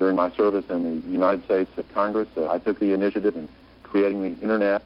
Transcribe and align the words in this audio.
during 0.00 0.16
my 0.16 0.30
service 0.32 0.64
in 0.70 1.02
the 1.02 1.08
United 1.08 1.44
States 1.44 1.70
Congress, 1.92 2.26
uh, 2.36 2.50
I 2.50 2.58
took 2.58 2.80
the 2.80 2.92
initiative 2.94 3.36
in 3.36 3.48
creating 3.82 4.22
the 4.22 4.40
Internet. 4.40 4.82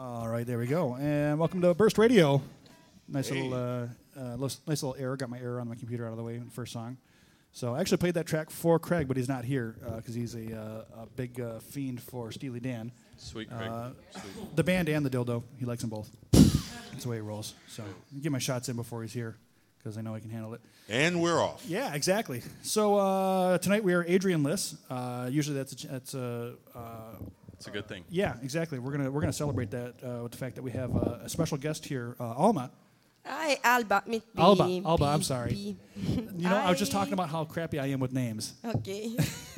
All 0.00 0.26
right, 0.26 0.46
there 0.46 0.58
we 0.58 0.66
go. 0.66 0.96
And 0.98 1.38
welcome 1.38 1.60
to 1.60 1.74
Burst 1.74 1.98
Radio. 1.98 2.40
Nice 3.06 3.30
little, 3.30 3.52
uh, 3.52 3.86
uh, 4.18 4.36
nice 4.38 4.58
little 4.66 4.96
error. 4.98 5.14
Got 5.14 5.28
my 5.28 5.38
error 5.38 5.60
on 5.60 5.68
my 5.68 5.74
computer 5.74 6.06
out 6.06 6.12
of 6.12 6.16
the 6.16 6.22
way 6.22 6.36
in 6.36 6.46
the 6.46 6.50
first 6.50 6.72
song. 6.72 6.96
So 7.52 7.74
I 7.74 7.80
actually 7.80 7.98
played 7.98 8.14
that 8.14 8.24
track 8.24 8.48
for 8.48 8.78
Craig, 8.78 9.08
but 9.08 9.18
he's 9.18 9.28
not 9.28 9.44
here 9.44 9.76
because 9.96 10.14
he's 10.14 10.34
a, 10.34 10.56
uh, 10.58 11.02
a 11.02 11.06
big 11.16 11.38
uh, 11.38 11.58
fiend 11.58 12.00
for 12.00 12.32
Steely 12.32 12.60
Dan. 12.60 12.92
Sweet 13.18 13.50
Craig. 13.50 13.68
Uh, 13.68 13.90
Sweet. 14.12 14.56
The 14.56 14.64
band 14.64 14.88
and 14.88 15.04
the 15.04 15.10
dildo. 15.10 15.42
He 15.58 15.66
likes 15.66 15.82
them 15.82 15.90
both. 15.90 16.10
That's 16.32 17.02
the 17.02 17.10
way 17.10 17.16
he 17.16 17.20
rolls. 17.20 17.52
So 17.68 17.84
get 18.22 18.32
my 18.32 18.38
shots 18.38 18.70
in 18.70 18.76
before 18.76 19.02
he's 19.02 19.12
here 19.12 19.36
because 19.76 19.98
I 19.98 20.00
know 20.00 20.14
he 20.14 20.22
can 20.22 20.30
handle 20.30 20.54
it. 20.54 20.62
And 20.88 21.20
we're 21.20 21.42
off. 21.42 21.62
Yeah, 21.68 21.94
exactly. 21.94 22.42
So 22.62 22.96
uh, 22.96 23.58
tonight 23.58 23.84
we 23.84 23.92
are 23.92 24.04
Adrian 24.08 24.44
Liss. 24.44 24.76
Uh, 24.88 25.28
usually 25.30 25.58
that's 25.58 25.84
a, 25.84 25.86
that's 25.88 26.14
a 26.14 26.54
uh, 26.74 27.16
It's 27.60 27.66
a 27.66 27.70
good 27.70 27.86
thing. 27.86 28.04
yeah, 28.08 28.36
exactly. 28.42 28.78
We're 28.78 28.92
gonna 28.92 29.10
we're 29.10 29.20
gonna 29.20 29.34
celebrate 29.34 29.70
that 29.72 29.94
uh, 30.02 30.22
with 30.22 30.32
the 30.32 30.38
fact 30.38 30.54
that 30.54 30.62
we 30.62 30.70
have 30.70 30.96
uh, 30.96 31.18
a 31.22 31.28
special 31.28 31.58
guest 31.58 31.84
here, 31.84 32.16
uh, 32.18 32.32
Alma. 32.32 32.70
Hi, 33.26 33.58
Alba. 33.62 34.02
Mit 34.06 34.22
B, 34.34 34.40
Alba, 34.40 34.80
Alba, 34.86 35.04
I'm 35.04 35.22
sorry. 35.22 35.50
B. 35.50 35.76
You 35.94 36.48
know, 36.48 36.56
I 36.56 36.70
was 36.70 36.78
just 36.78 36.90
talking 36.90 37.12
about 37.12 37.28
how 37.28 37.44
crappy 37.44 37.78
I 37.78 37.88
am 37.88 38.00
with 38.00 38.14
names. 38.14 38.54
Okay. 38.64 39.14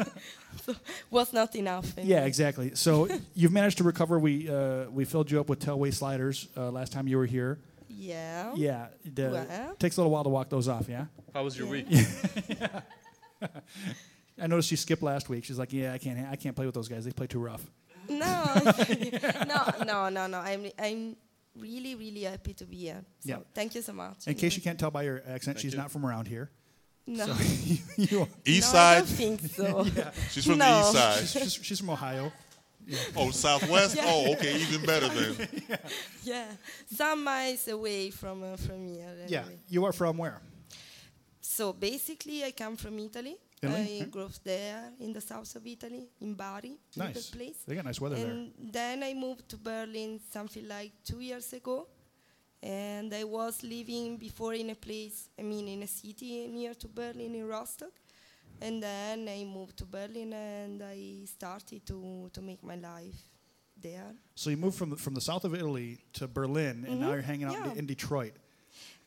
so, 0.66 0.74
was 1.12 1.32
not 1.32 1.54
enough. 1.54 1.94
Yeah, 1.96 2.24
exactly. 2.24 2.72
So 2.74 3.06
you've 3.34 3.52
managed 3.52 3.78
to 3.78 3.84
recover. 3.84 4.18
We 4.18 4.50
uh, 4.50 4.90
we 4.90 5.04
filled 5.04 5.30
you 5.30 5.38
up 5.38 5.48
with 5.48 5.60
Telway 5.60 5.94
sliders 5.94 6.48
uh, 6.56 6.72
last 6.72 6.90
time 6.90 7.06
you 7.06 7.18
were 7.18 7.26
here. 7.26 7.60
Yeah. 7.88 8.52
Yeah, 8.56 8.86
the, 9.04 9.30
Well. 9.30 9.76
takes 9.78 9.96
a 9.96 10.00
little 10.00 10.10
while 10.10 10.24
to 10.24 10.30
walk 10.30 10.48
those 10.50 10.66
off. 10.66 10.88
Yeah. 10.88 11.04
How 11.32 11.44
was 11.44 11.56
your 11.56 11.68
week? 11.68 11.86
I 14.42 14.46
noticed 14.48 14.70
she 14.70 14.76
skipped 14.76 15.04
last 15.04 15.28
week. 15.28 15.44
She's 15.44 15.58
like, 15.58 15.72
"Yeah, 15.72 15.92
I 15.92 15.98
can't. 15.98 16.18
I 16.28 16.34
can't 16.34 16.56
play 16.56 16.66
with 16.66 16.74
those 16.74 16.88
guys. 16.88 17.04
They 17.04 17.12
play 17.12 17.28
too 17.28 17.38
rough." 17.38 17.64
No, 18.08 18.44
no, 19.46 19.84
no, 19.84 20.08
no, 20.08 20.26
no. 20.26 20.38
I'm, 20.38 20.66
I'm 20.78 21.16
really, 21.58 21.94
really 21.94 22.22
happy 22.22 22.54
to 22.54 22.64
be 22.64 22.76
here. 22.76 23.04
So 23.20 23.28
Yeah. 23.28 23.36
Thank 23.54 23.74
you 23.74 23.82
so 23.82 23.92
much. 23.92 24.26
In 24.26 24.34
case 24.34 24.56
you 24.56 24.62
can't 24.62 24.78
tell 24.78 24.90
by 24.90 25.02
your 25.02 25.22
accent, 25.26 25.58
she's 25.60 25.72
you. 25.72 25.78
not 25.78 25.90
from 25.90 26.04
around 26.06 26.26
here. 26.28 26.50
No. 27.06 27.26
So 27.26 27.32
you, 27.96 28.28
East 28.44 28.72
no, 28.74 28.80
I 28.80 28.94
don't 28.98 29.06
think 29.08 29.40
so. 29.40 29.84
yeah. 29.96 30.10
She's 30.30 30.44
from 30.46 30.58
No. 30.58 30.66
the 30.66 30.80
east 30.80 31.32
side. 31.32 31.42
she's, 31.42 31.52
she's 31.54 31.78
from 31.80 31.90
Ohio. 31.90 32.32
Oh, 33.16 33.30
southwest. 33.30 33.94
Yeah. 33.96 34.04
Oh, 34.06 34.32
okay, 34.32 34.56
even 34.56 34.84
better 34.84 35.08
then. 35.08 35.48
yeah, 36.24 36.46
some 36.92 37.22
miles 37.22 37.68
away 37.68 38.10
from 38.10 38.42
uh, 38.42 38.56
from 38.56 38.88
here. 38.88 39.14
Yeah, 39.28 39.44
you 39.68 39.84
are 39.84 39.92
from 39.92 40.18
where? 40.18 40.40
So 41.40 41.72
basically, 41.72 42.42
I 42.44 42.50
come 42.50 42.76
from 42.76 42.98
Italy. 42.98 43.36
Italy? 43.62 44.02
I 44.02 44.04
grew 44.06 44.24
up 44.24 44.32
there 44.44 44.92
in 45.00 45.12
the 45.12 45.20
south 45.20 45.54
of 45.56 45.66
Italy, 45.66 46.08
in 46.20 46.34
Bari, 46.34 46.78
Nice. 46.96 47.14
little 47.14 47.38
place. 47.38 47.58
They 47.66 47.74
got 47.74 47.84
nice 47.84 48.00
weather 48.00 48.16
there. 48.16 48.30
and 48.30 48.52
then 48.72 49.02
I 49.02 49.14
moved 49.14 49.48
to 49.50 49.56
Berlin 49.56 50.20
something 50.30 50.66
like 50.66 50.92
two 51.04 51.20
years 51.20 51.52
ago. 51.52 51.86
And 52.64 53.12
I 53.12 53.24
was 53.24 53.62
living 53.64 54.16
before 54.18 54.54
in 54.54 54.70
a 54.70 54.74
place, 54.76 55.28
I 55.36 55.42
mean, 55.42 55.66
in 55.66 55.82
a 55.82 55.86
city 55.88 56.46
near 56.46 56.74
to 56.74 56.88
Berlin, 56.88 57.34
in 57.34 57.46
Rostock. 57.48 57.90
And 58.60 58.80
then 58.80 59.28
I 59.28 59.44
moved 59.44 59.76
to 59.78 59.84
Berlin 59.84 60.32
and 60.32 60.80
I 60.82 61.24
started 61.26 61.84
to, 61.86 62.30
to 62.32 62.40
make 62.40 62.62
my 62.62 62.76
life 62.76 63.18
there. 63.80 64.14
So 64.36 64.50
you 64.50 64.56
moved 64.56 64.76
from 64.76 64.90
the, 64.90 64.96
from 64.96 65.14
the 65.14 65.20
south 65.20 65.44
of 65.44 65.54
Italy 65.56 65.98
to 66.12 66.28
Berlin, 66.28 66.84
and 66.86 67.00
now 67.00 67.06
Mhm, 67.08 67.12
you're 67.14 67.22
hanging 67.22 67.46
out 67.46 67.72
in- 67.72 67.78
in 67.78 67.86
Detroit. 67.86 68.34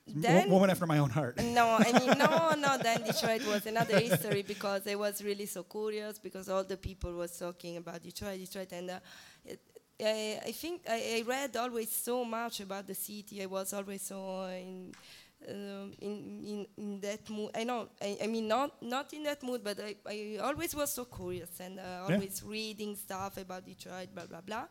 Then- 0.07 0.50
woman 0.50 0.69
after 0.69 0.86
my 0.86 1.00
own 1.00 1.10
heart. 1.10 1.42
No, 1.42 1.78
I 1.80 1.92
mean, 2.00 2.18
no, 2.18 2.54
no, 2.57 2.78
then 2.78 3.02
Detroit 3.04 3.46
was 3.48 3.66
another 3.66 4.00
history 4.00 4.44
because 4.44 4.88
I 4.88 4.96
was 4.96 5.24
really 5.24 5.46
so 5.48 5.63
curious 5.63 6.19
because 6.19 6.48
all 6.48 6.63
the 6.63 6.78
people 6.78 7.13
was 7.13 7.38
talking 7.38 7.78
about 7.78 8.04
Detroit, 8.04 8.40
Detroit, 8.40 8.72
and 8.72 8.92
uh, 8.92 9.00
it, 9.46 9.60
I, 10.00 10.40
I 10.48 10.52
think 10.52 10.81
I, 10.88 11.18
I 11.18 11.24
read 11.28 11.56
always 11.57 11.92
so 11.92 12.24
much 12.25 12.60
about 12.60 12.86
the 12.86 12.94
city. 12.94 13.42
I 13.42 13.48
was 13.48 13.74
always 13.74 14.04
so 14.04 14.44
in, 14.46 14.92
um, 15.50 15.94
in, 16.00 16.44
in, 16.46 16.68
in 16.78 17.00
that 17.01 17.28
mood. 17.30 17.50
I 17.56 17.63
know, 17.63 17.88
I, 18.01 18.18
I 18.24 18.28
mean, 18.28 18.48
not, 18.48 18.81
not 18.84 19.12
in 19.13 19.24
that 19.24 19.42
mood, 19.42 19.63
but 19.63 19.80
I, 19.80 19.96
I 20.06 20.38
always 20.44 20.75
was 20.75 20.94
so 20.94 21.06
curious 21.06 21.60
and 21.60 21.80
uh, 21.80 21.81
Yeah. 22.10 22.16
always 22.16 22.44
reading 22.44 22.96
stuff 22.96 23.38
about 23.38 23.66
Detroit, 23.66 24.10
blah, 24.13 24.25
blah, 24.28 24.42
blah. 24.42 24.66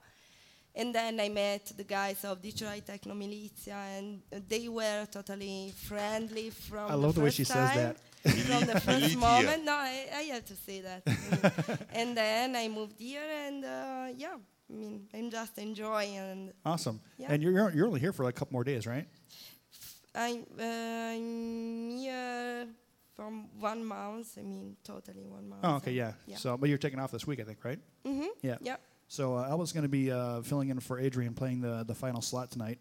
And 0.77 0.93
then 0.95 1.21
I 1.21 1.29
met 1.29 1.73
the 1.77 1.85
guys 1.85 2.25
of 2.25 2.43
Detroit 2.43 2.85
Techno 2.85 3.15
Militia, 3.15 3.77
and 3.97 4.21
uh, 4.35 4.41
they 4.49 4.69
were 4.69 5.07
totally 5.11 5.73
friendly 5.87 6.51
from 6.51 6.87
I 6.89 6.93
the 6.93 6.97
love 6.97 7.15
the 7.15 7.21
way 7.21 7.27
first 7.27 7.37
she 7.37 7.45
says 7.45 7.71
that. 7.75 7.97
from 8.25 8.67
the 8.67 8.81
first 8.81 9.17
moment. 9.17 9.65
No, 9.65 9.73
I, 9.73 10.09
I 10.13 10.23
have 10.35 10.45
to 10.47 10.57
say 10.57 10.81
that. 10.81 11.03
And 11.95 12.17
then 12.17 12.57
I 12.57 12.67
moved 12.69 12.99
here, 12.99 13.23
and 13.47 13.65
uh, 13.65 14.07
yeah, 14.17 14.35
I 14.69 14.73
mean, 14.73 15.07
I'm 15.15 15.31
just 15.31 15.59
enjoying. 15.59 16.17
And 16.17 16.53
Awesome. 16.67 17.01
Yeah. 17.19 17.29
And 17.33 17.41
you're 17.43 17.71
you're 17.71 17.87
only 17.87 18.01
here 18.01 18.13
for 18.13 18.25
like 18.25 18.35
a 18.35 18.39
couple 18.39 18.55
more 18.55 18.65
days, 18.65 18.85
right? 18.87 19.07
I'm, 20.17 20.45
uh, 20.59 20.63
I'm 20.65 21.91
here 21.99 22.67
from 23.15 23.47
one 23.61 23.85
month. 23.85 24.39
I 24.39 24.43
mean, 24.43 24.77
totally 24.85 25.25
one 25.25 25.49
month. 25.49 25.61
Oh, 25.65 25.77
okay, 25.77 25.91
and- 25.91 25.97
yeah. 25.97 26.13
yeah. 26.27 26.37
So, 26.37 26.57
but 26.57 26.69
you're 26.69 26.79
taking 26.79 26.99
off 27.01 27.11
this 27.13 27.27
week, 27.27 27.41
I 27.41 27.45
think, 27.45 27.65
right? 27.65 27.79
Mm 28.05 28.19
Mhm, 28.21 28.29
Yeah. 28.43 28.57
yeah. 28.61 28.77
So 29.09 29.37
uh, 29.37 29.49
Elba's 29.49 29.73
going 29.73 29.83
to 29.85 29.89
be 29.89 30.11
uh, 30.11 30.43
filling 30.43 30.71
in 30.71 30.81
for 30.81 30.99
Adrian, 30.99 31.35
playing 31.35 31.61
the 31.61 31.85
the 31.87 31.95
final 31.95 32.23
slot 32.23 32.51
tonight. 32.51 32.79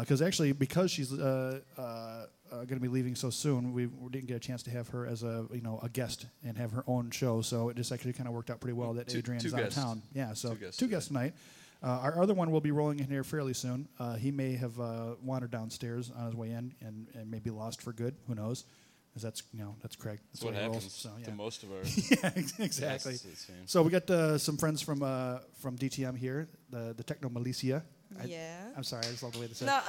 Because 0.00 0.22
actually, 0.22 0.52
because 0.52 0.90
she's 0.90 1.12
uh, 1.12 1.60
uh, 1.76 1.80
uh, 1.80 2.24
going 2.50 2.68
to 2.68 2.80
be 2.80 2.88
leaving 2.88 3.14
so 3.14 3.28
soon, 3.28 3.72
we, 3.74 3.86
we 3.86 4.08
didn't 4.10 4.26
get 4.26 4.36
a 4.36 4.40
chance 4.40 4.62
to 4.62 4.70
have 4.70 4.88
her 4.88 5.06
as 5.06 5.22
a 5.22 5.46
you 5.52 5.60
know 5.60 5.80
a 5.82 5.88
guest 5.88 6.26
and 6.46 6.56
have 6.56 6.72
her 6.72 6.84
own 6.86 7.10
show. 7.10 7.42
So 7.42 7.68
it 7.68 7.76
just 7.76 7.92
actually 7.92 8.14
kind 8.14 8.26
of 8.26 8.34
worked 8.34 8.50
out 8.50 8.60
pretty 8.60 8.72
well 8.74 8.94
that 8.94 9.14
Adrian's 9.14 9.44
two 9.44 9.54
out 9.54 9.64
guests. 9.64 9.76
of 9.76 9.84
town. 9.84 10.02
Yeah, 10.14 10.32
so 10.32 10.50
Two 10.50 10.56
guests 10.56 10.76
two 10.78 10.86
guests 10.88 11.08
tonight. 11.08 11.34
Uh, 11.82 11.98
our 12.00 12.22
other 12.22 12.32
one 12.32 12.52
will 12.52 12.60
be 12.60 12.70
rolling 12.70 13.00
in 13.00 13.06
here 13.06 13.24
fairly 13.24 13.52
soon. 13.52 13.88
Uh, 13.98 14.14
he 14.14 14.30
may 14.30 14.52
have 14.54 14.78
uh, 14.78 15.16
wandered 15.20 15.50
downstairs 15.50 16.12
on 16.16 16.26
his 16.26 16.34
way 16.36 16.50
in 16.52 16.72
and, 16.80 17.08
and 17.14 17.28
maybe 17.28 17.50
lost 17.50 17.82
for 17.82 17.92
good. 17.92 18.14
Who 18.28 18.36
knows? 18.36 18.64
Because 19.12 19.24
that's 19.24 19.42
you 19.52 19.58
know 19.62 19.76
that's 19.82 19.94
Craig. 19.94 20.20
That's 20.32 20.40
That's 20.40 20.44
what 20.44 20.54
the 20.54 20.54
way 20.54 20.60
he 20.60 20.64
happens 20.64 20.84
rolls. 20.84 20.94
So, 20.94 21.10
yeah. 21.18 21.24
to 21.26 21.32
most 21.32 21.62
of 21.64 21.70
our. 21.70 21.78
yeah, 21.78 22.30
exactly. 22.64 23.12
guests, 23.12 23.26
it 23.26 23.36
seems. 23.36 23.70
So 23.70 23.82
we 23.82 23.90
got 23.90 24.08
uh, 24.08 24.38
some 24.38 24.56
friends 24.56 24.80
from 24.80 25.02
uh, 25.02 25.40
from 25.60 25.76
DTM 25.76 26.16
here, 26.16 26.48
the 26.70 26.94
the 26.96 27.02
Techno 27.04 27.28
Militia. 27.28 27.84
I, 28.18 28.24
Yeah. 28.24 28.68
I'm 28.74 28.84
sorry, 28.84 29.02
I 29.06 29.10
just 29.10 29.22
love 29.22 29.32
the 29.32 29.40
way 29.40 29.48
they 29.48 29.52
said. 29.54 29.66
No. 29.66 29.80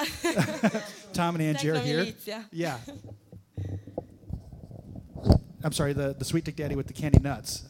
Tom 1.13 1.35
and 1.35 1.43
Angie 1.43 1.69
are 1.69 1.75
Techno 1.75 1.87
here. 1.87 1.97
Militia. 1.99 2.45
Yeah. 2.51 2.77
I'm 5.63 5.71
sorry, 5.71 5.93
the 5.93 6.13
the 6.13 6.25
Sweet 6.25 6.43
Dick 6.43 6.57
Daddy 6.57 6.75
with 6.75 6.87
the 6.87 6.93
candy 6.93 7.19
nuts, 7.19 7.63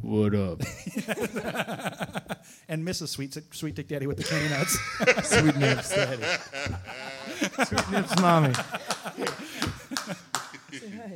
What 0.00 0.34
up? 0.34 0.60
and 2.68 2.84
Mrs. 2.84 3.08
Sweet 3.08 3.38
Sweet 3.52 3.76
Dick 3.76 3.86
Daddy 3.86 4.08
with 4.08 4.16
the 4.16 4.24
candy 4.24 4.48
nuts. 4.48 4.76
Sweet 5.28 5.56
nips, 5.56 5.90
daddy. 5.94 6.24
Sweet 7.66 7.90
nips, 7.92 8.20
mommy. 8.20 8.52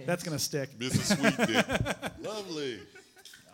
That's 0.06 0.22
gonna 0.22 0.38
stick. 0.38 0.78
Mrs. 0.78 1.16
Sweet 1.16 1.46
Dick. 1.48 2.12
Lovely. 2.26 2.80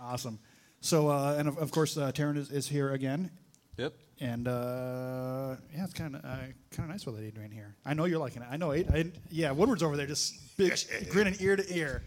Awesome. 0.00 0.38
So 0.80 1.08
uh, 1.08 1.36
and 1.38 1.48
of, 1.48 1.58
of 1.58 1.70
course, 1.70 1.96
uh, 1.96 2.12
Taryn 2.12 2.36
is, 2.36 2.50
is 2.50 2.68
here 2.68 2.92
again. 2.92 3.30
Yep. 3.76 3.92
And 4.20 4.48
uh, 4.48 5.56
yeah, 5.74 5.84
it's 5.84 5.92
kind 5.94 6.16
of 6.16 6.24
uh, 6.24 6.36
kind 6.70 6.80
of 6.80 6.88
nice 6.88 7.06
with 7.06 7.20
Adrian 7.20 7.52
here. 7.52 7.76
I 7.86 7.94
know 7.94 8.04
you're 8.04 8.18
liking 8.18 8.42
it. 8.42 8.48
I 8.50 8.56
know. 8.56 8.72
Ad- 8.72 8.90
I, 8.92 9.06
yeah, 9.30 9.52
Woodward's 9.52 9.82
over 9.82 9.96
there, 9.96 10.06
just 10.06 10.56
big, 10.56 10.76
grinning 11.10 11.36
ear 11.40 11.56
to 11.56 11.76
ear. 11.76 12.02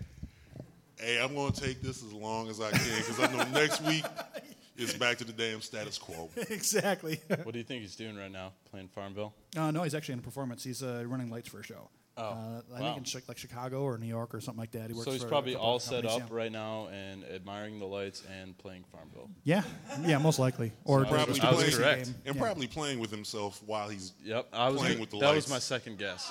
Hey, 1.00 1.20
I'm 1.22 1.34
going 1.34 1.52
to 1.52 1.62
take 1.62 1.82
this 1.82 2.04
as 2.04 2.14
long 2.14 2.50
as 2.50 2.62
I 2.62 2.70
can 2.72 2.98
because 2.98 3.20
I 3.20 3.32
know 3.32 3.44
next 3.60 3.82
week 3.84 4.06
it's 4.78 4.94
back 4.94 5.18
to 5.18 5.24
the 5.24 5.32
damn 5.32 5.62
status 5.62 5.98
quo. 5.98 6.30
exactly. 6.50 7.20
What 7.44 7.54
do 7.54 7.58
you 7.58 7.64
think 7.64 7.82
he's 7.82 7.96
doing 7.96 8.16
right 8.18 8.32
now? 8.32 8.52
Playing 8.70 8.90
Farmville? 8.90 9.34
Uh, 9.58 9.72
no, 9.72 9.82
he's 9.84 9.96
actually 9.96 10.14
in 10.14 10.20
a 10.20 10.24
performance. 10.24 10.64
He's 10.64 10.84
uh, 10.84 11.04
running 11.08 11.32
lights 11.32 11.50
for 11.50 11.60
a 11.60 11.64
show. 11.64 11.90
Oh, 12.18 12.24
uh, 12.24 12.62
I 12.76 12.82
wow. 12.82 12.94
think 12.94 12.98
in 12.98 13.04
Chi- 13.22 13.26
like 13.30 13.38
Chicago 13.38 13.84
or 13.84 13.98
New 13.98 14.06
York 14.08 14.36
or 14.36 14.42
something 14.42 14.60
like 14.60 14.72
that. 14.72 14.90
He 14.90 14.94
works 14.94 15.06
So 15.06 15.12
he's 15.12 15.24
for 15.24 15.30
probably 15.30 15.56
all 15.56 15.80
set 15.80 16.04
companies, 16.04 16.24
up 16.24 16.30
yeah. 16.30 16.36
right 16.36 16.52
now 16.52 16.88
and 16.92 17.24
admiring 17.24 17.80
the 17.80 17.86
lights 17.86 18.24
and 18.42 18.58
playing 18.58 18.84
Farmville. 18.92 19.30
Yeah, 19.46 19.64
yeah, 20.06 20.18
most 20.18 20.38
likely. 20.38 20.74
Or 20.84 21.06
So 21.06 21.10
Probably 21.10 21.40
I 21.42 21.50
was 21.52 21.60
playing, 21.60 21.74
correct. 21.78 22.06
game. 22.06 22.16
and 22.26 22.36
Yeah. 22.36 22.42
probably 22.42 22.68
playing 22.68 23.00
with 23.00 23.12
himself 23.12 23.62
while 23.66 23.88
he's 23.88 24.12
Yep, 24.26 24.48
I 24.52 24.68
was. 24.70 24.78
Playing 24.82 24.94
gonna- 24.96 25.02
with 25.02 25.10
the 25.12 25.20
that 25.20 25.26
lights. 25.28 25.46
was 25.48 25.52
my 25.52 25.60
second 25.60 25.98
guess. 26.00 26.30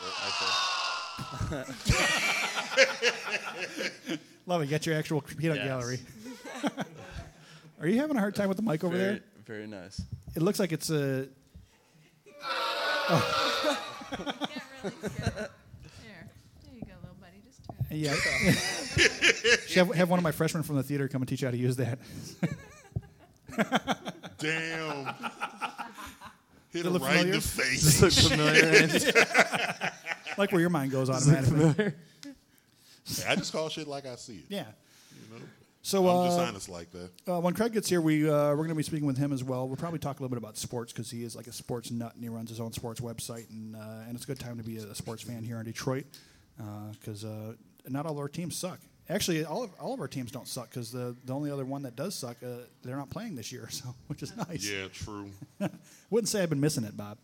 uh, 1.51 1.65
Actually. 1.67 1.97
Love 4.47 4.63
it. 4.63 4.69
Get 4.69 4.87
your 4.87 4.97
actual 4.97 5.23
peanut 5.23 5.57
Yes. 5.57 5.67
gallery. 5.67 5.99
Are 7.81 7.89
you 7.89 7.99
having 7.99 8.17
a 8.17 8.21
hard 8.21 8.35
time 8.35 8.49
with 8.49 8.57
the 8.59 8.63
mic 8.63 8.85
over 8.85 8.95
very, 8.97 9.13
there? 9.15 9.23
very 9.47 9.67
nice. 9.67 10.03
It 10.37 10.43
looks 10.43 10.59
like 10.59 10.73
it's 10.73 10.91
a. 10.91 11.27
Can't 13.11 13.23
really 14.83 14.95
see 15.01 15.07
it. 15.07 15.25
There. 15.35 15.51
There 16.63 16.75
you 16.75 16.81
go, 16.83 16.95
little 17.03 17.17
buddy. 17.21 17.41
Just 17.47 17.65
turn 17.67 17.77
it. 17.80 17.80
Yeah. 17.91 18.15
Should 19.67 19.87
have, 19.87 19.95
have 19.95 20.11
one 20.11 20.19
of 20.19 20.23
my 20.23 20.33
freshmen 20.33 20.63
from 20.63 20.77
the 20.77 20.83
theater 20.83 21.09
come 21.09 21.23
and 21.23 21.29
teach 21.29 21.43
you 21.43 21.49
how 21.49 21.53
to 21.53 21.57
use 21.57 21.77
that. 21.77 21.99
damn. 24.39 25.07
Hit 26.73 26.81
it 26.81 26.87
him 26.87 26.93
look 26.93 27.03
right 27.03 27.17
in 27.17 27.19
familiar? 27.19 27.33
the 27.33 27.41
face. 27.41 28.03
Look 28.03 28.13
familiar. 28.13 29.91
Like 30.39 30.53
where 30.53 30.61
your 30.61 30.71
mind 30.71 30.93
goes 30.93 31.11
automatically. 31.11 31.93
Hey, 33.05 33.25
I 33.29 33.35
just 33.35 33.53
call 33.53 33.69
shit 33.69 33.87
like 33.89 34.07
I 34.07 34.15
see 34.15 34.37
it. 34.37 34.45
Yeah. 34.49 34.65
You 35.11 35.39
know? 35.39 35.45
So 35.83 36.09
I'm 36.09 36.27
just 36.29 36.39
uh, 36.39 36.43
honest 36.43 36.69
like 36.69 36.91
that. 36.93 37.11
Uh, 37.29 37.41
when 37.41 37.53
Craig 37.53 37.73
gets 37.73 37.89
here, 37.89 38.01
we 38.01 38.27
uh, 38.29 38.51
we're 38.51 38.57
going 38.57 38.69
to 38.69 38.75
be 38.75 38.83
speaking 38.83 39.07
with 39.07 39.19
him 39.19 39.33
as 39.33 39.43
well. 39.43 39.67
We'll 39.67 39.77
probably 39.77 39.99
talk 39.99 40.19
a 40.19 40.23
little 40.23 40.35
bit 40.35 40.43
about 40.43 40.57
sports 40.57 40.93
because 40.93 41.11
he 41.11 41.25
is 41.25 41.35
like 41.35 41.47
a 41.47 41.53
sports 41.53 41.91
nut 41.91 42.15
and 42.15 42.23
he 42.23 42.29
runs 42.31 42.49
his 42.49 42.61
own 42.61 42.73
sports 42.73 43.01
website, 43.01 43.51
and 43.51 43.75
uh, 43.75 44.05
and 44.07 44.15
it's 44.15 44.25
a 44.25 44.27
good 44.27 44.39
time 44.39 44.57
to 44.59 44.63
be 44.65 44.79
a, 44.79 44.85
a 44.85 44.95
sports 44.95 45.23
fan 45.23 45.43
here 45.43 45.59
in 45.59 45.65
Detroit 45.65 46.07
because 46.93 47.25
uh, 47.25 47.55
not 47.89 48.07
all 48.07 48.13
of 48.13 48.19
our 48.19 48.29
teams 48.29 48.57
suck. 48.57 48.81
Actually, 49.09 49.45
all 49.45 49.65
of 49.65 49.71
all 49.81 49.93
of 49.93 50.01
our 50.01 50.09
teams 50.09 50.31
don't 50.31 50.47
suck 50.47 50.71
because 50.71 50.93
the 50.93 51.17
the 51.25 51.35
only 51.35 51.51
other 51.51 51.65
one 51.65 51.83
that 51.83 51.97
does 51.97 52.15
suck, 52.15 52.37
uh, 52.45 52.65
they're 52.83 52.97
not 52.97 53.11
playing 53.11 53.35
this 53.35 53.51
year, 53.51 53.69
so 53.71 53.95
which 54.07 54.23
is 54.23 54.37
nice. 54.37 54.69
Yeah, 54.69 54.89
true. 54.93 55.31
Wouldn't 56.11 56.29
say 56.29 56.43
I've 56.43 56.51
been 56.51 56.61
missing 56.61 56.85
it, 56.85 56.97
Bob. 56.97 57.19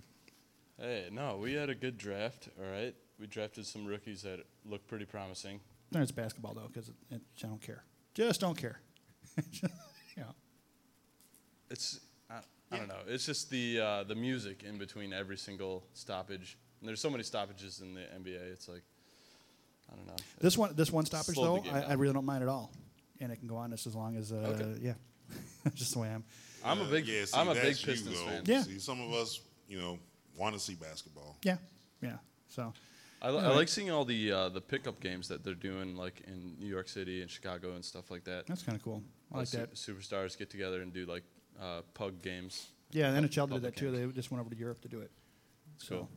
Hey, 0.78 1.08
no, 1.10 1.38
we 1.38 1.54
had 1.54 1.70
a 1.70 1.75
good 1.75 1.96
draft. 1.96 2.48
All 2.60 2.70
right, 2.70 2.94
we 3.18 3.26
drafted 3.26 3.66
some 3.66 3.86
rookies 3.86 4.22
that 4.22 4.40
look 4.64 4.86
pretty 4.86 5.04
promising. 5.04 5.60
No, 5.92 6.02
it's 6.02 6.10
basketball 6.10 6.54
though 6.54 6.68
because 6.72 6.88
it, 6.88 6.94
it, 7.10 7.20
I 7.44 7.46
don't 7.46 7.62
care. 7.62 7.84
Just 8.14 8.40
don't 8.40 8.56
care. 8.56 8.80
yeah. 10.16 10.25
It's 11.70 12.00
I, 12.30 12.40
I 12.72 12.78
don't 12.78 12.88
know. 12.88 13.00
It's 13.06 13.26
just 13.26 13.50
the 13.50 13.80
uh, 13.80 14.04
the 14.04 14.14
music 14.14 14.64
in 14.64 14.78
between 14.78 15.12
every 15.12 15.36
single 15.36 15.84
stoppage. 15.92 16.58
And 16.80 16.88
there's 16.88 17.00
so 17.00 17.10
many 17.10 17.22
stoppages 17.22 17.80
in 17.80 17.94
the 17.94 18.00
NBA. 18.00 18.52
It's 18.52 18.68
like 18.68 18.82
I 19.92 19.96
don't 19.96 20.06
know. 20.06 20.16
This 20.40 20.56
one, 20.58 20.74
this 20.74 20.90
one 20.92 21.04
stoppage 21.06 21.36
though, 21.36 21.62
I, 21.72 21.82
I 21.82 21.92
really 21.94 22.12
don't 22.14 22.24
mind 22.26 22.42
at 22.42 22.48
all, 22.48 22.72
and 23.20 23.30
it 23.32 23.36
can 23.38 23.48
go 23.48 23.56
on 23.56 23.70
just 23.70 23.86
as 23.86 23.94
long 23.94 24.16
as 24.16 24.32
uh, 24.32 24.56
Okay. 24.60 24.74
yeah, 24.82 24.94
just 25.74 25.92
the 25.94 26.00
way 26.00 26.08
I 26.08 26.12
am. 26.12 26.24
I'm 26.64 26.80
a 26.80 26.84
big 26.84 27.06
yeah, 27.06 27.24
see, 27.24 27.38
I'm 27.38 27.48
a 27.48 27.54
big 27.54 27.62
that's 27.64 27.80
you, 27.86 27.92
Pistons 27.92 28.18
though. 28.18 28.26
fan. 28.26 28.42
Yeah. 28.46 28.62
See, 28.62 28.78
some 28.78 29.00
of 29.00 29.12
us, 29.12 29.40
you 29.68 29.78
know, 29.78 29.98
want 30.36 30.54
to 30.54 30.60
see 30.60 30.74
basketball. 30.74 31.36
Yeah, 31.42 31.58
yeah. 32.02 32.16
So 32.48 32.72
I, 33.22 33.30
li- 33.30 33.38
I 33.38 33.48
like 33.54 33.68
seeing 33.68 33.90
all 33.90 34.04
the 34.04 34.32
uh, 34.32 34.48
the 34.48 34.60
pickup 34.60 35.00
games 35.00 35.28
that 35.28 35.44
they're 35.44 35.54
doing, 35.54 35.96
like 35.96 36.22
in 36.26 36.56
New 36.58 36.66
York 36.66 36.88
City 36.88 37.22
and 37.22 37.30
Chicago 37.30 37.74
and 37.74 37.84
stuff 37.84 38.10
like 38.10 38.24
that. 38.24 38.46
that's 38.46 38.62
kind 38.62 38.76
of 38.76 38.82
cool. 38.82 39.02
I 39.30 39.34
All 39.34 39.40
like 39.40 39.50
the 39.50 39.58
that. 39.58 39.78
su- 39.78 39.94
Superstars 39.94 40.36
get 40.36 40.50
together 40.50 40.82
and 40.82 40.92
do 40.92 41.06
like 41.06 41.22
uh, 41.60 41.82
pug 41.94 42.20
games. 42.22 42.66
Yeah, 42.90 43.10
the 43.12 43.20
NHL 43.26 43.48
did 43.50 43.62
that 43.62 43.76
too. 43.76 43.92
games. 43.92 44.08
They 44.12 44.16
just 44.16 44.30
went 44.30 44.40
over 44.40 44.50
to 44.50 44.56
Europe 44.56 44.80
to 44.82 44.88
do 44.88 45.00
it. 45.00 45.10
So 45.78 45.96
Cool. 45.96 46.08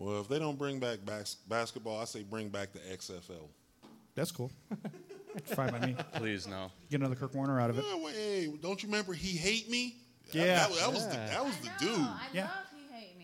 Well, 0.00 0.20
if 0.22 0.28
they 0.28 0.38
don't 0.38 0.58
bring 0.58 0.80
back 0.80 0.98
bas- 1.04 1.36
basketball, 1.46 2.00
I 2.00 2.04
say 2.06 2.22
bring 2.22 2.48
back 2.48 2.72
the 2.72 2.78
XFL. 2.80 3.48
that's 4.14 4.32
cool. 4.32 4.50
Fine 5.44 5.70
by 5.70 5.86
me. 5.86 5.96
Please 6.14 6.46
no. 6.48 6.72
Get 6.90 7.00
another 7.00 7.14
Kurt 7.14 7.34
Warner 7.34 7.60
out 7.60 7.70
of 7.70 7.78
it. 7.78 7.84
Yeah, 7.86 8.02
wait, 8.04 8.14
hey, 8.14 8.52
don't 8.62 8.82
you 8.82 8.88
remember 8.88 9.12
he 9.12 9.36
hate 9.36 9.68
me? 9.70 9.96
That- 10.32 10.34
Yeah. 10.36 10.54
that, 10.68 10.72
that 10.74 10.92
was 10.92 11.06
the, 11.06 11.14
that 11.14 11.44
was 11.44 11.56
the 11.58 11.70
dude. 11.78 11.98
I 11.98 12.26
Yeah. 12.32 12.44
love 12.44 12.52
He 12.74 12.94
Hate 12.96 13.18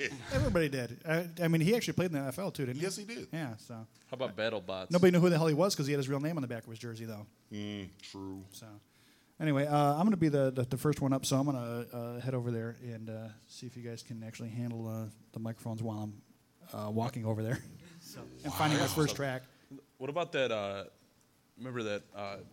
Me. 0.00 0.08
Everybody 0.32 0.68
did. 0.68 0.98
I, 1.06 1.28
I 1.42 1.48
mean, 1.48 1.60
he 1.60 1.76
actually 1.76 1.92
played 1.94 2.12
in 2.12 2.24
the 2.24 2.32
NFL 2.32 2.54
too, 2.54 2.64
didn't 2.66 2.78
he? 2.78 2.82
Yes, 2.82 2.96
he 2.96 3.04
did. 3.04 3.28
Yeah. 3.32 3.54
So 3.58 3.74
How 3.74 3.86
about 4.14 4.34
Battle 4.34 4.60
Bots? 4.60 4.90
nobody 4.90 5.12
knew 5.12 5.20
who 5.20 5.28
the 5.30 5.36
hell 5.38 5.46
he 5.46 5.54
was 5.54 5.74
because 5.74 5.86
he 5.86 5.92
had 5.92 5.98
his 5.98 6.08
real 6.08 6.20
name 6.20 6.36
on 6.36 6.42
the 6.42 6.48
back 6.48 6.64
of 6.64 6.70
his 6.70 6.78
jersey, 6.78 7.04
though. 7.04 7.26
Mm, 7.52 7.88
true. 8.02 8.42
So 8.50 8.66
anyway, 9.40 9.66
uh, 9.66 9.92
I'm 9.94 10.00
going 10.02 10.10
to 10.12 10.16
be 10.16 10.28
the, 10.28 10.50
the 10.50 10.62
the 10.64 10.76
first 10.76 11.00
one 11.00 11.12
up, 11.12 11.24
so 11.26 11.36
I'm 11.36 11.44
going 11.46 11.56
to 11.56 11.96
uh, 11.96 12.20
head 12.20 12.34
over 12.34 12.50
there 12.50 12.76
and 12.82 13.08
uh, 13.10 13.28
see 13.46 13.66
if 13.66 13.76
you 13.76 13.82
guys 13.82 14.02
can 14.02 14.22
actually 14.22 14.50
handle 14.50 14.88
uh, 14.88 15.08
the 15.32 15.38
microphones 15.40 15.82
while 15.82 15.98
I'm 15.98 16.22
uh, 16.86 16.90
walking 16.90 17.24
over 17.24 17.42
there. 17.42 17.58
So, 18.00 18.20
and 18.44 18.52
finding 18.52 18.78
my 18.78 18.86
first 18.86 19.16
track. 19.16 19.42
What 19.98 20.10
about 20.10 20.30
that? 20.32 20.52
Uh, 20.52 20.84
remember 21.58 21.82
that? 21.82 22.02
Uh, 22.14 22.36
it 22.40 22.46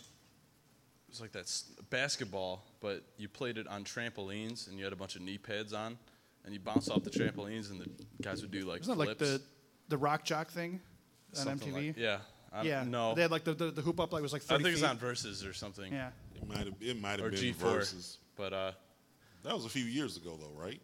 was 1.10 1.22
like 1.22 1.32
that 1.34 1.42
s- 1.44 1.72
basketball, 1.92 2.64
but 2.82 3.04
you 3.18 3.28
played 3.30 3.58
it 3.60 3.68
on 3.68 3.84
trampolines, 3.84 4.68
and 4.68 4.80
you 4.80 4.84
had 4.84 4.94
a 4.94 4.96
bunch 4.96 5.16
of 5.16 5.22
knee 5.22 5.38
pads 5.38 5.72
on, 5.74 5.98
and 6.44 6.54
you 6.56 6.60
bounce 6.60 6.90
off 6.90 7.04
the 7.04 7.12
trampolines, 7.12 7.70
and 7.70 7.80
the 7.80 7.88
guys 8.24 8.42
would 8.42 8.50
do 8.52 8.62
like 8.62 8.82
Isn't 8.82 8.98
that 8.98 9.08
like 9.08 9.18
the 9.20 9.42
the 9.90 9.98
rock 9.98 10.24
jock 10.24 10.50
thing 10.50 10.80
on 11.38 11.44
something 11.46 11.72
MTV? 11.74 11.88
like- 11.90 11.98
yeah. 11.98 12.18
I, 12.52 12.62
yeah. 12.64 12.84
No. 12.84 13.14
They 13.16 13.24
had 13.24 13.32
like 13.32 13.44
the, 13.44 13.54
the, 13.56 13.72
the 13.72 13.82
hoop 13.82 14.00
up 14.00 14.14
like 14.14 14.22
was 14.22 14.32
like 14.34 14.44
I 14.44 14.46
30 14.58 14.64
think 14.64 14.74
it's 14.74 14.82
feet. 14.82 14.90
on 14.90 14.98
Versus 14.98 15.44
or 15.46 15.54
something. 15.54 15.92
Yeah. 15.92 16.10
It 16.44 16.50
might 16.50 16.66
have 16.66 16.76
it 16.82 17.02
might 17.02 17.20
have 17.20 17.32
been 17.32 17.40
G4. 17.54 17.56
versus. 17.56 18.18
But 18.36 18.54
uh, 18.54 18.72
That 19.44 19.54
was 19.56 19.66
a 19.66 19.70
few 19.70 19.86
years 19.86 20.18
ago, 20.18 20.38
though, 20.40 20.54
right? 20.60 20.82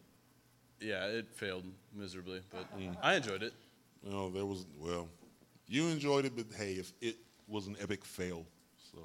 yeah, 0.82 1.06
it 1.08 1.28
failed 1.36 1.66
miserably, 1.94 2.42
but 2.50 2.66
Mm. 2.78 2.96
I 3.04 3.16
enjoyed 3.16 3.44
it. 3.44 3.54
No, 4.04 4.30
there 4.30 4.46
was. 4.46 4.66
Well, 4.78 5.10
you 5.68 5.88
enjoyed 5.88 6.24
it, 6.26 6.36
but 6.36 6.46
hey, 6.56 6.74
if 6.74 6.94
it 7.02 7.18
was 7.48 7.68
an 7.68 7.76
epic 7.82 8.06
fail, 8.06 8.46
so 8.92 9.00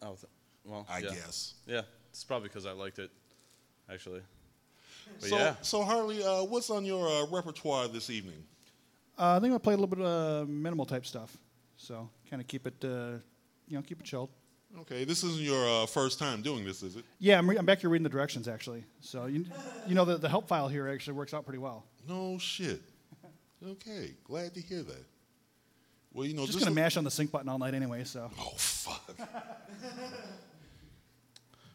Oh, 0.00 0.14
th- 0.14 0.24
well, 0.64 0.86
I 0.88 1.00
yeah. 1.00 1.10
guess. 1.10 1.54
Yeah, 1.66 1.82
it's 2.10 2.24
probably 2.24 2.48
because 2.48 2.64
I 2.64 2.72
liked 2.72 2.98
it, 2.98 3.10
actually. 3.90 4.22
But 5.20 5.28
So, 5.28 5.36
yeah, 5.36 5.54
so 5.60 5.82
Harley, 5.82 6.22
uh, 6.24 6.44
what's 6.44 6.70
on 6.70 6.84
your 6.86 7.06
uh, 7.08 7.26
repertoire 7.26 7.88
this 7.88 8.08
evening? 8.08 8.42
Uh, 9.18 9.36
I 9.36 9.40
think 9.40 9.52
I'll 9.52 9.58
play 9.58 9.74
a 9.74 9.76
little 9.76 9.94
bit 9.96 10.00
of 10.04 10.42
uh, 10.48 10.50
minimal 10.50 10.86
type 10.86 11.04
stuff. 11.04 11.36
So 11.76 12.08
kind 12.30 12.40
of 12.40 12.48
keep 12.48 12.66
it, 12.66 12.82
uh, 12.84 13.18
you 13.66 13.76
know, 13.76 13.82
keep 13.82 14.00
it 14.00 14.04
chilled. 14.06 14.30
Okay, 14.80 15.04
this 15.04 15.24
isn't 15.24 15.42
your 15.42 15.66
uh, 15.66 15.86
first 15.86 16.18
time 16.18 16.42
doing 16.42 16.64
this, 16.64 16.82
is 16.82 16.96
it? 16.96 17.04
Yeah, 17.18 17.38
I'm, 17.38 17.48
re- 17.48 17.56
I'm 17.56 17.64
back 17.64 17.80
here 17.80 17.88
reading 17.90 18.02
the 18.04 18.08
directions 18.10 18.46
actually. 18.48 18.84
So 19.00 19.24
you, 19.26 19.46
you 19.86 19.94
know, 19.94 20.04
the, 20.04 20.18
the 20.18 20.28
help 20.28 20.46
file 20.46 20.68
here 20.68 20.88
actually 20.88 21.14
works 21.14 21.32
out 21.32 21.44
pretty 21.44 21.58
well. 21.58 21.84
No 22.06 22.38
shit. 22.38 22.80
Okay, 23.66 24.12
glad 24.24 24.54
to 24.54 24.60
hear 24.60 24.82
that. 24.82 25.04
Well, 26.12 26.26
you 26.26 26.34
know, 26.34 26.42
Just 26.42 26.52
just 26.58 26.64
gonna 26.64 26.74
mash 26.74 26.96
on 26.96 27.04
the 27.04 27.10
sync 27.10 27.30
button 27.32 27.48
all 27.48 27.58
night 27.58 27.74
anyway. 27.74 28.04
So 28.04 28.30
Oh 28.38 28.52
fuck! 28.56 29.10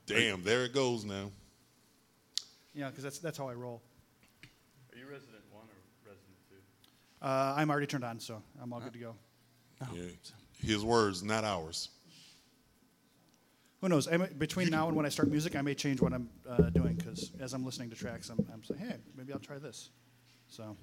Damn, 0.05 0.43
there 0.43 0.63
it 0.65 0.73
goes 0.73 1.03
now. 1.05 1.31
yeah, 2.73 2.89
because 2.89 3.03
that's 3.03 3.19
that's 3.19 3.37
how 3.37 3.47
I 3.49 3.53
roll. 3.53 3.81
are 4.93 4.97
you 4.97 5.05
resident 5.05 5.43
one 5.51 5.63
or 5.65 6.09
resident 6.09 6.37
two? 6.49 6.55
Uh, 7.21 7.53
I'm 7.57 7.69
already 7.69 7.87
turned 7.87 8.03
on, 8.03 8.19
so 8.19 8.41
I'm 8.61 8.71
all 8.73 8.79
good 8.79 8.93
to 8.93 8.99
go. 8.99 9.15
Yeah. 9.93 10.03
His 10.63 10.83
words, 10.85 11.21
not 11.23 11.43
ours. 11.43 11.89
Who 13.83 13.89
knows? 13.89 14.07
I 14.07 14.15
may, 14.15 14.27
between 14.27 14.69
now 14.69 14.87
and 14.87 14.95
when 14.95 15.05
I 15.05 15.09
start 15.09 15.29
music, 15.29 15.57
I 15.57 15.61
may 15.61 15.75
change 15.75 16.01
what 16.01 16.13
I'm 16.13 16.29
uh, 16.49 16.69
doing 16.69 16.95
because 16.95 17.33
as 17.41 17.51
I'm 17.51 17.65
listening 17.65 17.89
to 17.89 17.97
tracks, 17.97 18.29
I'm, 18.29 18.39
I'm 18.53 18.63
saying, 18.63 18.79
hey, 18.79 18.95
maybe 19.17 19.33
I'll 19.33 19.39
try 19.39 19.57
this. 19.59 19.89
So 20.47 20.77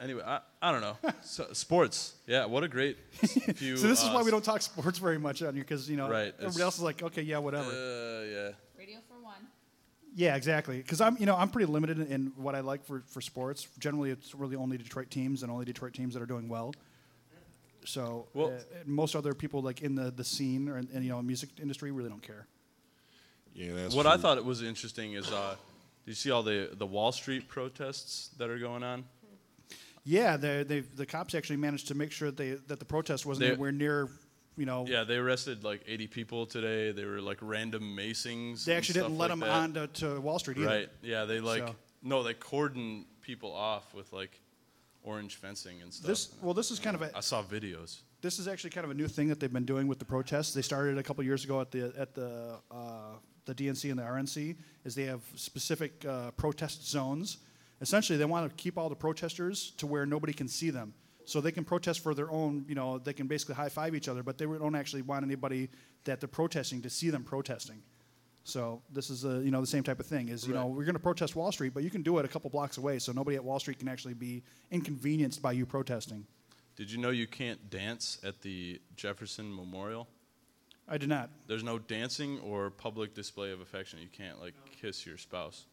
Anyway, 0.00 0.24
I, 0.26 0.40
I 0.60 0.72
don't 0.72 0.80
know. 0.80 0.96
so, 1.22 1.52
sports, 1.52 2.14
yeah, 2.26 2.44
what 2.44 2.64
a 2.64 2.68
great 2.68 2.96
few. 3.14 3.76
so 3.76 3.86
this 3.86 4.02
is 4.02 4.08
uh, 4.08 4.12
why 4.14 4.22
we 4.22 4.32
don't 4.32 4.44
talk 4.44 4.62
sports 4.62 4.98
very 4.98 5.16
much 5.16 5.44
on 5.44 5.54
here 5.54 5.62
because 5.62 5.88
you 5.88 5.96
know 5.96 6.10
Right, 6.10 6.34
everybody 6.40 6.60
else 6.60 6.78
is 6.78 6.82
like, 6.82 7.04
okay, 7.04 7.22
yeah, 7.22 7.38
whatever. 7.38 7.70
Uh, 7.70 8.24
yeah. 8.24 8.50
Radio 8.76 8.98
for 9.06 9.22
one. 9.22 9.46
Yeah, 10.16 10.34
exactly. 10.34 10.78
Because 10.78 11.00
I'm, 11.00 11.16
you 11.18 11.26
know, 11.26 11.36
I'm 11.36 11.50
pretty 11.50 11.70
limited 11.70 12.00
in, 12.00 12.06
in 12.08 12.32
what 12.34 12.56
I 12.56 12.60
like 12.60 12.84
for, 12.84 13.04
for 13.06 13.20
sports. 13.20 13.68
Generally, 13.78 14.10
it's 14.10 14.34
really 14.34 14.56
only 14.56 14.76
Detroit 14.76 15.08
teams 15.08 15.44
and 15.44 15.52
only 15.52 15.66
Detroit 15.66 15.94
teams 15.94 16.14
that 16.14 16.22
are 16.22 16.26
doing 16.26 16.48
well. 16.48 16.74
So 17.84 18.28
Well- 18.34 18.52
uh, 18.52 18.60
most 18.86 19.14
other 19.16 19.34
people 19.34 19.60
like 19.62 19.82
in 19.82 19.94
the, 19.94 20.10
the 20.10 20.24
scene 20.24 20.68
or 20.68 20.78
in, 20.78 20.88
in, 20.92 21.02
you 21.02 21.10
know 21.10 21.22
music 21.22 21.50
industry 21.60 21.90
really 21.90 22.08
don't 22.10 22.22
care. 22.22 22.46
Yeah, 23.54 23.74
that's 23.74 23.94
What 23.94 24.04
true. 24.04 24.12
I 24.12 24.16
thought 24.16 24.38
it 24.38 24.44
was 24.44 24.62
interesting 24.62 25.12
is, 25.14 25.30
uh, 25.30 25.56
do 26.04 26.10
you 26.10 26.14
see 26.14 26.30
all 26.30 26.42
the 26.42 26.70
the 26.72 26.86
Wall 26.86 27.12
Street 27.12 27.48
protests 27.48 28.30
that 28.38 28.48
are 28.50 28.58
going 28.58 28.82
on? 28.82 29.04
Yeah, 30.04 30.36
they 30.36 30.62
they 30.64 30.80
the 30.80 31.06
cops 31.06 31.34
actually 31.34 31.58
managed 31.58 31.88
to 31.88 31.94
make 31.94 32.12
sure 32.12 32.30
that 32.30 32.36
they 32.36 32.50
that 32.68 32.78
the 32.78 32.84
protest 32.84 33.26
wasn't 33.26 33.42
They- 33.46 33.52
anywhere 33.52 33.72
near, 33.72 34.08
you 34.56 34.66
know. 34.66 34.86
Yeah, 34.88 35.04
they 35.04 35.16
arrested 35.16 35.64
like 35.64 35.82
80 35.86 36.06
people 36.08 36.46
today. 36.46 36.92
They 36.92 37.04
were 37.04 37.20
like 37.20 37.38
random 37.40 37.82
macings. 37.96 38.64
They 38.64 38.72
and 38.72 38.78
actually 38.78 38.94
stuff 39.00 39.08
didn't 39.08 39.18
let 39.18 39.30
like 39.30 39.40
them 39.40 39.40
that. 39.40 39.50
on 39.50 39.72
to, 39.74 39.86
to 40.14 40.20
Wall 40.20 40.38
Street 40.38 40.58
either. 40.58 40.66
Right. 40.66 40.88
Yeah, 41.02 41.24
they 41.24 41.40
like 41.40 41.66
So- 41.66 41.74
no, 42.02 42.22
they 42.22 42.34
cordon 42.34 43.04
people 43.20 43.52
off 43.52 43.94
with 43.94 44.12
like 44.12 44.40
orange 45.04 45.36
fencing 45.36 45.82
and 45.82 45.92
stuff. 45.92 46.06
This 46.06 46.34
well, 46.42 46.54
this 46.54 46.70
is 46.70 46.78
kind 46.78 46.94
of 46.96 47.02
a 47.02 47.16
I 47.16 47.20
saw 47.20 47.42
videos. 47.42 48.02
this 48.20 48.38
is 48.38 48.48
actually 48.48 48.70
kind 48.70 48.84
of 48.84 48.90
a 48.90 48.94
new 48.94 49.08
thing 49.08 49.28
that 49.28 49.40
they've 49.40 49.52
been 49.52 49.64
doing 49.64 49.86
with 49.86 49.98
the 49.98 50.04
protests. 50.04 50.54
They 50.54 50.62
started 50.62 50.98
a 50.98 51.02
couple 51.02 51.24
years 51.24 51.44
ago 51.44 51.60
at 51.60 51.70
the 51.70 51.92
at 51.96 52.14
the 52.14 52.58
uh, 52.70 53.16
the 53.44 53.54
DNC 53.54 53.90
and 53.90 53.98
the 53.98 54.04
RNC. 54.04 54.56
Is 54.84 54.94
they 54.94 55.04
have 55.04 55.22
specific 55.34 56.04
uh, 56.04 56.30
protest 56.32 56.88
zones. 56.88 57.38
Essentially, 57.80 58.16
they 58.16 58.24
want 58.24 58.48
to 58.48 58.54
keep 58.62 58.78
all 58.78 58.88
the 58.88 58.94
protesters 58.94 59.72
to 59.78 59.86
where 59.86 60.06
nobody 60.06 60.32
can 60.32 60.46
see 60.46 60.70
them, 60.70 60.94
so 61.24 61.40
they 61.40 61.50
can 61.52 61.64
protest 61.64 62.00
for 62.00 62.14
their 62.14 62.30
own. 62.30 62.64
You 62.68 62.76
know, 62.76 62.98
they 62.98 63.12
can 63.12 63.26
basically 63.26 63.56
high 63.56 63.68
five 63.68 63.94
each 63.94 64.08
other, 64.08 64.22
but 64.22 64.38
they 64.38 64.46
don't 64.46 64.76
actually 64.76 65.02
want 65.02 65.24
anybody 65.24 65.68
that 66.04 66.20
they're 66.20 66.28
protesting 66.28 66.82
to 66.82 66.90
see 66.90 67.10
them 67.10 67.24
protesting. 67.24 67.82
So 68.44 68.82
this 68.92 69.08
is 69.10 69.24
a 69.24 69.40
you 69.42 69.50
know 69.50 69.60
the 69.60 69.66
same 69.66 69.82
type 69.84 70.00
of 70.00 70.06
thing. 70.06 70.28
Is 70.28 70.46
you 70.46 70.54
know 70.54 70.66
we're 70.66 70.84
going 70.84 70.94
to 70.94 70.98
protest 71.00 71.36
Wall 71.36 71.52
Street, 71.52 71.72
but 71.74 71.82
you 71.82 71.90
can 71.90 72.02
do 72.02 72.18
it 72.18 72.24
a 72.24 72.28
couple 72.28 72.50
blocks 72.50 72.76
away, 72.78 72.98
so 72.98 73.12
nobody 73.12 73.36
at 73.36 73.44
Wall 73.44 73.60
Street 73.60 73.78
can 73.78 73.88
actually 73.88 74.14
be 74.14 74.42
inconvenienced 74.70 75.40
by 75.40 75.52
you 75.52 75.64
protesting. 75.66 76.26
Did 76.76 76.90
you 76.90 76.98
know 76.98 77.10
you 77.10 77.26
can't 77.26 77.70
dance 77.70 78.18
at 78.24 78.40
the 78.42 78.80
Jefferson 78.96 79.54
Memorial? 79.54 80.08
I 80.88 80.98
did 80.98 81.08
not. 81.08 81.30
There's 81.46 81.62
no 81.62 81.78
dancing 81.78 82.40
or 82.40 82.70
public 82.70 83.14
display 83.14 83.52
of 83.52 83.60
affection. 83.60 84.00
You 84.00 84.08
can't 84.10 84.40
like 84.40 84.54
kiss 84.80 85.06
your 85.06 85.18
spouse, 85.18 85.66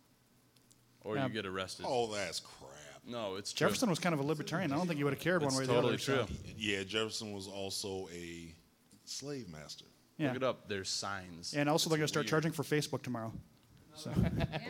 or 1.03 1.15
Yeah. 1.15 1.25
you 1.27 1.33
get 1.33 1.45
arrested. 1.47 1.85
Oh, 1.89 2.13
that's 2.13 2.39
crap. 2.39 2.69
No, 3.07 3.35
it's 3.35 3.51
true. 3.51 3.65
Jefferson 3.67 3.89
was 3.89 3.97
kind 3.97 4.13
of 4.13 4.19
a 4.19 4.23
libertarian. 4.23 4.71
I 4.71 4.75
don't 4.75 4.85
think 4.85 4.97
he 4.97 5.03
would 5.03 5.13
have 5.13 5.21
cared 5.21 5.41
one 5.41 5.47
It's 5.47 5.57
way 5.57 5.63
or 5.63 5.67
totally 5.67 5.95
the 5.95 6.13
other. 6.17 6.21
so- 6.21 6.25
true. 6.27 6.35
Yeah, 6.57 6.83
Jefferson 6.83 7.33
was 7.33 7.47
also 7.47 8.07
a 8.13 8.53
slave 9.05 9.49
master. 9.49 9.85
Yeah. 10.19 10.27
Look 10.27 10.35
it 10.37 10.43
up. 10.43 10.67
There's 10.69 10.89
signs. 10.89 11.53
And 11.55 11.67
also, 11.69 11.89
they're 11.89 11.97
going 11.97 12.03
to 12.05 12.07
start 12.09 12.25
weird. 12.25 12.29
charging 12.29 12.51
for 12.51 12.63
Facebook 12.63 13.01
tomorrow. 13.01 13.31
So. 13.95 14.11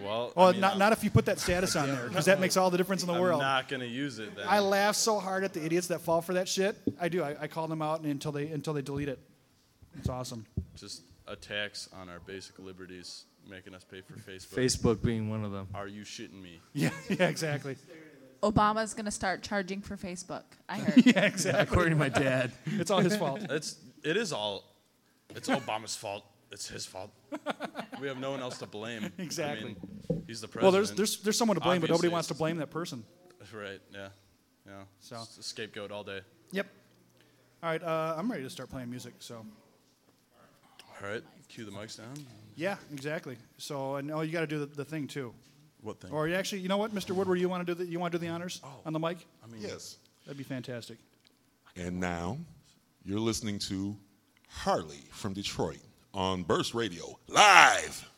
Well, 0.03 0.31
well, 0.35 0.47
I 0.47 0.51
mean, 0.53 0.61
not, 0.61 0.69
I'm- 0.71 0.79
not 0.79 0.93
if 0.93 1.03
you 1.03 1.09
put 1.11 1.25
that 1.25 1.39
status 1.39 1.75
on 1.75 1.87
there, 1.93 2.07
because 2.07 2.25
that 2.25 2.39
makes 2.39 2.55
all 2.55 2.69
the 2.69 2.77
difference 2.77 3.01
in 3.03 3.07
the 3.07 3.13
I'm 3.15 3.19
world. 3.21 3.41
not 3.41 3.67
gonna 3.67 3.83
use 3.85 4.17
it 4.19 4.35
then. 4.35 4.45
I 4.47 4.59
laugh 4.59 4.95
so 4.95 5.19
hard 5.19 5.43
at 5.43 5.53
the 5.53 5.63
idiots 5.63 5.87
that 5.87 6.01
fall 6.01 6.21
for 6.21 6.33
that 6.35 6.47
shit. 6.47 6.77
I 7.01 7.09
do. 7.09 7.21
I, 7.21 7.35
I 7.41 7.47
call 7.47 7.67
them 7.67 7.81
out 7.81 8.01
until 8.01 8.31
they 8.31 8.47
until 8.47 8.73
they 8.73 8.81
delete 8.81 9.09
it. 9.09 9.19
It's 9.97 10.07
awesome. 10.09 10.45
Just 10.75 11.03
attacks 11.27 11.89
on 11.99 12.07
our 12.09 12.19
basic 12.19 12.57
liberties, 12.59 13.25
making 13.47 13.75
us 13.75 13.83
pay 13.83 14.01
for 14.01 14.13
Facebook. 14.13 14.55
Facebook 14.55 15.03
being 15.03 15.29
one 15.29 15.43
of 15.43 15.51
them. 15.51 15.67
Are 15.75 15.87
you 15.87 16.03
shitting 16.03 16.41
me? 16.41 16.59
Yeah, 16.73 16.89
yeah, 17.09 17.27
exactly. 17.27 17.75
Obama's 18.41 18.93
going 18.93 19.05
to 19.05 19.11
start 19.11 19.41
charging 19.43 19.81
for 19.81 19.97
Facebook. 19.97 20.43
I 20.69 20.77
heard. 20.77 21.05
yeah, 21.05 21.25
exactly. 21.25 21.61
According 21.61 21.91
to 21.93 21.99
my 21.99 22.07
dad. 22.09 22.51
It's 22.65 22.89
all 22.89 22.99
his 23.01 23.17
fault. 23.17 23.41
It's 23.49 23.75
it 24.03 24.15
is 24.15 24.31
all. 24.31 24.63
It's 25.35 25.47
Obama's 25.49 25.95
fault. 25.95 26.25
It's 26.51 26.67
his 26.67 26.85
fault. 26.85 27.11
We 28.01 28.07
have 28.07 28.17
no 28.17 28.31
one 28.31 28.39
else 28.39 28.57
to 28.59 28.65
blame. 28.65 29.11
Exactly. 29.19 29.75
I 30.09 30.13
mean, 30.13 30.23
he's 30.25 30.41
the 30.41 30.47
president. 30.47 30.63
Well, 30.63 30.71
there's 30.71 30.91
there's 30.91 31.21
there's 31.21 31.37
someone 31.37 31.55
to 31.55 31.61
blame, 31.61 31.81
but 31.81 31.89
nobody 31.89 32.07
wants 32.07 32.27
to 32.29 32.33
it's- 32.33 32.39
blame 32.39 32.57
that 32.57 32.71
person. 32.71 33.03
Right. 33.53 33.79
Yeah. 33.93 34.09
Yeah. 34.65 34.73
So- 34.99 35.21
It's 35.23 35.37
a 35.37 35.43
scapegoat 35.43 35.91
all 35.91 36.03
day. 36.03 36.21
Yep. 36.51 36.67
All 37.61 37.69
right, 37.69 37.83
uh, 37.83 38.15
I'm 38.17 38.29
ready 38.31 38.43
to 38.43 38.49
start 38.49 38.69
playing 38.69 38.89
music. 38.89 39.13
So. 39.19 39.45
All 41.01 41.09
right. 41.09 41.23
Cue 41.49 41.65
the 41.65 41.71
mics 41.71 41.97
down. 41.97 42.13
Yeah, 42.55 42.77
exactly. 42.93 43.37
So, 43.57 43.95
and 43.95 44.11
oh, 44.11 44.21
you 44.21 44.31
got 44.31 44.41
to 44.41 44.47
do 44.47 44.59
the, 44.59 44.65
the 44.65 44.85
thing 44.85 45.07
too. 45.07 45.33
What 45.81 45.99
thing? 45.99 46.11
Or 46.11 46.27
you 46.27 46.35
actually, 46.35 46.59
you 46.61 46.67
know 46.69 46.77
what, 46.77 46.93
Mr. 46.93 47.11
Woodward, 47.11 47.39
you 47.39 47.47
want 47.49 47.65
to 47.65 47.73
do 47.73 47.83
the 47.83 47.89
you 47.89 47.99
want 47.99 48.11
to 48.11 48.17
do 48.19 48.25
the 48.25 48.31
honors 48.31 48.61
on 48.85 48.93
the 48.93 48.99
mic? 48.99 49.25
I 49.43 49.47
mean, 49.47 49.61
Yes. 49.61 49.97
That'd 50.25 50.37
be 50.37 50.43
fantastic. 50.43 50.97
And 51.75 51.99
now 51.99 52.37
you're 53.03 53.19
listening 53.19 53.57
to 53.59 53.95
Harley 54.49 55.03
from 55.11 55.33
Detroit 55.33 55.77
on 56.13 56.43
Burst 56.43 56.73
Radio 56.73 57.19
live. 57.27 58.09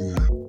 Yeah. 0.00 0.39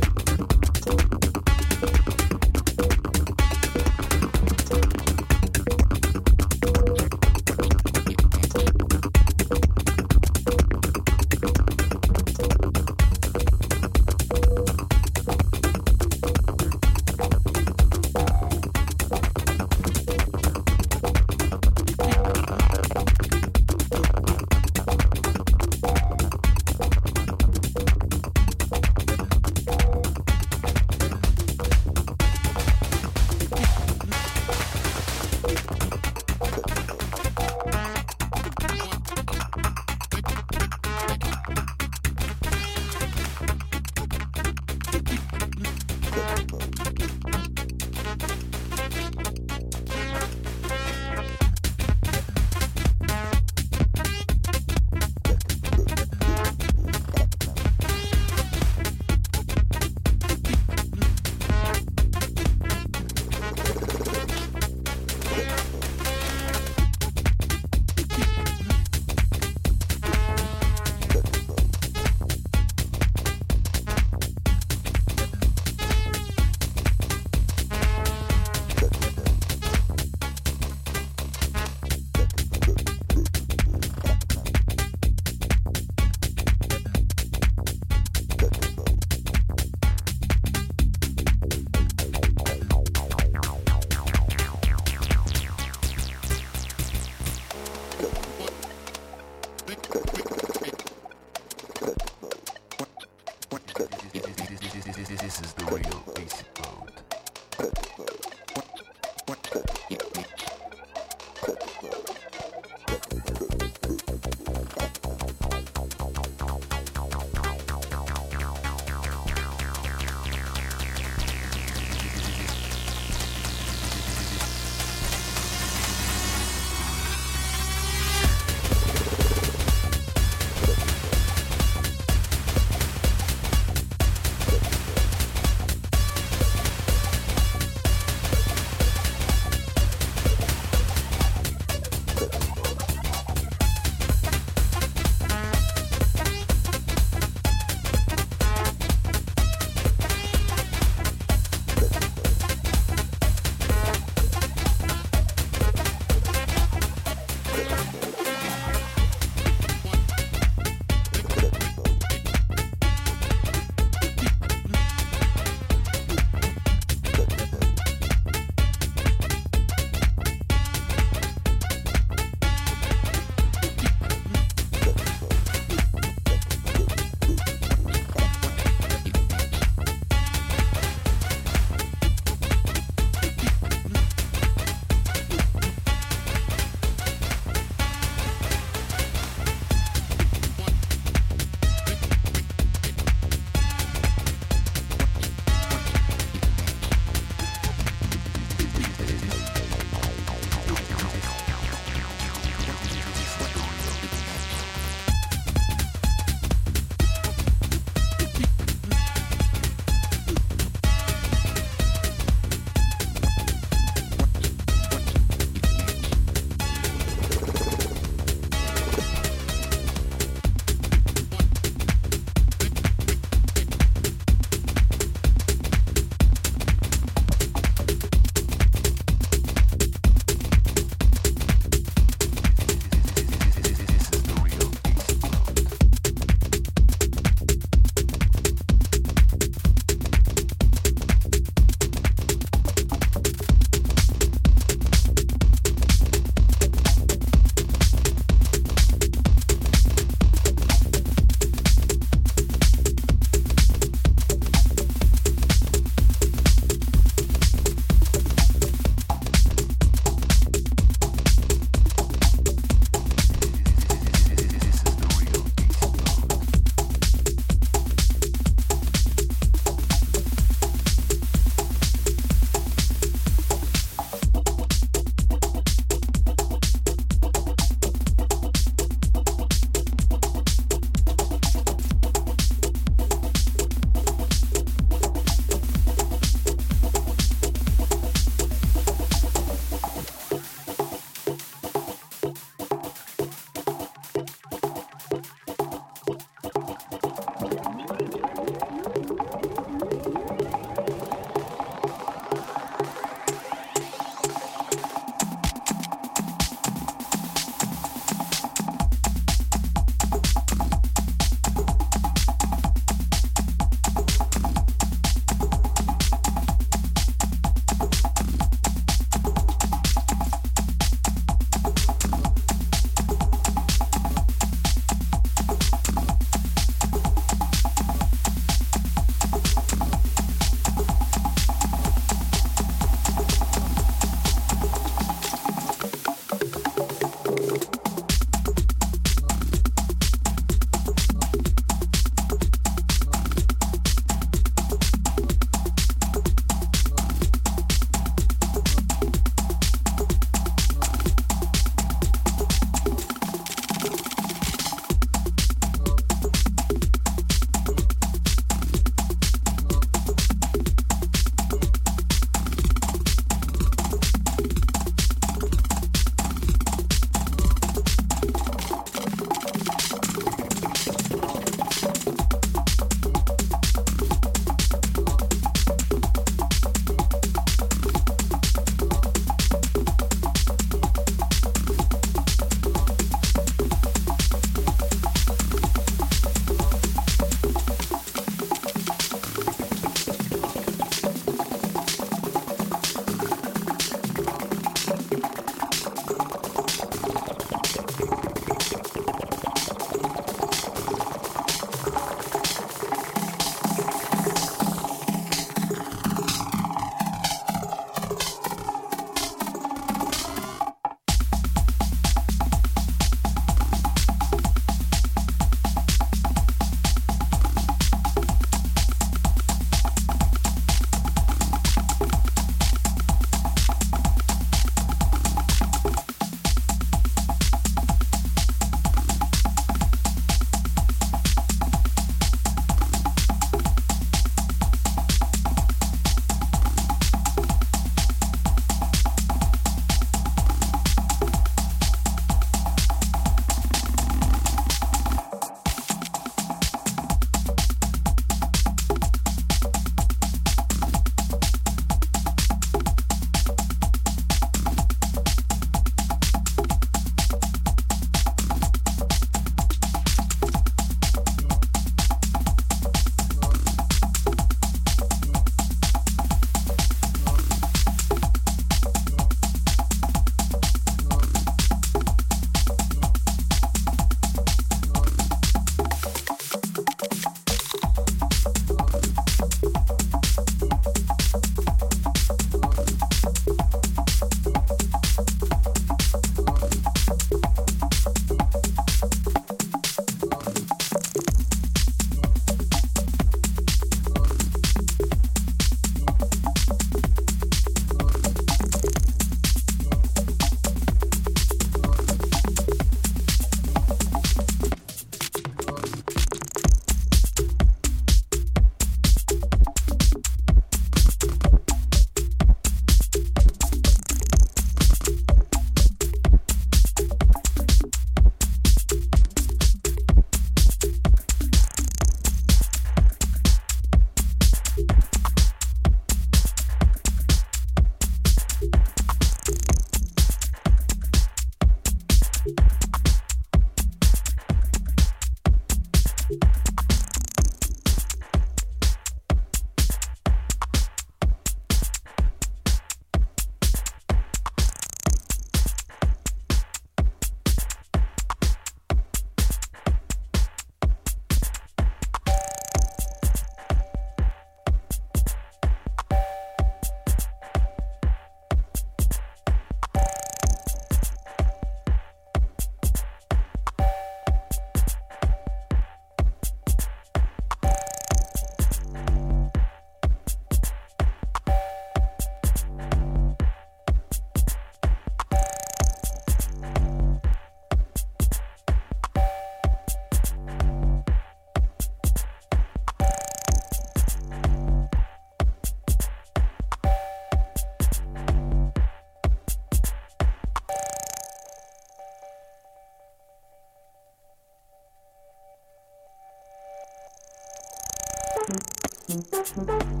Thank 599.53 599.83
you. 599.83 600.00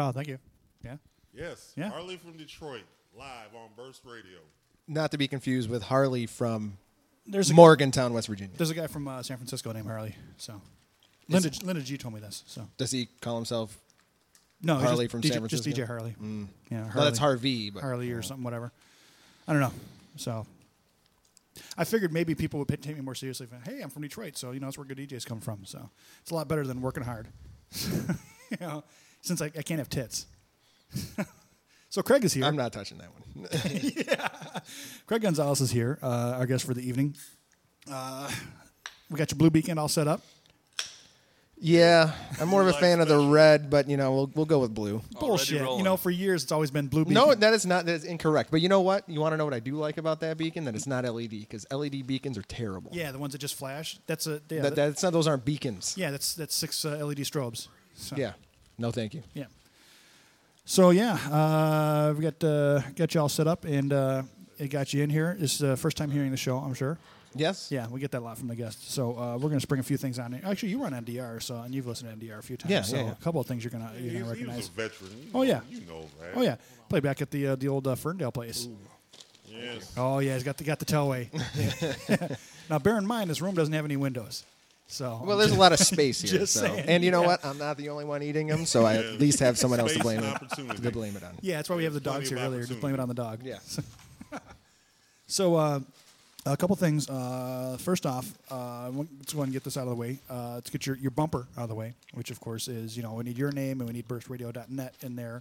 Oh, 0.00 0.12
thank 0.12 0.28
you. 0.28 0.38
Yeah. 0.82 0.96
Yes. 1.34 1.72
Yeah. 1.76 1.90
Harley 1.90 2.16
from 2.16 2.36
Detroit, 2.38 2.84
live 3.16 3.54
on 3.54 3.68
Burst 3.76 4.00
Radio. 4.04 4.38
Not 4.88 5.10
to 5.10 5.18
be 5.18 5.28
confused 5.28 5.68
with 5.68 5.82
Harley 5.82 6.24
from 6.26 6.78
There's 7.26 7.50
a- 7.50 7.54
Morgantown, 7.54 8.14
West 8.14 8.28
Virginia. 8.28 8.54
There's 8.56 8.70
a 8.70 8.74
guy 8.74 8.86
from 8.86 9.06
uh, 9.06 9.22
San 9.22 9.36
Francisco 9.36 9.70
named 9.72 9.86
Harley. 9.86 10.16
So, 10.38 10.60
Linda 11.28 11.50
Linda 11.62 11.82
G 11.82 11.98
told 11.98 12.14
me 12.14 12.20
this. 12.20 12.42
So 12.46 12.66
Does 12.78 12.90
he 12.90 13.08
call 13.20 13.36
himself 13.36 13.78
no, 14.62 14.76
Harley 14.76 15.06
from 15.06 15.20
DJ, 15.20 15.32
San 15.32 15.38
Francisco? 15.40 15.70
Just 15.70 15.78
DJ 15.78 15.86
Harley. 15.86 16.16
Mm. 16.20 16.48
Yeah, 16.70 16.90
Well, 16.94 17.04
that's 17.04 17.18
Harvey, 17.18 17.68
but 17.70 17.82
Harley 17.82 18.10
or 18.10 18.22
something, 18.22 18.42
whatever. 18.42 18.72
I 19.46 19.52
don't 19.52 19.60
know. 19.60 19.72
So, 20.16 20.46
I 21.76 21.84
figured 21.84 22.12
maybe 22.12 22.34
people 22.34 22.58
would 22.58 22.68
take 22.82 22.96
me 22.96 23.02
more 23.02 23.14
seriously. 23.14 23.46
If, 23.50 23.66
hey, 23.68 23.80
I'm 23.82 23.90
from 23.90 24.02
Detroit, 24.02 24.36
so 24.36 24.52
you 24.52 24.60
know 24.60 24.66
that's 24.66 24.78
where 24.78 24.86
good 24.86 24.98
DJs 24.98 25.26
come 25.26 25.40
from. 25.40 25.64
So 25.66 25.90
it's 26.22 26.30
a 26.30 26.34
lot 26.34 26.48
better 26.48 26.66
than 26.66 26.80
working 26.80 27.02
hard. 27.04 27.28
you 28.50 28.56
know, 28.60 28.82
since 29.20 29.40
I, 29.42 29.46
I 29.46 29.62
can't 29.62 29.78
have 29.78 29.88
tits. 29.88 30.26
so 31.88 32.02
Craig 32.02 32.24
is 32.24 32.32
here. 32.32 32.44
I'm 32.44 32.56
not 32.56 32.72
touching 32.72 32.98
that 32.98 33.08
one. 33.12 33.48
yeah. 34.08 34.28
Craig 35.06 35.22
Gonzalez 35.22 35.60
is 35.60 35.70
here, 35.70 35.98
uh, 36.02 36.34
our 36.38 36.46
guest 36.46 36.64
for 36.64 36.74
the 36.74 36.86
evening. 36.86 37.16
Uh, 37.90 38.30
we 39.10 39.16
got 39.16 39.30
your 39.30 39.38
blue 39.38 39.50
beacon 39.50 39.78
all 39.78 39.88
set 39.88 40.08
up. 40.08 40.22
Yeah, 41.62 42.12
I'm 42.40 42.48
more 42.48 42.62
of 42.62 42.68
a 42.68 42.72
fan 42.72 43.00
of 43.00 43.08
the 43.08 43.18
red, 43.18 43.68
but 43.68 43.86
you 43.86 43.98
know 43.98 44.14
we'll 44.14 44.30
we'll 44.34 44.46
go 44.46 44.60
with 44.60 44.74
blue. 44.74 45.02
Bullshit. 45.18 45.60
You 45.60 45.82
know, 45.82 45.98
for 45.98 46.10
years 46.10 46.42
it's 46.42 46.52
always 46.52 46.70
been 46.70 46.86
blue 46.86 47.04
beacon. 47.04 47.14
No, 47.14 47.34
that 47.34 47.52
is 47.52 47.66
not 47.66 47.84
that 47.84 47.96
is 47.96 48.04
incorrect. 48.04 48.50
But 48.50 48.62
you 48.62 48.70
know 48.70 48.80
what? 48.80 49.06
You 49.06 49.20
want 49.20 49.34
to 49.34 49.36
know 49.36 49.44
what 49.44 49.52
I 49.52 49.60
do 49.60 49.74
like 49.74 49.98
about 49.98 50.20
that 50.20 50.38
beacon? 50.38 50.64
That 50.64 50.74
it's 50.74 50.86
not 50.86 51.04
LED 51.04 51.30
because 51.30 51.66
LED 51.70 52.06
beacons 52.06 52.38
are 52.38 52.42
terrible. 52.42 52.90
Yeah, 52.94 53.12
the 53.12 53.18
ones 53.18 53.32
that 53.32 53.40
just 53.40 53.56
flash. 53.56 53.98
That's 54.06 54.26
a 54.26 54.40
yeah. 54.48 54.62
that, 54.62 54.74
that's 54.74 55.02
not. 55.02 55.12
Those 55.12 55.26
aren't 55.26 55.44
beacons. 55.44 55.96
yeah, 55.98 56.10
that's 56.10 56.34
that's 56.34 56.54
six 56.54 56.82
uh, 56.86 56.92
LED 57.04 57.18
strobes. 57.18 57.68
So, 57.94 58.16
Yeah. 58.16 58.32
No, 58.80 58.90
thank 58.90 59.14
you. 59.14 59.22
Yeah. 59.34 59.44
So 60.64 60.90
yeah, 60.90 61.14
uh, 61.30 62.14
we 62.16 62.22
got 62.22 62.42
uh, 62.44 62.80
got 62.96 63.14
you 63.14 63.20
all 63.20 63.28
set 63.28 63.46
up 63.46 63.64
and 63.64 63.92
uh, 63.92 64.22
it 64.58 64.68
got 64.68 64.92
you 64.94 65.02
in 65.02 65.10
here. 65.10 65.36
It's 65.40 65.58
the 65.58 65.76
first 65.76 65.96
time 65.96 66.10
hearing 66.10 66.30
the 66.30 66.36
show, 66.36 66.56
I'm 66.58 66.74
sure. 66.74 66.98
Yes. 67.34 67.70
Yeah, 67.70 67.86
we 67.88 68.00
get 68.00 68.10
that 68.10 68.18
a 68.20 68.24
lot 68.24 68.38
from 68.38 68.48
the 68.48 68.56
guests. 68.56 68.92
So 68.92 69.16
uh, 69.16 69.34
we're 69.34 69.48
going 69.50 69.54
to 69.54 69.60
spring 69.60 69.78
a 69.80 69.84
few 69.84 69.96
things 69.96 70.18
on. 70.18 70.34
it. 70.34 70.42
Actually, 70.44 70.70
you 70.70 70.82
run 70.82 70.92
on 70.94 71.04
NDR, 71.04 71.40
so 71.40 71.56
and 71.56 71.72
you've 71.72 71.86
listened 71.86 72.10
to 72.20 72.26
NDR 72.26 72.38
a 72.38 72.42
few 72.42 72.56
times. 72.56 72.70
Yeah, 72.72 72.82
so 72.82 72.96
yeah, 72.96 73.02
yeah. 73.04 73.10
a 73.12 73.14
couple 73.16 73.40
of 73.40 73.46
things 73.46 73.62
you're 73.62 73.70
gonna 73.70 73.92
you're 74.00 74.14
gonna 74.22 74.30
was, 74.30 74.38
he 74.38 74.44
was 74.46 74.48
recognize. 74.56 74.68
a 74.68 74.70
veteran. 74.72 75.10
You 75.22 75.28
Oh 75.34 75.38
know- 75.38 75.42
yeah. 75.44 75.60
You 75.70 75.80
know 75.86 76.00
that. 76.20 76.30
Oh 76.34 76.42
yeah. 76.42 76.56
Play 76.88 77.00
back 77.00 77.22
at 77.22 77.30
the 77.30 77.48
uh, 77.48 77.56
the 77.56 77.68
old 77.68 77.86
uh, 77.86 77.94
Ferndale 77.94 78.32
place. 78.32 78.68
Yes. 79.48 79.92
Oh 79.96 80.18
yeah, 80.20 80.34
he's 80.34 80.42
got 80.44 80.56
the 80.56 80.64
got 80.64 80.78
the 80.78 80.84
Telway. 80.86 81.28
now 82.70 82.78
bear 82.78 82.96
in 82.98 83.06
mind, 83.06 83.28
this 83.30 83.40
room 83.40 83.54
doesn't 83.54 83.74
have 83.74 83.84
any 83.84 83.96
windows. 83.96 84.44
So 84.90 85.22
Well, 85.24 85.38
there's 85.38 85.52
a 85.52 85.58
lot 85.58 85.72
of 85.72 85.78
space 85.78 86.20
here. 86.22 86.40
Just 86.40 86.54
so. 86.54 86.60
saying, 86.60 86.84
and 86.88 87.04
you 87.04 87.10
know 87.10 87.22
yeah. 87.22 87.26
what? 87.28 87.44
I'm 87.44 87.58
not 87.58 87.76
the 87.76 87.88
only 87.90 88.04
one 88.04 88.22
eating 88.22 88.48
them, 88.48 88.66
so 88.66 88.84
I 88.84 88.96
at 88.96 89.20
least 89.20 89.38
have 89.40 89.56
someone 89.56 89.80
else 89.80 89.94
to 89.94 90.00
blame 90.00 90.22
it 90.22 90.82
to 90.82 90.90
blame 90.90 91.16
it 91.16 91.22
on. 91.22 91.30
Yeah, 91.40 91.56
that's 91.56 91.70
why 91.70 91.76
we 91.76 91.84
have 91.84 91.94
the 91.94 92.00
Plenty 92.00 92.18
dogs 92.18 92.30
here 92.30 92.38
earlier. 92.38 92.64
Just 92.64 92.80
blame 92.80 92.94
it 92.94 93.00
on 93.00 93.08
the 93.08 93.14
dog. 93.14 93.40
Yeah. 93.42 93.58
So, 95.26 95.54
uh, 95.54 95.78
a 96.44 96.56
couple 96.56 96.74
things. 96.74 97.08
Uh, 97.08 97.76
first 97.78 98.04
off, 98.04 98.36
uh, 98.50 98.90
let's 98.90 99.32
go 99.32 99.38
ahead 99.38 99.46
and 99.46 99.52
get 99.52 99.62
this 99.62 99.76
out 99.76 99.84
of 99.84 99.90
the 99.90 99.94
way. 99.94 100.18
Uh, 100.28 100.54
let's 100.54 100.70
get 100.70 100.86
your, 100.86 100.96
your 100.96 101.12
bumper 101.12 101.46
out 101.56 101.62
of 101.62 101.68
the 101.68 101.76
way, 101.76 101.94
which 102.14 102.32
of 102.32 102.40
course 102.40 102.66
is 102.66 102.96
you 102.96 103.04
know 103.04 103.14
we 103.14 103.22
need 103.22 103.38
your 103.38 103.52
name 103.52 103.80
and 103.80 103.88
we 103.88 103.94
need 103.94 104.08
burstradio.net 104.08 104.94
in 105.02 105.14
there, 105.14 105.40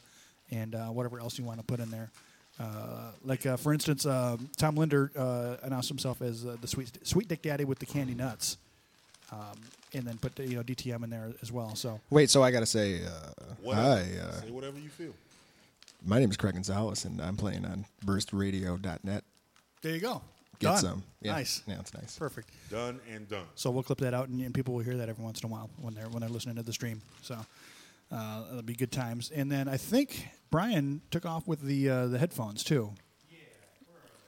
and 0.51 0.75
uh, 0.75 0.85
whatever 0.89 1.19
else 1.19 1.39
you 1.39 1.43
want 1.43 1.57
to 1.59 1.65
put 1.65 1.79
in 1.79 1.89
there. 1.89 2.11
Uh, 2.59 3.11
like 3.23 3.45
uh, 3.45 3.57
for 3.57 3.73
instance, 3.73 4.05
uh, 4.05 4.37
Tom 4.57 4.75
Linder 4.75 5.11
uh, 5.17 5.55
announced 5.63 5.87
himself 5.89 6.21
as 6.21 6.45
uh, 6.45 6.57
the 6.61 6.67
sweet 6.67 6.91
sweet 7.01 7.27
dick 7.27 7.41
daddy 7.41 7.63
with 7.65 7.79
the 7.79 7.85
candy 7.87 8.13
nuts, 8.13 8.57
um, 9.31 9.57
and 9.93 10.03
then 10.05 10.17
put 10.17 10.35
the, 10.35 10.45
you 10.47 10.55
know 10.55 10.63
DTM 10.63 11.03
in 11.03 11.09
there 11.09 11.31
as 11.41 11.51
well. 11.51 11.75
So 11.75 11.99
Wait, 12.09 12.29
so 12.29 12.43
I 12.43 12.51
got 12.51 12.59
to 12.61 12.65
say, 12.65 13.01
uh, 13.05 13.09
Whatever. 13.61 13.87
hi. 13.87 14.01
Uh, 14.21 14.31
Say 14.41 14.51
whatever 14.51 14.77
you 14.79 14.89
feel. 14.89 15.13
my 16.05 16.19
name 16.19 16.29
is 16.31 16.37
Craig 16.37 16.53
Gonzalez, 16.53 17.05
and 17.05 17.21
I'm 17.21 17.35
playing 17.37 17.65
on 17.65 17.85
burstradio.net. 18.05 19.23
there 19.81 19.93
you 19.93 19.99
go. 19.99 20.21
Get 20.59 20.67
Done. 20.71 20.77
some. 20.77 21.03
Yeah. 21.21 21.31
Nice. 21.31 21.61
Yeah, 21.67 21.79
it's 21.79 21.93
nice. 21.93 22.17
Perfect. 22.19 22.49
Done 22.69 22.99
and 23.09 23.29
done. 23.29 23.45
So 23.55 23.71
we'll 23.71 23.83
clip 23.83 23.99
that 23.99 24.13
out, 24.13 24.27
and, 24.27 24.41
and 24.41 24.53
people 24.53 24.73
will 24.73 24.83
hear 24.83 24.97
that 24.97 25.07
every 25.07 25.23
once 25.23 25.41
in 25.41 25.49
a 25.49 25.51
while 25.51 25.69
when 25.81 25.93
they're 25.93 26.09
when 26.09 26.19
they're 26.19 26.29
listening 26.29 26.57
to 26.57 26.63
the 26.63 26.73
stream. 26.73 27.01
So 27.21 27.37
uh, 28.11 28.43
it'll 28.49 28.61
be 28.61 28.73
good 28.75 28.91
times. 28.91 29.31
And 29.33 29.49
then 29.49 29.69
I 29.69 29.77
think 29.77 30.27
Brian 30.51 30.99
took 31.11 31.25
off 31.25 31.47
with 31.47 31.61
the 31.61 31.89
uh, 31.89 32.07
the 32.07 32.19
headphones 32.19 32.63
too. 32.65 32.91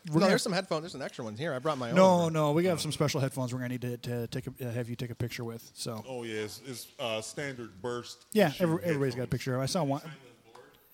We're 0.07 0.13
No, 0.15 0.19
gonna- 0.21 0.29
there's 0.29 0.41
some 0.41 0.51
headphones. 0.53 0.81
There's 0.83 0.95
an 0.95 1.01
extra 1.03 1.23
ones 1.23 1.37
here. 1.37 1.53
I 1.53 1.59
brought 1.59 1.77
my 1.77 1.89
own. 1.91 1.95
No, 1.95 2.29
no, 2.29 2.51
we 2.53 2.63
got 2.63 2.79
some 2.81 2.91
special 2.91 3.19
headphones. 3.21 3.53
We're 3.53 3.59
gonna 3.59 3.69
need 3.69 3.81
to, 3.81 3.97
to 3.97 4.27
take 4.27 4.47
a, 4.47 4.67
uh, 4.67 4.71
have 4.71 4.89
you 4.89 4.95
take 4.95 5.11
a 5.11 5.15
picture 5.15 5.43
with. 5.43 5.69
So 5.75 6.03
Oh 6.07 6.23
yeah, 6.23 6.41
it's, 6.41 6.59
it's 6.65 6.87
uh, 6.99 7.21
standard 7.21 7.81
burst. 7.81 8.25
yeah, 8.31 8.51
every, 8.59 8.83
everybody's 8.83 9.13
got 9.13 9.19
a 9.19 9.21
headphones. 9.23 9.29
picture. 9.29 9.59
I 9.59 9.65
saw 9.67 9.83
one. 9.83 10.01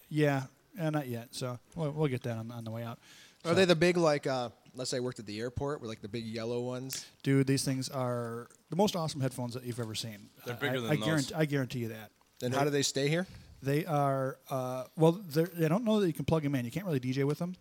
Yeah, 0.09 0.43
uh, 0.79 0.89
not 0.89 1.07
yet. 1.07 1.29
So 1.31 1.57
we'll, 1.75 1.91
we'll 1.91 2.07
get 2.07 2.23
that 2.23 2.37
on, 2.37 2.51
on 2.51 2.63
the 2.63 2.71
way 2.71 2.83
out. 2.83 2.99
Are 3.45 3.53
they 3.53 3.65
the 3.65 3.75
big 3.75 3.95
like? 3.97 4.27
Uh, 4.27 4.49
let's 4.75 4.89
say 4.91 4.97
I 4.97 4.99
worked 4.99 5.19
at 5.19 5.25
the 5.25 5.39
airport, 5.39 5.79
with 5.79 5.89
like 5.89 6.01
the 6.01 6.07
big 6.09 6.25
yellow 6.25 6.59
ones. 6.61 7.05
Dude, 7.23 7.47
these 7.47 7.63
things 7.63 7.87
are 7.89 8.47
the 8.69 8.75
most 8.75 8.95
awesome 8.95 9.21
headphones 9.21 9.53
that 9.53 9.63
you've 9.63 9.79
ever 9.79 9.95
seen. 9.95 10.29
They're 10.45 10.55
I- 10.55 10.57
bigger 10.59 10.77
I, 10.77 10.81
than 10.81 10.91
I 10.91 10.95
those. 10.95 11.05
Guarantee, 11.05 11.33
I 11.35 11.45
guarantee 11.45 11.79
you 11.79 11.87
that. 11.89 12.11
And 12.41 12.53
how 12.53 12.63
do 12.65 12.69
they 12.69 12.81
stay 12.83 13.07
here? 13.07 13.25
They 13.63 13.85
are 13.85 14.37
uh, 14.49 14.83
well. 14.97 15.13
they're- 15.13 15.49
I 15.63 15.67
don't 15.69 15.83
know 15.85 15.99
that 16.01 16.07
you 16.07 16.13
can 16.13 16.25
plug 16.25 16.43
them 16.43 16.55
in. 16.55 16.65
You 16.65 16.71
can't 16.71 16.85
really 16.85 16.99
DJ 16.99 17.23
with 17.23 17.39
them. 17.39 17.55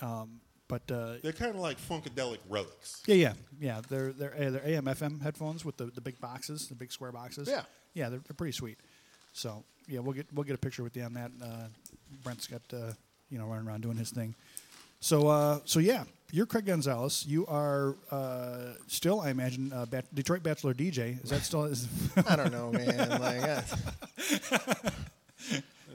Um, 0.00 0.40
but 0.68 0.82
uh, 0.90 1.14
They're 1.22 1.32
kind 1.32 1.54
of 1.54 1.60
like 1.60 1.78
funkadelic 1.80 2.38
relics. 2.48 3.02
yeah, 3.06 3.14
yeah, 3.14 3.32
yeah. 3.60 3.80
They're 3.88 4.12
they're 4.12 4.34
uh, 4.34 4.50
they're 4.50 4.66
AM 4.66 4.84
FM 4.84 5.20
headphones 5.22 5.64
with 5.64 5.76
the, 5.78 5.86
the 5.86 6.00
big 6.00 6.20
boxes, 6.20 6.68
the 6.68 6.74
big 6.74 6.92
square 6.92 7.10
boxes. 7.12 7.48
Yeah. 7.48 7.62
yeah, 7.94 8.08
they're, 8.10 8.20
they're 8.20 8.36
pretty 8.36 8.52
sweet. 8.52 8.78
So 9.32 9.64
yeah, 9.88 10.00
we'll 10.00 10.12
get 10.14 10.26
we'll 10.32 10.44
get 10.44 10.54
a 10.54 10.58
picture 10.58 10.82
with 10.82 10.96
you 10.96 11.02
on 11.04 11.14
that. 11.14 11.30
Uh, 11.42 11.66
Brent's 12.22 12.46
got 12.46 12.62
uh, 12.72 12.92
you 13.30 13.38
know 13.38 13.46
running 13.46 13.66
around 13.66 13.80
doing 13.82 13.96
his 13.96 14.10
thing. 14.10 14.34
So 15.00 15.28
uh, 15.28 15.60
so 15.64 15.78
yeah, 15.80 16.04
you're 16.32 16.46
Craig 16.46 16.66
Gonzalez. 16.66 17.24
You 17.26 17.46
are 17.46 17.94
uh, 18.10 18.74
still, 18.88 19.20
I 19.20 19.30
imagine, 19.30 19.72
uh, 19.72 19.86
Bat- 19.86 20.12
Detroit 20.14 20.42
Bachelor 20.42 20.74
DJ. 20.74 21.22
Is 21.22 21.30
that 21.30 21.42
still? 21.42 21.64
Is 21.64 21.88
I 22.28 22.36
don't 22.36 22.52
know, 22.52 22.70
man. 22.72 23.08
Like, 23.20 23.64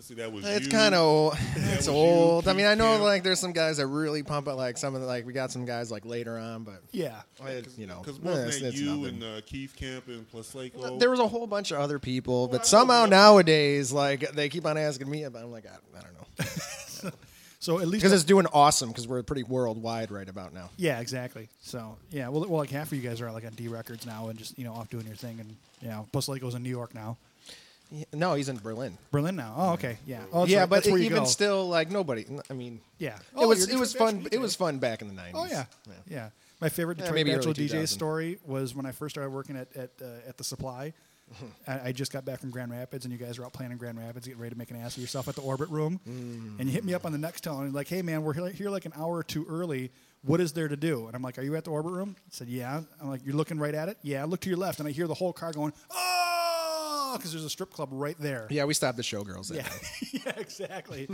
see, 0.02 0.14
that 0.16 0.32
was 0.32 0.46
it's 0.46 0.68
kind 0.68 0.94
of 0.96 1.34
That 1.56 1.58
it's 1.78 1.78
was 1.78 1.88
you, 1.88 1.94
old. 1.94 2.48
I 2.48 2.54
mean, 2.54 2.66
I 2.66 2.76
know 2.76 2.94
Keith 2.94 3.02
like 3.04 3.24
there's 3.24 3.40
some 3.40 3.52
guys 3.54 3.78
that 3.78 3.88
really 3.88 4.24
pump 4.24 4.48
it. 4.48 4.54
Like 4.54 4.78
some 4.78 4.96
of 4.96 5.02
the, 5.02 5.08
like 5.08 5.26
we 5.26 5.34
got 5.34 5.52
some 5.52 5.66
guys 5.66 5.92
like 5.92 6.06
later 6.06 6.38
on, 6.38 6.64
but 6.64 6.82
yeah. 6.92 7.22
it's, 7.46 7.78
you 7.78 7.88
know, 7.88 8.00
Because 8.04 8.20
wasn't 8.20 8.48
it's- 8.56 8.62
that 8.62 8.74
you 8.82 8.96
nothing. 8.96 9.06
and 9.22 9.24
uh, 9.24 9.42
Keith 9.46 9.76
Kemp 9.76 10.08
and 10.08 10.30
Plaslaco? 10.32 11.00
There 11.00 11.10
was 11.10 11.20
a 11.20 11.28
whole 11.28 11.48
bunch 11.48 11.72
of 11.72 11.80
other 11.80 12.00
people, 12.00 12.48
I 12.50 12.52
but 12.54 12.58
know, 12.60 12.64
somehow 12.64 13.06
nowadays, 13.06 13.92
like 13.92 14.32
they 14.32 14.50
keep 14.50 14.66
on 14.66 14.78
asking 14.78 15.10
me 15.10 15.24
about. 15.24 15.44
I'm 15.44 15.52
like, 15.52 15.66
I, 15.66 15.98
I 15.98 16.02
don't 16.02 16.14
know, 16.14 17.12
So 17.60 17.80
at 17.80 17.88
least 17.88 18.02
because 18.04 18.12
it's 18.12 18.26
doing 18.26 18.46
awesome 18.52 18.90
because 18.90 19.08
we're 19.08 19.24
pretty 19.24 19.44
worldwide 19.44 20.12
right 20.12 20.28
about 20.28 20.54
now. 20.54 20.70
Yeah, 20.76 21.00
exactly. 21.00 21.48
So 21.62 21.96
yeah, 22.12 22.28
well, 22.28 22.42
well, 22.42 22.58
like 22.60 22.70
half 22.70 22.92
of 22.92 22.98
you 23.02 23.08
guys 23.10 23.22
are 23.22 23.32
like 23.32 23.46
on 23.46 23.54
D 23.54 23.70
Records 23.70 24.06
now 24.06 24.28
and 24.28 24.38
just 24.38 24.58
you 24.60 24.66
know 24.66 24.74
off 24.74 24.90
doing 24.90 25.06
your 25.08 25.16
thing, 25.16 25.40
and 25.40 25.56
you 25.82 25.88
know, 25.88 26.06
plus 26.12 26.28
Lake's 26.28 26.56
in 26.56 26.62
New 26.62 26.70
York 26.70 26.94
now, 26.94 27.16
Yeah, 27.33 27.33
No, 28.12 28.34
he's 28.34 28.50
in 28.50 28.58
Berlin. 28.58 28.98
Berlin 29.12 29.36
now. 29.36 29.54
Oh, 29.56 29.74
okay, 29.74 29.98
yeah. 30.08 30.24
Oh, 30.32 30.40
that's 30.42 30.52
yeah, 30.52 30.60
right. 30.62 30.70
but 30.70 30.76
that's 30.78 30.88
where 30.88 30.98
you 30.98 31.06
even 31.06 31.20
go. 31.20 31.26
still, 31.26 31.68
like 31.70 31.92
nobody. 31.92 32.26
I 32.50 32.54
mean, 32.54 32.82
yeah, 32.98 33.16
it 33.18 33.22
Oh, 33.36 33.48
was 33.50 33.68
you're 33.68 33.78
it 33.78 33.80
was 33.80 33.94
fun. 33.94 34.28
It 34.32 34.40
was 34.42 34.56
fun 34.56 34.80
back 34.80 35.02
in 35.02 35.08
the 35.08 35.14
'90s. 35.14 35.32
Oh 35.36 35.46
yeah, 35.46 35.66
yeah. 36.08 36.30
My 36.60 36.70
favorite 36.70 36.98
Yeah, 36.98 37.04
Detroit 37.06 37.16
maybe 37.16 37.32
early 37.36 37.54
DJ 37.54 37.68
2000. 37.70 37.88
story 37.88 38.40
was 38.46 38.74
when 38.74 38.86
I 38.86 38.92
first 38.94 39.14
started 39.16 39.30
working 39.32 39.56
at 39.58 39.76
at, 39.76 39.92
uh, 40.02 40.06
at 40.28 40.38
the 40.38 40.44
Supply. 40.44 40.94
I, 41.68 41.90
I 41.90 41.92
just 41.92 42.12
got 42.12 42.26
back 42.26 42.40
from 42.40 42.50
Grand 42.52 42.72
Rapids, 42.72 43.06
and 43.06 43.12
you 43.12 43.18
guys 43.18 43.38
were 43.40 43.46
out 43.46 43.54
playing 43.54 43.72
in 43.72 43.78
Grand 43.78 43.98
Rapids, 44.00 44.26
getting 44.28 44.42
ready 44.42 44.54
to 44.54 44.58
make 44.58 44.72
an 44.72 44.78
ass 44.78 44.96
of 44.98 45.02
yourself 45.02 45.28
at 45.28 45.36
the 45.36 45.42
Orbit 45.42 45.70
Room. 45.70 46.00
Mm. 46.08 46.60
And 46.60 46.68
you 46.68 46.74
hit 46.74 46.84
me 46.84 46.94
up 46.94 47.06
on 47.06 47.12
the 47.12 47.18
next 47.18 47.42
tone, 47.42 47.66
and 47.66 47.74
like, 47.74 47.88
"Hey 47.88 48.02
man, 48.02 48.24
we're 48.24 48.34
here, 48.34 48.50
here 48.50 48.70
like 48.70 48.86
an 48.86 48.94
hour 48.96 49.16
or 49.18 49.24
two 49.24 49.46
early. 49.48 49.92
What 50.24 50.40
is 50.42 50.54
there 50.54 50.68
to 50.68 50.78
do?" 50.78 51.08
And 51.08 51.16
I'm 51.16 51.22
like, 51.22 51.38
"Are 51.38 51.42
you 51.44 51.56
at 51.56 51.64
the 51.66 51.72
Orbit 51.72 51.92
Room?" 51.94 52.16
I 52.20 52.22
said, 52.32 52.48
"Yeah." 52.48 52.82
I'm 53.02 53.10
like, 53.10 53.22
"You're 53.26 53.36
looking 53.36 53.60
right 53.60 53.76
at 53.76 53.88
it?" 53.90 53.98
"Yeah." 54.04 54.22
I 54.22 54.26
look 54.26 54.42
to 54.42 54.50
your 54.50 54.58
left, 54.58 54.80
and 54.80 54.88
I 54.88 54.92
hear 54.92 55.08
the 55.08 55.14
whole 55.14 55.34
car 55.34 55.52
going, 55.54 55.74
"Oh!" 55.92 56.33
Because 57.18 57.32
there's 57.32 57.44
a 57.46 57.50
strip 57.50 57.72
club 57.72 57.90
right 57.92 58.18
there. 58.20 58.48
Yeah, 58.50 58.66
we 58.66 58.74
stopped 58.74 58.98
the 58.98 59.04
showgirls. 59.04 59.48
That 59.50 59.58
Yeah, 60.12 60.20
yeah, 60.26 60.34
exactly. 60.38 61.10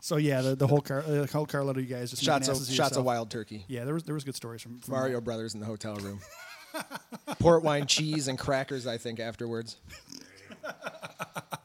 so 0.00 0.16
yeah, 0.16 0.40
the, 0.40 0.54
the 0.54 0.66
whole 0.66 0.80
car, 0.80 1.00
uh, 1.00 1.22
the 1.22 1.26
whole 1.26 1.46
car 1.46 1.64
load 1.64 1.76
of 1.76 1.82
you 1.88 1.94
guys 1.94 2.10
just 2.10 2.22
Shots 2.22 2.48
of 2.48 2.54
asses 2.54 2.68
of 2.68 2.74
shots 2.74 2.96
of 2.96 3.04
wild 3.04 3.30
turkey. 3.30 3.64
Yeah, 3.68 3.84
there 3.84 3.94
was 3.94 4.04
there 4.04 4.14
was 4.14 4.24
good 4.24 4.36
stories 4.36 4.62
from, 4.62 4.80
from 4.80 4.94
Mario 4.94 5.20
Brothers 5.20 5.54
in 5.54 5.60
the 5.60 5.66
hotel 5.66 5.96
room. 5.96 6.20
Port 7.38 7.62
wine, 7.62 7.86
cheese, 7.86 8.28
and 8.28 8.38
crackers. 8.38 8.86
I 8.86 8.98
think 8.98 9.20
afterwards. 9.20 9.76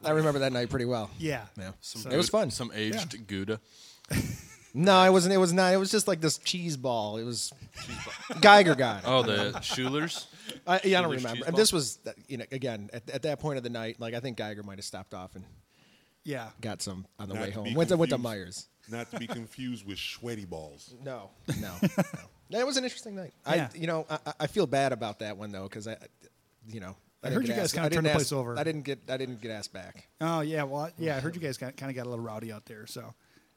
I 0.04 0.10
remember 0.10 0.40
that 0.40 0.52
night 0.52 0.68
pretty 0.70 0.84
well. 0.84 1.10
Yeah, 1.18 1.44
Yeah, 1.58 1.72
Some 1.80 2.12
it 2.12 2.16
was 2.16 2.28
fun. 2.28 2.50
Some 2.50 2.70
aged 2.74 3.26
Gouda. 3.26 3.60
No, 4.76 5.00
it 5.04 5.10
wasn't. 5.10 5.32
It 5.32 5.38
was 5.38 5.52
not. 5.52 5.72
It 5.72 5.76
was 5.76 5.88
just 5.92 6.08
like 6.08 6.20
this 6.20 6.36
cheese 6.38 6.76
ball. 6.76 7.16
It 7.16 7.22
was 7.22 7.52
Geiger 8.40 8.74
guy. 8.74 9.00
Oh, 9.04 9.22
the 9.22 9.52
Schulers. 9.60 10.26
I, 10.66 10.80
yeah, 10.84 10.98
I 10.98 11.02
don't 11.02 11.12
remember. 11.12 11.44
And 11.46 11.56
this 11.56 11.72
was, 11.72 11.98
you 12.28 12.36
know, 12.38 12.44
again 12.52 12.90
at, 12.92 13.08
at 13.10 13.22
that 13.22 13.40
point 13.40 13.56
of 13.58 13.62
the 13.64 13.70
night. 13.70 14.00
Like 14.00 14.14
I 14.14 14.20
think 14.20 14.36
Geiger 14.36 14.62
might 14.62 14.78
have 14.78 14.84
stopped 14.84 15.14
off 15.14 15.34
and 15.36 15.44
yeah. 16.24 16.48
got 16.60 16.82
some 16.82 17.06
on 17.18 17.28
the 17.28 17.34
Not 17.34 17.42
way 17.42 17.50
to 17.50 17.54
home. 17.54 17.74
Went 17.74 17.88
to 17.90 17.96
went 17.96 18.10
to 18.10 18.16
confused- 18.18 18.46
Meijer's. 18.46 18.68
Not 18.90 19.10
to 19.12 19.18
be 19.18 19.26
confused 19.26 19.86
with 19.86 19.98
sweaty 19.98 20.44
balls. 20.44 20.94
No, 21.04 21.30
no, 21.60 21.74
no. 21.82 22.04
That 22.50 22.66
was 22.66 22.76
an 22.76 22.84
interesting 22.84 23.16
night. 23.16 23.32
Yeah. 23.46 23.68
I, 23.74 23.78
you 23.78 23.86
know, 23.86 24.06
I, 24.10 24.18
I- 24.26 24.32
I 24.40 24.46
feel 24.46 24.66
bad 24.66 24.92
about 24.92 25.20
that 25.20 25.36
one 25.36 25.52
though 25.52 25.64
because 25.64 25.88
I, 25.88 25.96
you 26.68 26.80
know, 26.80 26.94
I 27.22 27.28
didn't 27.28 27.34
heard 27.36 27.46
get 27.46 27.48
you 27.48 27.54
guys 27.54 27.64
asked- 27.64 27.74
kinda 27.74 27.86
I 27.86 27.88
didn't 27.88 27.94
turned 27.96 28.06
the 28.06 28.10
ask- 28.10 28.18
place 28.18 28.32
over. 28.32 28.58
I 28.58 28.64
didn't 28.64 28.82
get. 28.82 28.98
I 29.08 29.16
didn't 29.16 29.40
get 29.40 29.50
asked 29.50 29.72
back. 29.72 30.08
Oh 30.20 30.40
yeah, 30.40 30.64
well 30.64 30.90
yeah, 30.98 31.16
I 31.16 31.20
heard 31.20 31.34
you 31.34 31.40
guys 31.40 31.56
kind 31.56 31.72
of 31.80 31.94
got 31.94 32.04
a 32.06 32.08
little 32.10 32.24
rowdy 32.24 32.52
out 32.52 32.66
there. 32.66 32.86
So, 32.86 33.14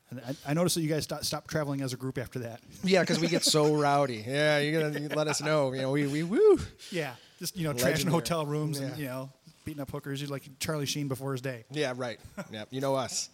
and 0.10 0.22
I, 0.22 0.52
I 0.52 0.54
noticed 0.54 0.76
that 0.76 0.82
you 0.82 0.88
guys 0.90 1.04
stopped, 1.04 1.26
stopped 1.26 1.50
traveling 1.50 1.82
as 1.82 1.94
a 1.94 1.98
group 1.98 2.18
after 2.18 2.40
that. 2.40 2.62
Yeah, 2.84 3.02
because 3.02 3.20
we 3.20 3.28
get 3.28 3.44
so 3.44 3.76
rowdy. 3.82 4.24
Yeah, 4.28 4.60
you're 4.60 4.82
gonna 4.82 5.00
you 5.00 5.08
let 5.10 5.28
us 5.28 5.42
know. 5.42 5.74
You 5.74 5.82
know, 5.82 5.92
we 5.92 6.08
we 6.08 6.24
woo. 6.24 6.60
Yeah, 6.92 7.14
just 7.40 7.58
you 7.58 7.64
know, 7.68 7.74
trashing 7.74 8.08
hotel 8.10 8.46
rooms 8.46 8.80
and 8.80 8.98
you 8.98 9.06
know, 9.08 9.30
beating 9.66 9.82
up 9.82 9.92
hookers. 9.92 10.22
You're 10.22 10.30
like 10.30 10.44
Charlie 10.60 10.86
Sheen 10.86 11.08
before 11.08 11.32
his 11.34 11.42
day. 11.42 11.66
Yeah, 11.72 11.94
right. 11.96 12.20
Yeah, 12.52 12.66
you 12.70 12.82
know 12.82 12.96
us. 12.96 13.30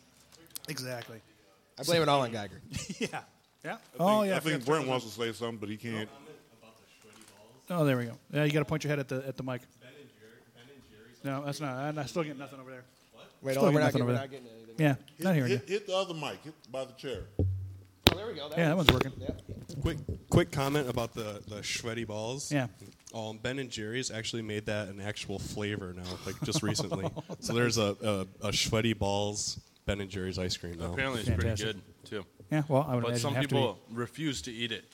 Exactly. 0.67 1.19
I 1.79 1.83
blame 1.83 2.01
it 2.01 2.09
all 2.09 2.21
on 2.21 2.31
Geiger. 2.31 2.61
yeah. 2.99 3.07
Yeah. 3.65 3.73
I 3.73 3.77
Oh 3.99 4.19
think- 4.21 4.29
yeah. 4.31 4.35
I 4.35 4.39
think 4.39 4.65
Brent 4.65 4.87
wants 4.87 5.05
to 5.05 5.11
say 5.11 5.31
something, 5.31 5.57
but 5.57 5.69
he 5.69 5.77
can't. 5.77 6.09
Oh, 7.69 7.85
there 7.85 7.97
we 7.97 8.05
go. 8.05 8.11
Yeah, 8.31 8.43
you 8.43 8.51
got 8.51 8.59
to 8.59 8.65
point 8.65 8.83
your 8.83 8.89
head 8.89 8.99
at 8.99 9.07
the 9.07 9.23
at 9.27 9.37
the 9.37 9.43
mic. 9.43 9.61
No, 11.23 11.43
that's 11.45 11.61
not. 11.61 11.75
I'm 11.97 12.07
still 12.07 12.23
getting 12.23 12.37
nothing 12.39 12.59
over 12.59 12.69
there. 12.71 12.83
What? 13.13 13.25
Wait, 13.41 13.51
Still 13.53 13.61
hold 13.61 13.69
on, 13.69 13.73
we're 13.75 13.79
not 13.79 13.85
nothing 13.93 14.01
getting- 14.01 14.03
over 14.03 14.11
we're 14.11 14.13
there. 14.13 14.21
not 14.21 14.31
getting 14.31 14.62
anything. 14.79 14.97
Yeah, 15.17 15.23
not 15.25 15.35
hearing 15.35 15.51
you. 15.51 15.57
hit, 15.57 15.69
hit 15.69 15.87
the 15.87 15.95
other 15.95 16.13
mic 16.13 16.43
hit 16.43 16.53
by 16.71 16.85
the 16.85 16.93
chair. 16.93 17.21
Oh, 17.39 18.15
there 18.15 18.27
we 18.27 18.33
go. 18.33 18.49
Yeah, 18.51 18.69
that 18.69 18.77
one's 18.77 18.91
working. 18.91 19.11
Quick, 19.81 19.97
quick 20.29 20.51
comment 20.51 20.89
about 20.89 21.13
the 21.13 21.41
the 21.47 21.63
sweaty 21.63 22.03
balls. 22.05 22.51
Yeah. 22.51 22.67
Um, 23.13 23.37
ben 23.41 23.59
and 23.59 23.69
Jerry's 23.69 24.09
actually 24.09 24.41
made 24.41 24.65
that 24.65 24.87
an 24.87 24.99
actual 24.99 25.37
flavor 25.37 25.93
now, 25.95 26.03
like 26.25 26.35
just 26.43 26.63
recently. 26.63 27.07
So 27.39 27.53
there's 27.53 27.77
a, 27.77 28.27
a, 28.41 28.47
a 28.47 28.53
sweaty 28.53 28.93
balls 28.93 29.59
Ben 29.85 30.01
and 30.01 30.09
Jerry's 30.09 30.39
ice 30.39 30.57
cream 30.57 30.77
now. 30.79 30.93
Apparently, 30.93 31.19
it's 31.19 31.29
Fantastic. 31.29 31.65
pretty 31.65 31.81
good 31.81 32.09
too. 32.09 32.25
Yeah, 32.51 32.63
well, 32.67 32.85
I 32.87 32.95
would 32.95 33.03
but 33.03 33.17
some 33.19 33.33
have 33.35 33.43
to 33.43 33.47
people 33.49 33.79
refuse 33.91 34.41
to 34.43 34.51
eat 34.51 34.71
it 34.71 34.85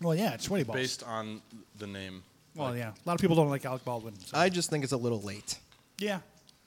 Well, 0.00 0.14
yeah, 0.14 0.34
it's 0.34 0.44
sweaty 0.44 0.64
balls. 0.64 0.76
based 0.76 1.02
on 1.02 1.42
the 1.78 1.86
name. 1.86 2.22
Well, 2.54 2.76
yeah, 2.76 2.90
a 2.90 3.08
lot 3.08 3.14
of 3.14 3.20
people 3.20 3.36
don't 3.36 3.48
like 3.50 3.64
Alec 3.64 3.84
Baldwin. 3.84 4.18
so- 4.18 4.36
I 4.36 4.48
just 4.48 4.70
think 4.70 4.84
it's 4.84 4.92
a 4.92 4.96
little 4.96 5.20
late 5.20 5.58
yeah, 5.98 6.20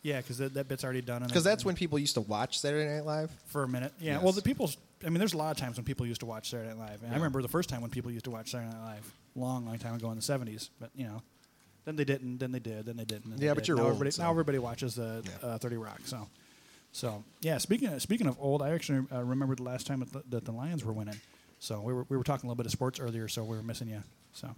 yeah, 0.03 0.17
because 0.17 0.37
that, 0.37 0.53
that 0.53 0.67
bit's 0.67 0.83
already 0.83 1.01
done. 1.01 1.23
because 1.23 1.43
that's 1.43 1.65
when 1.65 1.75
people 1.75 1.97
used 1.97 2.13
to 2.15 2.21
watch 2.21 2.59
Saturday 2.59 2.93
Night 2.93 3.05
Live. 3.05 3.31
for 3.47 3.63
a 3.63 3.67
minute. 3.67 3.91
Yeah. 3.99 4.13
Yes. 4.15 4.23
Well, 4.23 4.33
the 4.33 4.41
people. 4.41 4.69
I 5.05 5.09
mean, 5.09 5.19
there's 5.19 5.33
a 5.33 5.37
lot 5.37 5.51
of 5.51 5.57
times 5.57 5.77
when 5.77 5.83
people 5.85 6.05
used 6.05 6.19
to 6.21 6.25
watch 6.25 6.49
Saturday 6.51 6.69
Night 6.69 6.77
Live. 6.79 7.03
And 7.03 7.11
I 7.11 7.15
remember 7.15 7.41
the 7.41 7.47
first 7.47 7.69
time 7.69 7.81
when 7.81 7.89
people 7.89 8.11
used 8.11 8.25
to 8.25 8.31
watch 8.31 8.51
Saturday 8.51 8.71
Night 8.71 8.83
Live, 8.85 9.11
long, 9.35 9.65
long 9.65 9.77
time 9.79 9.95
ago 9.95 10.09
in 10.11 10.15
the 10.15 10.21
'70s. 10.21 10.69
But 10.79 10.91
you 10.95 11.05
know, 11.05 11.21
then 11.85 11.95
they 11.95 12.05
didn't. 12.05 12.37
Then 12.37 12.51
they 12.51 12.59
did. 12.59 12.85
Then 12.85 12.97
they 12.97 13.05
didn't. 13.05 13.29
then 13.29 13.39
they 13.39 13.45
Yeah, 13.47 13.53
but 13.53 13.63
did. 13.63 13.69
you're 13.69 13.77
now 13.77 13.83
old, 13.83 13.91
Everybody, 13.93 14.11
so- 14.11 14.23
Now 14.23 14.29
everybody 14.31 14.59
watches 14.59 14.95
the 14.95 15.23
uh, 15.41 15.57
30 15.57 15.77
Rock. 15.77 16.01
So, 16.05 16.27
so 16.91 17.23
yeah. 17.41 17.57
Speaking 17.57 17.89
of, 17.89 18.01
speaking 18.01 18.27
of 18.27 18.37
old, 18.39 18.61
I 18.61 18.71
actually 18.71 19.05
uh, 19.11 19.23
remember 19.23 19.55
the 19.55 19.63
last 19.63 19.87
time 19.87 19.99
that 20.01 20.11
the, 20.13 20.23
that 20.29 20.45
the 20.45 20.51
Lions 20.51 20.83
were 20.85 20.93
winning. 20.93 21.19
So 21.59 21.79
we 21.81 21.93
were 21.93 22.05
we 22.09 22.17
were 22.17 22.23
talking 22.23 22.47
a 22.47 22.49
little 22.49 22.57
bit 22.61 22.65
of 22.65 22.71
sports 22.71 22.99
earlier. 22.99 23.27
So 23.27 23.43
we 23.43 23.55
were 23.57 23.63
missing 23.63 23.87
you. 23.89 24.03
So 24.33 24.49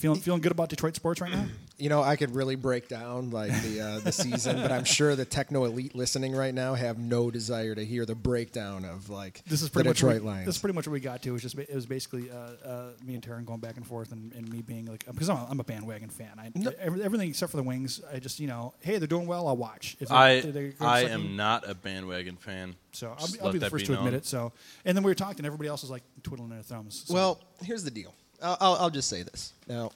feeling 0.00 0.20
feeling 0.20 0.40
good 0.40 0.52
about 0.52 0.68
Detroit 0.68 0.96
sports 0.96 1.20
right 1.20 1.30
now. 1.32 1.46
You 1.80 1.88
know, 1.88 2.02
I 2.02 2.16
could 2.16 2.34
really 2.34 2.56
break 2.56 2.88
down 2.88 3.30
like 3.30 3.52
the 3.62 3.80
uh, 3.80 3.98
the 4.00 4.12
season, 4.12 4.56
but 4.60 4.70
I'm 4.70 4.84
sure 4.84 5.16
the 5.16 5.24
techno 5.24 5.64
elite 5.64 5.94
listening 5.94 6.36
right 6.36 6.52
now 6.52 6.74
have 6.74 6.98
no 6.98 7.30
desire 7.30 7.74
to 7.74 7.82
hear 7.82 8.04
the 8.04 8.14
breakdown 8.14 8.84
of 8.84 9.08
like 9.08 9.40
This 9.46 9.62
is 9.62 9.70
pretty 9.70 9.88
much 9.88 9.96
Detroit 9.96 10.16
what 10.16 10.22
we, 10.24 10.28
Lions. 10.28 10.44
This 10.46 10.56
is 10.56 10.60
pretty 10.60 10.74
much 10.74 10.86
what 10.86 10.92
we 10.92 11.00
got 11.00 11.22
to. 11.22 11.30
It 11.30 11.32
was 11.32 11.40
just 11.40 11.56
ba- 11.56 11.62
it 11.70 11.74
was 11.74 11.86
basically 11.86 12.30
uh, 12.30 12.34
uh, 12.68 12.90
me 13.02 13.14
and 13.14 13.22
Taryn 13.22 13.46
going 13.46 13.60
back 13.60 13.78
and 13.78 13.86
forth, 13.86 14.12
and, 14.12 14.30
and 14.34 14.46
me 14.52 14.60
being 14.60 14.84
like, 14.84 15.06
because 15.06 15.30
I'm, 15.30 15.38
a- 15.38 15.46
I'm 15.48 15.58
a 15.58 15.64
bandwagon 15.64 16.10
fan. 16.10 16.32
I, 16.38 16.52
every- 16.78 17.02
everything 17.02 17.30
except 17.30 17.50
for 17.50 17.56
the 17.56 17.62
Wings, 17.62 18.02
I 18.12 18.18
just 18.18 18.40
you 18.40 18.46
know, 18.46 18.74
hey, 18.82 18.98
they're 18.98 19.08
doing 19.08 19.26
well, 19.26 19.48
I'll 19.48 19.56
watch. 19.56 19.96
If 20.00 20.12
I 20.12 20.40
they- 20.42 20.50
they're 20.50 20.72
I 20.82 21.04
am 21.04 21.34
not 21.34 21.66
a 21.66 21.74
bandwagon 21.74 22.36
fan. 22.36 22.76
So 22.92 23.16
I'll 23.18 23.26
be, 23.26 23.38
I'll 23.40 23.46
let 23.46 23.52
be 23.54 23.58
the 23.58 23.64
that 23.64 23.70
first 23.70 23.86
to 23.86 23.94
admit 23.94 24.12
it. 24.12 24.26
So, 24.26 24.52
and 24.84 24.94
then 24.94 25.02
we 25.02 25.10
were 25.10 25.14
talking, 25.14 25.46
everybody 25.46 25.70
else 25.70 25.82
is 25.82 25.88
like 25.90 26.02
twiddling 26.22 26.50
their 26.50 26.60
thumbs. 26.60 27.04
So- 27.06 27.14
Well, 27.14 27.40
here's 27.62 27.84
the 27.84 27.90
deal. 27.90 28.12
I'll, 28.42 28.74
I'll, 28.74 28.90
just 28.90 29.08
say 29.08 29.22
this 29.22 29.52
now. 29.68 29.90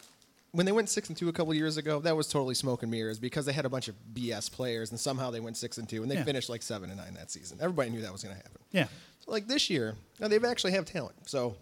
When 0.52 0.66
they 0.66 0.72
went 0.72 0.88
six 0.88 1.08
and 1.08 1.16
two 1.18 1.28
a 1.28 1.32
couple 1.32 1.52
years 1.54 1.76
ago, 1.78 1.98
that 2.00 2.16
was 2.16 2.28
totally 2.28 2.54
smoke 2.54 2.82
and 2.82 2.90
mirrors 2.90 3.18
because 3.18 3.44
they 3.44 3.52
had 3.52 3.64
a 3.64 3.68
bunch 3.68 3.88
of 3.88 3.96
BS 4.14 4.50
players, 4.52 4.90
and 4.90 5.00
somehow 5.00 5.30
they 5.30 5.40
went 5.40 5.56
six 5.56 5.78
and 5.78 5.88
two, 5.88 6.02
and 6.02 6.10
they 6.10 6.14
Yeah. 6.16 6.24
finished 6.24 6.48
like 6.48 6.62
seven 6.62 6.90
and 6.90 6.98
nine 6.98 7.14
that 7.14 7.30
season. 7.30 7.58
Everybody 7.60 7.90
knew 7.90 8.02
that 8.02 8.12
was 8.12 8.22
going 8.22 8.36
to 8.36 8.40
happen. 8.42 8.60
yeah, 8.70 8.86
like 9.26 9.48
this 9.48 9.68
year, 9.68 9.96
now 10.20 10.28
they've 10.28 10.44
actually 10.44 10.72
have 10.72 10.84
talent. 10.84 11.16
So 11.28 11.56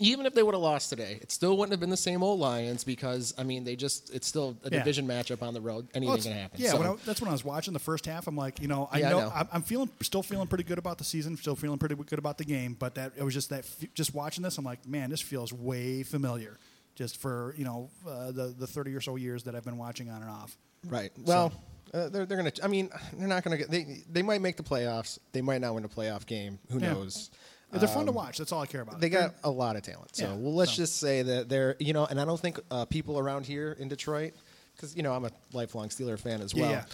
even 0.00 0.26
if 0.26 0.34
they 0.34 0.42
would 0.42 0.54
have 0.54 0.62
lost 0.62 0.90
today, 0.90 1.18
it 1.22 1.30
still 1.30 1.56
wouldn't 1.56 1.72
have 1.72 1.80
been 1.80 1.90
the 1.90 1.96
same 1.96 2.22
old 2.22 2.40
Lions 2.40 2.84
because 2.84 3.32
I 3.38 3.42
mean 3.44 3.64
they 3.64 3.76
just 3.76 4.12
it's 4.14 4.26
still 4.26 4.56
a 4.64 4.70
Yeah. 4.70 4.78
division 4.78 5.06
matchup 5.06 5.42
on 5.42 5.54
the 5.54 5.60
road. 5.60 5.88
Anything 5.94 6.14
it's- 6.14 6.26
can 6.26 6.32
happen. 6.36 6.60
Yeah, 6.60 6.70
So- 6.72 6.78
when 6.78 6.86
I, 6.88 6.94
that's 7.04 7.20
when 7.20 7.28
I 7.28 7.32
was 7.32 7.44
watching 7.44 7.72
the 7.72 7.78
first 7.80 8.06
half. 8.06 8.26
I'm 8.26 8.36
like, 8.36 8.60
you 8.60 8.68
know, 8.68 8.88
I 8.92 8.98
Yeah, 9.00 9.10
know. 9.10 9.32
I'm, 9.34 9.48
I'm 9.52 9.62
feeling, 9.62 9.88
still 10.02 10.22
feeling 10.22 10.46
pretty 10.46 10.64
good 10.64 10.78
about 10.78 10.98
the 10.98 11.04
season, 11.04 11.36
still 11.36 11.56
feeling 11.56 11.78
pretty 11.78 11.94
good 11.94 12.18
about 12.18 12.38
the 12.38 12.44
game. 12.44 12.74
But 12.78 12.94
that 12.96 13.12
it 13.16 13.22
was 13.22 13.34
just 13.34 13.50
that, 13.50 13.64
just 13.94 14.14
watching 14.14 14.42
this, 14.42 14.58
I'm 14.58 14.64
like, 14.64 14.86
man, 14.86 15.10
this 15.10 15.20
feels 15.20 15.52
way 15.52 16.02
familiar. 16.02 16.58
Just 16.94 17.16
for 17.16 17.54
you 17.58 17.64
know 17.64 17.90
uh, 18.08 18.30
the 18.30 18.54
the 18.56 18.66
30 18.68 18.94
or 18.94 19.00
so 19.00 19.16
years 19.16 19.42
that 19.44 19.54
I've 19.56 19.64
been 19.64 19.78
watching 19.78 20.10
on 20.10 20.22
and 20.22 20.30
off. 20.30 20.56
Right. 20.86 21.10
Well, 21.24 21.52
uh, 21.92 22.08
they're 22.08 22.24
they're 22.26 22.36
gonna. 22.36 22.52
I 22.62 22.68
mean, 22.68 22.88
they're 23.14 23.26
not 23.26 23.42
gonna 23.42 23.56
get. 23.56 23.68
They 23.70 24.02
they 24.08 24.22
might 24.22 24.40
make 24.40 24.56
the 24.56 24.62
playoffs. 24.62 25.18
They 25.32 25.40
might 25.42 25.60
not 25.60 25.74
win 25.74 25.84
a 25.84 25.88
playoff 25.88 26.24
game. 26.26 26.58
Who 26.70 26.78
Yeah. 26.78 26.92
knows? 26.92 27.30
They're 27.80 27.88
fun 27.88 28.04
to 28.06 28.10
Um, 28.10 28.14
watch. 28.16 28.38
That's 28.38 28.52
all 28.52 28.60
I 28.62 28.66
care 28.66 28.80
about. 28.82 29.00
They 29.00 29.08
got 29.08 29.34
a 29.44 29.50
lot 29.50 29.76
of 29.76 29.82
talent. 29.82 30.16
So 30.16 30.24
Yeah, 30.24 30.34
well, 30.34 30.54
let's 30.54 30.72
so. 30.72 30.76
just 30.76 30.96
say 30.98 31.22
that 31.22 31.48
they're 31.48 31.76
you 31.78 31.92
know, 31.92 32.06
and 32.06 32.20
I 32.20 32.24
don't 32.24 32.40
think 32.40 32.60
uh, 32.70 32.84
people 32.84 33.18
around 33.18 33.46
here 33.46 33.76
in 33.78 33.88
Detroit, 33.88 34.32
because 34.76 34.96
you 34.96 35.02
know 35.02 35.12
I'm 35.12 35.24
a 35.24 35.30
lifelong 35.52 35.88
Steeler 35.88 36.18
fan 36.18 36.40
as 36.40 36.52
Yeah, 36.54 36.62
well. 36.62 36.70
yeah. 36.70 36.84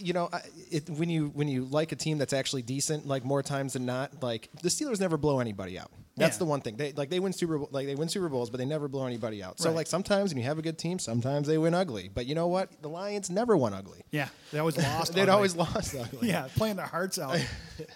You 0.00 0.12
know, 0.12 0.28
I- 0.32 0.42
it, 0.70 0.88
when 0.90 1.10
you 1.10 1.28
when 1.34 1.48
you 1.48 1.64
like 1.64 1.90
a 1.92 1.96
team 1.96 2.18
that's 2.18 2.32
actually 2.32 2.62
decent, 2.62 3.06
like 3.06 3.24
more 3.24 3.42
times 3.42 3.72
than 3.72 3.84
not, 3.86 4.22
like 4.22 4.48
the 4.62 4.68
Steelers 4.68 5.00
never 5.00 5.16
blow 5.16 5.40
anybody 5.40 5.78
out. 5.78 5.90
That's 6.18 6.36
Yeah. 6.36 6.40
the 6.40 6.44
one 6.44 6.60
thing. 6.60 6.76
They 6.76 6.92
like 6.92 7.08
they 7.10 7.20
win 7.20 7.32
Super 7.32 7.58
Bowl, 7.58 7.68
like 7.72 7.86
they 7.86 7.94
win 7.94 8.08
Super 8.08 8.28
Bowls, 8.28 8.50
but 8.50 8.58
they 8.58 8.64
never 8.64 8.88
blow 8.88 9.06
anybody 9.06 9.42
out. 9.42 9.58
So 9.60 9.68
Right. 9.70 9.76
like 9.76 9.86
sometimes 9.86 10.30
when 10.30 10.38
you 10.38 10.44
have 10.44 10.58
a 10.58 10.62
good 10.62 10.76
team, 10.78 10.98
sometimes 10.98 11.46
they 11.48 11.58
win 11.58 11.74
ugly. 11.74 12.10
But 12.12 12.26
you 12.26 12.34
know 12.34 12.46
what? 12.48 12.82
The 12.82 12.88
Lions 12.88 13.30
never 13.30 13.56
won 13.56 13.72
ugly. 13.74 14.00
Yeah, 14.10 14.28
they 14.52 14.58
always 14.58 14.76
lost. 14.76 15.12
They'd 15.14 15.22
ugly. 15.22 15.32
always 15.32 15.56
lost 15.56 15.94
ugly. 15.94 16.28
Yeah, 16.28 16.48
playing 16.56 16.76
their 16.76 16.86
hearts 16.86 17.18
out. 17.18 17.38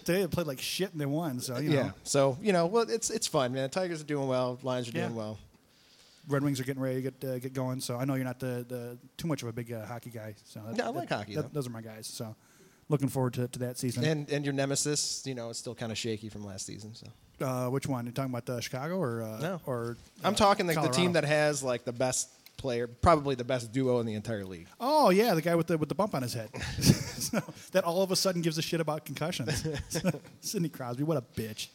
Today 0.05 0.21
they 0.23 0.27
played 0.29 0.47
like 0.47 0.61
shit 0.61 0.93
and 0.93 1.01
they 1.01 1.07
won. 1.07 1.41
So 1.41 1.59
you 1.59 1.71
know, 1.71 1.77
yeah. 1.77 1.91
So 2.05 2.39
you 2.41 2.53
know, 2.53 2.67
well, 2.67 2.89
it's 2.89 3.11
it's 3.11 3.27
fun, 3.27 3.53
man. 3.53 3.65
The 3.65 3.69
Tigers 3.69 4.01
are 4.01 4.05
doing 4.05 4.29
well. 4.29 4.59
Lions 4.63 4.89
are 4.89 4.93
Yeah. 4.93 5.05
doing 5.07 5.17
well. 5.17 5.39
Red 6.29 6.45
Wings 6.45 6.61
are 6.61 6.65
getting 6.65 6.83
ready 6.83 7.03
to 7.03 7.11
get 7.11 7.25
uh, 7.29 7.39
get 7.41 7.53
going. 7.53 7.81
So 7.81 7.97
I 7.97 8.05
know 8.05 8.15
you're 8.15 8.25
not 8.25 8.39
the, 8.39 8.65
the 8.69 8.99
too 9.17 9.27
much 9.27 9.43
of 9.43 9.49
a 9.49 9.53
big 9.53 9.73
uh, 9.73 9.85
hockey 9.87 10.11
guy. 10.11 10.35
So 10.45 10.61
that, 10.67 10.77
Yeah, 10.77 10.87
I 10.87 10.91
like 10.91 11.09
that- 11.09 11.19
hockey, 11.19 11.35
that- 11.35 11.53
those 11.53 11.67
are 11.67 11.71
my 11.71 11.83
guys. 11.83 12.07
So 12.07 12.37
looking 12.89 13.09
forward 13.09 13.35
to, 13.35 13.49
to 13.49 13.59
that 13.61 13.77
season. 13.79 14.05
And 14.05 14.31
and 14.31 14.45
your 14.45 14.55
nemesis, 14.55 15.23
you 15.27 15.35
know, 15.35 15.51
is 15.51 15.57
still 15.59 15.75
kind 15.75 15.91
of 15.91 15.99
shaky 15.99 16.29
from 16.29 16.45
last 16.45 16.65
season. 16.67 16.95
So 16.95 17.07
uh, 17.43 17.69
which 17.69 17.87
one? 17.87 18.07
You 18.07 18.13
talking 18.13 18.31
about 18.33 18.47
the 18.47 18.61
Chicago 18.61 18.97
or 18.99 19.23
uh, 19.23 19.39
No. 19.41 19.61
or 19.67 19.97
I'm 20.25 20.35
uh, 20.35 20.37
talking 20.37 20.67
like 20.67 20.81
the 20.81 20.89
team 20.89 21.13
that 21.13 21.25
has 21.25 21.63
like 21.63 21.85
the 21.85 21.93
best 21.93 22.29
player, 22.57 22.87
probably 22.87 23.35
the 23.35 23.45
best 23.45 23.73
duo 23.73 23.99
in 24.01 24.07
the 24.07 24.15
entire 24.15 24.45
league. 24.45 24.69
Oh 24.81 25.11
yeah, 25.11 25.35
the 25.35 25.43
guy 25.43 25.55
with 25.55 25.67
the 25.67 25.77
with 25.79 25.89
the 25.89 25.95
bump 25.95 26.15
on 26.15 26.23
his 26.23 26.35
head. 26.35 26.51
So, 27.23 27.41
that 27.71 27.85
all 27.85 28.03
of 28.03 28.11
a 28.11 28.17
sudden 28.17 28.43
gives 28.43 28.59
a 28.59 28.63
shit 28.63 28.81
about 28.81 29.05
concussions. 29.07 29.65
Sidney 30.41 30.69
Crosby, 30.69 31.05
what 31.05 31.17
a 31.17 31.23
bitch. 31.23 31.69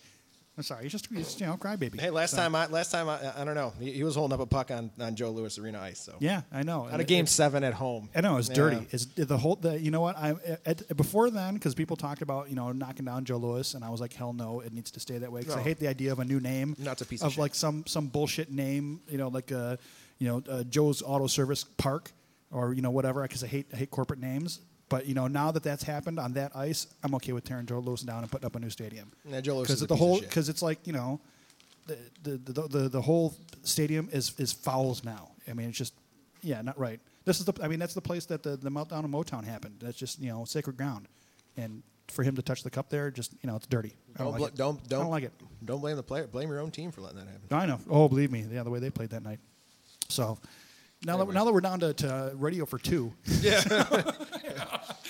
I'm 0.57 0.63
sorry, 0.63 0.83
he's 0.83 0.91
just 0.91 1.07
he's, 1.13 1.39
you 1.39 1.45
know 1.45 1.55
crybaby. 1.55 1.99
Hey, 2.01 2.09
last 2.09 2.31
So- 2.31 2.37
time 2.37 2.55
I 2.55 2.65
last 2.65 2.89
time 2.91 3.07
I 3.07 3.19
I 3.39 3.45
don't 3.45 3.53
know. 3.53 3.73
He, 3.79 3.91
he 3.91 4.03
was 4.03 4.15
holding 4.15 4.33
up 4.33 4.39
a 4.39 4.47
puck 4.47 4.71
on, 4.71 4.89
on 4.99 5.15
Joe 5.15 5.29
Louis 5.29 5.55
Arena 5.59 5.79
ice. 5.79 5.99
So 5.99 6.15
Yeah, 6.19 6.41
I 6.51 6.63
know. 6.63 6.85
Out 6.85 6.93
And 6.93 7.01
of 7.01 7.07
game 7.07 7.25
it- 7.25 7.29
seven 7.29 7.63
at 7.63 7.75
home. 7.75 8.09
I 8.15 8.21
know 8.21 8.37
it's 8.37 8.49
Yeah. 8.49 8.55
dirty. 8.55 8.87
Is 8.89 9.05
the 9.05 9.37
whole. 9.37 9.55
The, 9.57 9.79
you 9.79 9.91
know 9.91 10.01
what? 10.01 10.17
I 10.17 10.33
at, 10.65 10.97
before 10.97 11.29
then 11.29 11.53
because 11.53 11.75
people 11.75 11.95
talked 11.95 12.23
about 12.23 12.49
you 12.49 12.55
know 12.55 12.71
knocking 12.71 13.05
down 13.05 13.23
Joe 13.25 13.37
Louis, 13.37 13.71
and 13.75 13.85
I 13.85 13.89
was 13.91 14.01
like, 14.01 14.13
hell 14.13 14.33
no, 14.33 14.61
it 14.61 14.73
needs 14.73 14.89
to 14.91 14.99
stay 14.99 15.19
that 15.19 15.31
way 15.31 15.41
because 15.41 15.55
I 15.55 15.61
hate 15.61 15.77
the 15.79 15.87
idea 15.87 16.11
of 16.11 16.17
a 16.19 16.25
new 16.25 16.39
name. 16.39 16.75
No, 16.79 16.91
it's 16.91 17.03
a 17.03 17.05
piece 17.05 17.21
of 17.21 17.33
of 17.33 17.37
like 17.37 17.53
some 17.53 17.85
some 17.85 18.07
bullshit 18.07 18.51
name. 18.51 19.01
You 19.09 19.19
know, 19.19 19.27
like 19.27 19.51
uh, 19.51 19.77
you 20.17 20.27
know 20.27 20.41
uh, 20.49 20.63
Joe's 20.63 21.03
Auto 21.03 21.27
Service 21.27 21.63
Park, 21.65 22.11
or 22.51 22.73
you 22.73 22.81
know 22.81 22.89
whatever. 22.91 23.21
Because 23.21 23.43
I 23.43 23.47
hate 23.47 23.67
I 23.73 23.77
hate 23.77 23.91
corporate 23.91 24.19
names. 24.19 24.59
But 24.89 25.05
you 25.05 25.13
know 25.13 25.27
now 25.27 25.51
that 25.51 25.63
that's 25.63 25.83
happened 25.83 26.19
on 26.19 26.33
that 26.33 26.55
ice, 26.55 26.87
I'm 27.03 27.13
okay 27.15 27.33
with 27.33 27.43
tearing 27.43 27.65
Joe 27.65 27.79
Louis 27.79 28.01
down 28.01 28.23
and 28.23 28.31
putting 28.31 28.45
up 28.45 28.55
a 28.55 28.59
new 28.59 28.69
stadium. 28.69 29.11
Yeah, 29.25 29.41
Joe 29.41 29.55
Louis 29.55 29.63
because 29.63 29.75
is 29.77 29.81
a 29.83 29.87
the 29.87 29.95
whole 29.95 30.19
because 30.19 30.47
it's 30.49 30.61
like 30.61 30.85
you 30.87 30.93
know 30.93 31.19
the 31.87 31.97
the, 32.23 32.37
the 32.37 32.67
the 32.67 32.89
the 32.89 33.01
whole 33.01 33.35
stadium 33.63 34.09
is 34.11 34.33
is 34.37 34.53
fouls 34.53 35.03
now. 35.03 35.31
I 35.47 35.53
mean, 35.53 35.69
it's 35.69 35.77
just 35.77 35.93
yeah, 36.41 36.61
not 36.61 36.77
right. 36.79 36.99
This 37.25 37.39
is 37.39 37.45
the 37.45 37.53
I 37.61 37.67
mean 37.67 37.79
that's 37.79 37.93
the 37.93 38.01
place 38.01 38.25
that 38.27 38.43
the, 38.43 38.55
the 38.55 38.69
meltdown 38.69 39.03
of 39.03 39.11
Motown 39.11 39.43
happened. 39.43 39.75
That's 39.81 39.97
just 39.97 40.19
you 40.21 40.29
know 40.29 40.45
sacred 40.45 40.77
ground, 40.77 41.07
and 41.57 41.83
for 42.07 42.23
him 42.23 42.37
to 42.37 42.41
touch 42.41 42.63
the 42.63 42.69
cup 42.69 42.89
there, 42.89 43.11
just 43.11 43.33
you 43.41 43.49
know 43.49 43.57
it's 43.57 43.67
dirty. 43.67 43.93
I 44.15 44.23
don't, 44.23 44.31
Don't 44.31 44.31
like 44.31 44.39
bl- 44.39 44.45
it. 44.45 44.55
don't 44.55 44.79
I 44.79 44.87
don't 44.87 44.99
don't 45.01 45.09
like 45.11 45.23
it. 45.23 45.33
Don't 45.65 45.81
blame 45.81 45.97
the 45.97 46.03
player. 46.03 46.27
Blame 46.27 46.47
your 46.49 46.59
own 46.59 46.71
team 46.71 46.91
for 46.91 47.01
letting 47.01 47.17
that 47.19 47.27
happen. 47.27 47.47
I 47.51 47.65
know. 47.65 47.79
Oh, 47.89 48.07
believe 48.07 48.31
me, 48.31 48.45
yeah, 48.49 48.63
the 48.63 48.69
way 48.69 48.79
they 48.79 48.89
played 48.89 49.09
that 49.09 49.23
night. 49.23 49.39
So 50.07 50.37
now 51.05 51.17
that 51.17 51.33
now 51.33 51.43
that 51.45 51.53
we're 51.53 51.61
down 51.61 51.79
to, 51.81 51.93
to 51.95 52.31
radio 52.35 52.65
for 52.65 52.77
two. 52.79 53.13
Yeah, 53.41 53.61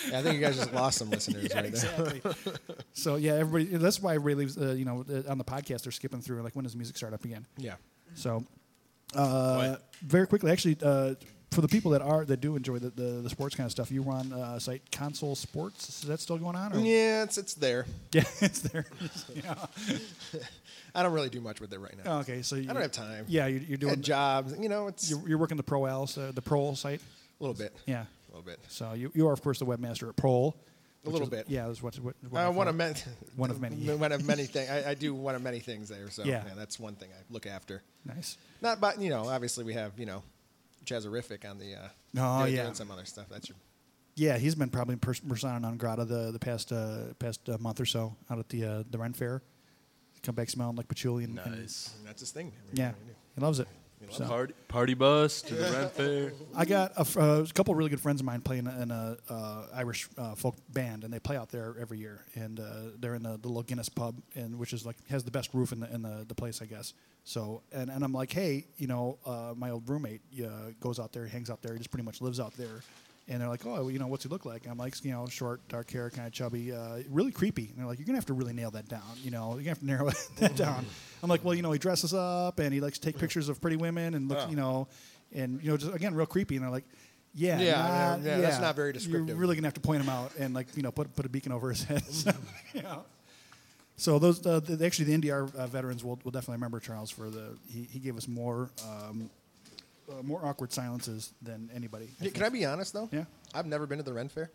I 0.14 0.22
think 0.22 0.36
you 0.36 0.42
guys 0.42 0.58
just 0.58 0.74
lost 0.74 0.98
some 1.00 1.10
listeners 1.10 1.48
yeah, 1.50 1.62
right 1.62 1.72
there. 1.74 2.16
exactly. 2.16 2.22
so 2.94 3.16
yeah, 3.16 3.34
everybody. 3.34 3.78
That's 3.78 4.02
why 4.02 4.16
everybody 4.16 4.36
leaves. 4.36 4.58
Uh, 4.58 4.74
you 4.74 4.86
know, 4.86 5.06
uh, 5.10 5.30
on 5.30 5.38
the 5.38 5.44
podcast, 5.44 5.84
they're 5.84 5.92
skipping 5.92 6.22
through. 6.22 6.42
Like, 6.42 6.56
when 6.56 6.64
does 6.64 6.76
music 6.76 6.98
start 6.98 7.14
up 7.14 7.26
again? 7.26 7.46
Yeah. 7.58 7.76
So, 8.16 8.44
uh, 9.16 9.78
very 10.02 10.28
quickly, 10.28 10.52
actually, 10.52 10.78
uh, 10.82 11.16
for 11.52 11.62
the 11.62 11.68
people 11.68 11.92
that 11.92 12.02
are 12.02 12.26
that 12.26 12.42
do 12.42 12.56
enjoy 12.56 12.80
the, 12.80 12.90
the, 12.90 13.22
the 13.22 13.30
sports 13.30 13.56
kind 13.56 13.66
of 13.66 13.72
stuff, 13.72 13.92
you 13.92 14.02
run 14.02 14.34
uh, 14.34 14.60
site 14.60 14.82
Console 14.92 15.36
Sports. 15.36 16.04
Is 16.04 16.08
that 16.08 16.20
still 16.20 16.38
going 16.38 16.56
on? 16.56 16.74
Or? 16.74 16.80
Yeah, 16.80 17.24
it's 17.24 17.38
it's 17.38 17.54
there. 17.54 17.86
Yeah, 18.12 18.24
it's 18.42 18.60
there. 18.62 18.86
yeah. 19.36 19.56
I 20.96 21.04
don't 21.04 21.14
really 21.14 21.30
do 21.30 21.42
much 21.42 21.62
with 21.62 21.72
it 21.74 21.80
right 21.80 21.96
now. 22.04 22.18
Oh, 22.18 22.20
okay, 22.20 22.42
so 22.42 22.56
you, 22.56 22.70
I 22.70 22.74
don't 22.74 22.82
have 22.82 22.92
time. 22.92 23.26
Yeah, 23.28 23.48
you're, 23.48 23.62
you're 23.62 23.78
doing 23.78 23.92
Had 23.92 24.02
jobs. 24.02 24.56
You 24.60 24.68
know, 24.68 24.88
it's 24.88 25.10
You're, 25.10 25.30
you're 25.30 25.38
working 25.38 25.58
the 25.58 25.64
Pro 25.64 25.86
Ls, 25.86 26.18
uh, 26.18 26.32
the 26.34 26.42
Pro 26.42 26.74
site. 26.74 27.02
a 27.02 27.44
little 27.44 27.54
bit. 27.54 27.76
Yeah. 27.86 28.06
Little 28.38 28.52
bit. 28.52 28.60
So 28.68 28.94
you, 28.94 29.12
you 29.16 29.28
are 29.28 29.34
of 29.34 29.42
course 29.42 29.60
the 29.60 29.66
webmaster 29.66 30.08
at 30.10 30.16
Prol. 30.16 30.54
A 31.06 31.10
little 31.10 31.24
is- 31.24 31.30
bit. 31.30 31.46
Yeah, 31.50 31.68
that's 31.68 31.82
what, 31.82 31.96
what, 32.00 32.16
what 32.30 32.40
Uh, 32.42 32.46
I 32.46 32.50
one 32.50 32.68
of 32.68 32.76
many. 32.76 32.96
One 33.36 33.50
of 33.52 33.62
many. 33.62 33.76
one 33.96 34.12
of 34.12 34.26
many 34.26 34.46
things. 34.46 34.70
I, 34.70 34.90
I 34.92 34.94
do 34.94 35.14
one 35.16 35.36
of 35.36 35.42
many 35.42 35.60
things 35.60 35.88
there. 35.90 36.10
So 36.10 36.24
Yeah. 36.24 36.44
yeah. 36.48 36.54
that's 36.56 36.80
one 36.80 36.96
thing 36.96 37.10
I 37.18 37.22
look 37.30 37.46
after. 37.46 37.82
Nice. 38.06 38.38
Not, 38.62 38.80
but 38.82 39.00
you 39.02 39.10
know, 39.10 39.28
obviously 39.30 39.64
we 39.64 39.74
have 39.74 39.98
you 39.98 40.06
know, 40.06 40.24
Jazzerific 40.86 41.50
on 41.50 41.58
the. 41.60 41.76
Uh, 41.76 41.88
Oh, 42.20 42.46
yeah. 42.46 42.64
doing 42.64 42.74
some 42.74 42.90
other 42.92 43.06
stuff. 43.06 43.28
That's 43.30 43.48
your. 43.50 43.58
Yeah, 44.16 44.38
he's 44.40 44.56
been 44.56 44.70
probably 44.70 44.96
pers- 44.96 45.20
persona 45.20 45.60
non 45.60 45.78
grata 45.78 46.04
the 46.06 46.32
the 46.32 46.40
past 46.40 46.72
uh, 46.72 47.14
past 47.20 47.48
uh, 47.48 47.58
month 47.60 47.80
or 47.80 47.86
so 47.86 48.16
out 48.32 48.40
at 48.40 48.50
the 48.50 48.66
uh, 48.66 48.84
the 48.90 48.98
Ren 48.98 49.14
Fair. 49.14 49.44
Come 50.24 50.34
back 50.34 50.50
smelling 50.50 50.76
like 50.76 50.88
patchouli 50.88 51.24
and, 51.26 51.38
and- 51.40 51.60
Nice. 51.62 51.94
That's 52.06 52.22
his 52.22 52.32
thing. 52.32 52.52
yeah, 52.74 52.94
he 53.36 53.42
loves 53.42 53.60
it. 53.60 53.68
So- 54.10 54.26
Party, 54.26 54.54
party 54.68 54.94
bus 54.94 55.42
to 55.44 55.56
the 55.56 55.72
Ren 55.72 55.90
Fair. 55.90 56.34
I 56.56 56.66
got 56.66 56.92
a, 56.98 57.02
f- 57.02 57.18
uh, 57.18 57.44
a 57.44 57.54
couple 57.54 57.76
really 57.76 57.90
good 57.90 58.00
friends 58.00 58.22
of 58.22 58.26
mine 58.26 58.42
playing 58.42 58.68
in 58.68 58.92
a 58.92 59.18
uh, 59.30 59.66
Irish 59.74 60.08
uh, 60.18 60.36
folk 60.36 60.56
band, 60.70 61.04
and 61.04 61.12
they 61.14 61.20
play 61.20 61.36
out 61.38 61.50
there 61.50 61.76
every 61.80 61.98
year. 62.00 62.22
And 62.36 62.60
uh, 62.60 62.64
they're 63.00 63.16
in 63.16 63.24
the, 63.24 63.38
the 63.38 63.48
little 63.48 63.64
Guinness 63.64 63.90
pub, 63.90 64.16
and 64.36 64.58
which 64.58 64.74
is 64.74 64.86
like 64.86 64.96
has 65.10 65.24
the 65.24 65.32
best 65.32 65.54
roof 65.54 65.72
in 65.72 65.80
the 65.82 65.94
in 65.94 66.02
the, 66.02 66.26
the 66.28 66.36
place, 66.36 66.62
I 66.62 66.66
guess. 66.66 66.94
So, 67.24 67.62
and, 67.74 67.90
and 67.90 68.04
I'm 68.06 68.14
like, 68.14 68.32
hey, 68.32 68.66
you 68.78 68.88
know, 68.88 69.18
uh, 69.26 69.54
my 69.58 69.72
old 69.72 69.90
roommate 69.90 70.22
uh, 70.42 70.48
goes 70.80 70.98
out 71.00 71.12
there, 71.12 71.28
hangs 71.28 71.50
out 71.50 71.62
there, 71.62 71.74
he 71.74 71.78
just 71.80 71.92
pretty 71.92 72.06
much 72.06 72.22
lives 72.22 72.40
out 72.40 72.54
there. 72.54 72.82
And 73.30 73.42
they're 73.42 73.50
like, 73.50 73.66
oh, 73.66 73.90
you 73.90 74.00
know, 74.00 74.08
what's 74.08 74.24
he 74.24 74.30
look 74.30 74.46
like? 74.46 74.64
And 74.64 74.72
I'm 74.72 74.78
like, 74.78 75.04
you 75.04 75.12
know, 75.12 75.28
short, 75.28 75.60
dark 75.68 75.92
hair, 75.92 76.10
kind 76.10 76.26
of 76.28 76.32
chubby, 76.34 76.72
uh, 76.72 77.00
really 77.10 77.32
creepy. 77.32 77.68
And 77.70 77.78
they're 77.78 77.86
like, 77.86 78.00
you're 78.00 78.06
gonna 78.06 78.18
have 78.18 78.26
to 78.28 78.34
really 78.34 78.54
nail 78.54 78.72
that 78.72 78.88
down. 78.88 79.02
You 79.22 79.32
know, 79.32 79.50
you're 79.56 79.58
gonna 79.64 79.70
have 79.70 79.80
to 79.80 79.86
narrow 79.94 80.10
that 80.40 80.56
down. 80.66 80.86
I'm 81.22 81.30
like, 81.30 81.44
well, 81.44 81.54
you 81.54 81.62
know, 81.62 81.72
he 81.74 81.80
dresses 81.80 82.14
up 82.14 82.60
and 82.60 82.74
he 82.74 82.80
likes 82.80 83.00
to 83.00 83.06
take 83.06 83.18
pictures 83.20 83.50
of 83.50 83.60
pretty 83.60 83.76
women 83.78 84.14
and 84.14 84.30
look, 84.30 84.50
you 84.50 84.56
know, 84.56 84.88
and 85.34 85.62
you 85.62 85.72
know, 85.72 85.78
just 85.78 85.94
again, 85.94 86.16
real 86.16 86.26
creepy. 86.26 86.56
And 86.56 86.64
they're 86.64 86.72
like, 86.72 86.86
yeah, 87.34 87.60
Yeah, 87.60 87.74
not- 87.76 88.22
yeah, 88.22 88.38
that's 88.40 88.62
not 88.62 88.76
very 88.78 88.94
descriptive. 88.94 89.28
You're 89.28 89.38
really 89.38 89.56
gonna 89.56 89.68
have 89.68 89.74
to 89.74 89.82
point 89.82 90.02
him 90.02 90.10
out 90.10 90.32
and 90.40 90.54
like, 90.54 90.68
you 90.78 90.82
know, 90.84 90.92
put 90.92 91.14
put 91.16 91.26
a 91.26 91.30
beacon 91.30 91.52
over 91.52 91.70
his 91.70 91.84
head. 91.84 92.06
so, 92.10 92.32
you 92.74 92.82
know. 92.82 93.04
So 93.98 94.20
those 94.20 94.46
uh, 94.46 94.60
the, 94.62 94.86
actually 94.86 95.06
the 95.16 95.18
NDR 95.28 95.54
uh, 95.56 95.68
veterans 95.68 96.04
will, 96.04 96.20
will 96.24 96.32
definitely 96.32 96.56
remember 96.58 96.80
Charles 96.80 97.10
for 97.10 97.30
the 97.30 97.58
he, 97.70 97.84
he 97.92 98.00
gave 98.00 98.16
us 98.16 98.28
more 98.28 98.70
um, 98.88 99.30
uh, 100.10 100.22
more 100.24 100.46
awkward 100.46 100.72
silences 100.72 101.34
than 101.42 101.70
anybody. 101.74 102.10
Yeah, 102.20 102.32
can 102.32 102.44
I 102.44 102.50
be 102.50 102.66
honest 102.66 102.94
though? 102.94 103.10
Yeah. 103.12 103.26
I've 103.54 103.66
never 103.66 103.86
been 103.86 103.98
to 103.98 104.04
the 104.04 104.14
Ren 104.14 104.30
Fair. 104.30 104.50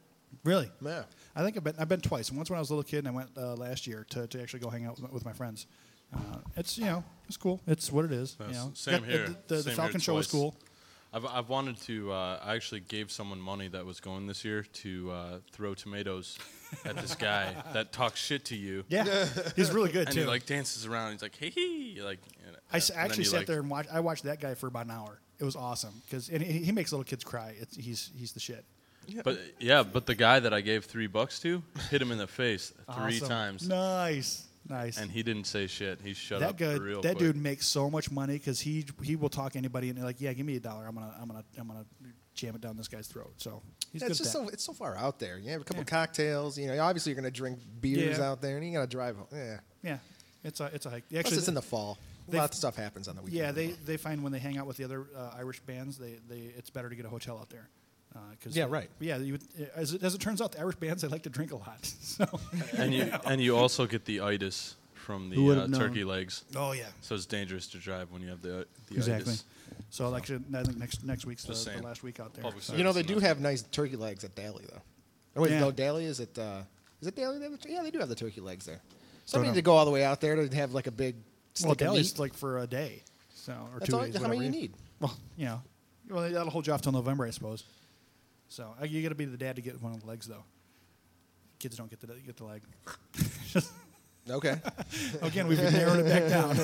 Really? 0.44 0.70
Yeah. 0.80 1.02
I 1.36 1.42
think 1.42 1.56
I've 1.56 1.64
been 1.64 1.74
I've 1.78 1.88
been 1.88 2.00
twice. 2.00 2.30
Once 2.32 2.48
when 2.50 2.56
I 2.56 2.60
was 2.60 2.70
a 2.70 2.74
little 2.74 2.88
kid, 2.88 2.98
and 3.00 3.08
I 3.08 3.10
went 3.10 3.30
uh, 3.36 3.54
last 3.54 3.86
year 3.86 4.06
to, 4.10 4.26
to 4.26 4.40
actually 4.42 4.60
go 4.60 4.70
hang 4.70 4.84
out 4.86 4.92
with, 4.92 5.02
my- 5.02 5.10
with 5.14 5.24
my 5.24 5.32
friends. 5.32 5.66
Uh, 6.14 6.18
it's 6.56 6.76
you 6.78 6.84
know 6.84 7.04
it's 7.26 7.36
cool. 7.36 7.60
It's 7.66 7.90
what 7.92 8.04
it 8.04 8.12
is. 8.12 8.36
You 8.40 8.46
Yes, 8.48 8.56
know, 8.56 8.70
Same 8.74 9.00
Got- 9.00 9.08
here. 9.08 9.26
The, 9.26 9.32
the, 9.48 9.54
the 9.56 9.62
Same 9.62 9.74
Falcon 9.76 9.92
here 9.94 10.00
show 10.00 10.14
was 10.14 10.28
twice. 10.28 10.40
cool. 10.40 10.54
I've, 11.14 11.26
I've 11.26 11.48
wanted 11.50 11.76
to. 11.82 12.10
Uh, 12.12 12.40
I 12.42 12.54
actually 12.54 12.80
gave 12.80 13.10
someone 13.10 13.38
money 13.38 13.68
that 13.68 13.84
was 13.84 14.00
going 14.00 14.26
this 14.26 14.44
year 14.46 14.62
to 14.62 15.10
uh, 15.10 15.38
throw 15.52 15.74
tomatoes 15.74 16.38
at 16.86 16.96
this 16.96 17.14
guy 17.14 17.54
that 17.74 17.92
talks 17.92 18.18
shit 18.18 18.46
to 18.46 18.56
you. 18.56 18.84
Yeah. 18.88 19.26
He's 19.56 19.70
really 19.70 19.92
good, 19.92 20.06
too 20.06 20.08
and 20.08 20.14
too. 20.14 20.20
he 20.20 20.26
like 20.26 20.46
dances 20.46 20.86
around. 20.86 21.12
He's 21.12 21.20
like, 21.22 21.36
hey, 21.36 21.50
hey, 21.50 21.98
like. 22.02 22.20
and- 22.46 22.56
I 22.72 22.76
s- 22.78 22.88
and 22.88 22.98
then 22.98 23.04
actually 23.04 23.24
you, 23.24 23.30
sat 23.30 23.36
like- 23.40 23.46
there 23.46 23.60
and 23.60 23.68
watched. 23.68 23.92
I 23.92 24.00
watched 24.00 24.24
that 24.24 24.40
guy 24.40 24.54
for 24.54 24.66
about 24.68 24.86
an 24.86 24.92
hour. 24.92 25.18
It 25.42 25.44
was 25.44 25.56
awesome 25.56 25.92
because 26.06 26.28
and 26.28 26.40
he, 26.42 26.64
he 26.64 26.72
makes 26.72 26.92
little 26.92 27.04
kids 27.04 27.24
cry. 27.24 27.54
It's, 27.60 27.76
he's 27.76 28.10
he's 28.16 28.32
the 28.32 28.40
shit. 28.40 28.64
But 29.24 29.38
yeah, 29.58 29.82
but 29.82 30.06
the 30.06 30.14
guy 30.14 30.38
that 30.38 30.54
I 30.54 30.60
gave 30.60 30.84
three 30.84 31.08
bucks 31.08 31.40
to 31.40 31.62
hit 31.90 32.00
him 32.00 32.12
in 32.12 32.18
the 32.18 32.26
face 32.28 32.72
three 32.94 33.16
Awesome. 33.16 33.28
times. 33.28 33.68
Nice, 33.68 34.46
nice. 34.68 34.96
And 34.98 35.10
he 35.10 35.24
didn't 35.24 35.46
say 35.48 35.66
shit. 35.66 35.98
He 36.04 36.14
shut 36.14 36.38
that 36.40 36.50
up 36.50 36.56
good. 36.58 36.80
real 36.80 37.02
that 37.02 37.16
quick. 37.16 37.32
dude 37.34 37.36
makes 37.36 37.66
so 37.66 37.90
much 37.90 38.12
money 38.12 38.34
because 38.34 38.60
he 38.60 38.84
he 39.02 39.16
will 39.16 39.28
talk 39.28 39.52
to 39.52 39.58
anybody 39.58 39.88
and 39.88 39.98
they're 39.98 40.04
like, 40.04 40.20
yeah, 40.20 40.32
give 40.32 40.46
me 40.46 40.54
a 40.54 40.60
dollar. 40.60 40.86
I'm 40.86 40.94
gonna 40.94 41.12
I'm 41.20 41.26
gonna 41.26 41.44
I'm 41.58 41.66
gonna 41.66 41.84
jam 42.34 42.54
it 42.54 42.60
down 42.60 42.76
this 42.76 42.86
guy's 42.88 43.08
throat. 43.08 43.32
So 43.38 43.60
he's 43.92 44.02
Yeah, 44.02 44.06
good 44.06 44.12
it's 44.12 44.20
at 44.20 44.24
just 44.24 44.32
that. 44.38 44.44
so 44.46 44.48
it's 44.50 44.64
so 44.64 44.72
far 44.72 44.96
out 44.96 45.18
there. 45.18 45.36
You 45.38 45.50
have 45.50 45.62
a 45.62 45.64
couple 45.64 45.82
cocktails. 45.84 46.56
You 46.56 46.68
know, 46.68 46.78
obviously 46.80 47.10
you're 47.12 47.20
going 47.20 47.30
to 47.30 47.36
drink 47.36 47.58
beers 47.80 48.18
Yeah. 48.18 48.30
out 48.30 48.40
there, 48.40 48.56
and 48.56 48.64
you 48.64 48.72
got 48.72 48.82
to 48.82 48.86
drive. 48.86 49.16
home. 49.16 49.26
Yeah. 49.32 49.58
yeah, 49.82 49.98
it's 50.44 50.60
a 50.60 50.66
it's 50.72 50.86
a 50.86 50.90
hike. 50.90 51.04
Plus 51.10 51.32
it's 51.36 51.48
in 51.48 51.54
the 51.54 51.60
fall. 51.60 51.98
A 52.28 52.30
they- 52.30 52.38
lot 52.38 52.50
of 52.50 52.54
stuff 52.56 52.76
happens 52.76 53.08
on 53.08 53.16
the 53.16 53.22
weekend. 53.22 53.38
Yeah, 53.44 53.52
they 53.52 53.68
they 53.84 53.96
find 53.96 54.22
when 54.22 54.32
they 54.32 54.38
hang 54.38 54.58
out 54.58 54.66
with 54.66 54.76
the 54.76 54.84
other 54.84 55.06
uh, 55.16 55.30
Irish 55.36 55.60
bands, 55.60 55.98
they, 55.98 56.18
they 56.28 56.52
it's 56.56 56.70
better 56.70 56.88
to 56.88 56.94
get 56.94 57.04
a 57.04 57.08
hotel 57.08 57.38
out 57.38 57.50
there. 57.50 57.68
Uh 58.14 58.18
'cause 58.42 58.54
Yeah, 58.56 58.66
right. 58.68 58.90
Yeah, 59.00 59.16
you 59.18 59.32
would, 59.32 59.42
as, 59.74 59.94
it, 59.94 60.02
as 60.02 60.14
it 60.14 60.20
turns 60.20 60.40
out, 60.42 60.52
the 60.52 60.60
Irish 60.60 60.76
bands 60.76 61.02
they 61.02 61.08
like 61.08 61.22
to 61.22 61.30
drink 61.30 61.52
a 61.52 61.56
lot. 61.56 61.80
So 62.02 62.26
and 62.76 62.92
you 62.94 63.10
and 63.26 63.40
you 63.40 63.56
also 63.56 63.86
get 63.86 64.04
the 64.04 64.20
itis 64.20 64.76
from 64.94 65.30
the 65.30 65.62
uh, 65.62 65.66
turkey 65.68 66.04
legs. 66.04 66.44
Oh, 66.54 66.72
yeah. 66.72 66.84
So 67.00 67.14
it's 67.16 67.26
dangerous 67.26 67.66
to 67.68 67.78
drive 67.78 68.12
when 68.12 68.22
you 68.22 68.28
have 68.28 68.42
the 68.42 68.66
the 68.88 68.96
exactly. 68.96 69.32
itis. 69.32 69.44
So 69.90 70.14
actually, 70.14 70.44
I 70.54 70.62
think 70.62 70.78
next 70.78 71.04
next 71.04 71.24
week's 71.26 71.44
the, 71.44 71.54
the 71.54 71.82
last 71.82 72.02
week 72.02 72.20
out 72.20 72.34
there. 72.34 72.44
Public 72.44 72.62
So- 72.62 72.74
You 72.76 72.84
know, 72.84 72.92
they 72.92 73.02
do 73.02 73.18
have 73.18 73.40
nice 73.40 73.62
turkey 73.62 73.96
legs 73.96 74.22
at 74.24 74.34
Dally, 74.34 74.64
though. 74.70 74.82
Oh, 75.34 75.42
wait, 75.42 75.50
Yeah. 75.52 75.60
no, 75.60 75.70
Dally 75.70 76.04
is 76.04 76.20
it? 76.20 76.38
Uh, 76.38 76.60
is 77.00 77.08
it 77.08 77.16
Dally? 77.16 77.38
The- 77.38 77.58
Yeah, 77.68 77.82
they 77.82 77.90
do 77.90 77.98
have 77.98 78.08
the 78.10 78.14
turkey 78.14 78.40
legs 78.42 78.64
there. 78.66 78.80
So 79.24 79.38
I 79.38 79.42
Don't 79.42 79.52
need 79.52 79.58
to 79.58 79.62
go 79.62 79.72
all 79.72 79.84
the 79.86 79.90
way 79.90 80.04
out 80.04 80.20
there 80.20 80.36
to 80.36 80.54
have 80.56 80.72
like 80.74 80.86
a 80.86 80.90
big. 80.92 81.16
Well, 81.64 81.74
Dally's 81.74 82.14
meat. 82.14 82.20
like 82.20 82.34
for 82.34 82.58
a 82.58 82.66
day, 82.66 83.02
so 83.34 83.52
or 83.52 83.78
That's 83.80 83.90
two 83.90 83.96
all- 83.96 84.04
days. 84.04 84.16
how 84.16 84.28
many 84.28 84.44
you 84.44 84.50
need? 84.50 84.72
Well, 85.00 85.14
you 85.36 85.46
know, 85.46 85.62
well 86.08 86.30
that'll 86.30 86.50
hold 86.50 86.66
you 86.66 86.72
off 86.72 86.82
till 86.82 86.92
November, 86.92 87.26
I 87.26 87.30
suppose. 87.30 87.64
So 88.48 88.74
uh, 88.80 88.84
you 88.84 89.02
got 89.02 89.10
to 89.10 89.14
be 89.14 89.24
the 89.24 89.36
dad 89.36 89.56
to 89.56 89.62
get 89.62 89.80
one 89.82 89.92
of 89.92 90.00
the 90.00 90.06
legs, 90.06 90.26
though. 90.26 90.44
Kids 91.58 91.76
don't 91.76 91.88
get 91.90 92.00
the 92.00 92.06
get 92.26 92.36
the 92.36 92.44
leg. 92.44 92.62
Okay. 94.30 94.54
Again, 95.22 95.48
we've 95.48 95.58
been 95.58 95.72
narrowed 95.72 95.98
it 95.98 96.06
back 96.06 96.28
down. 96.28 96.56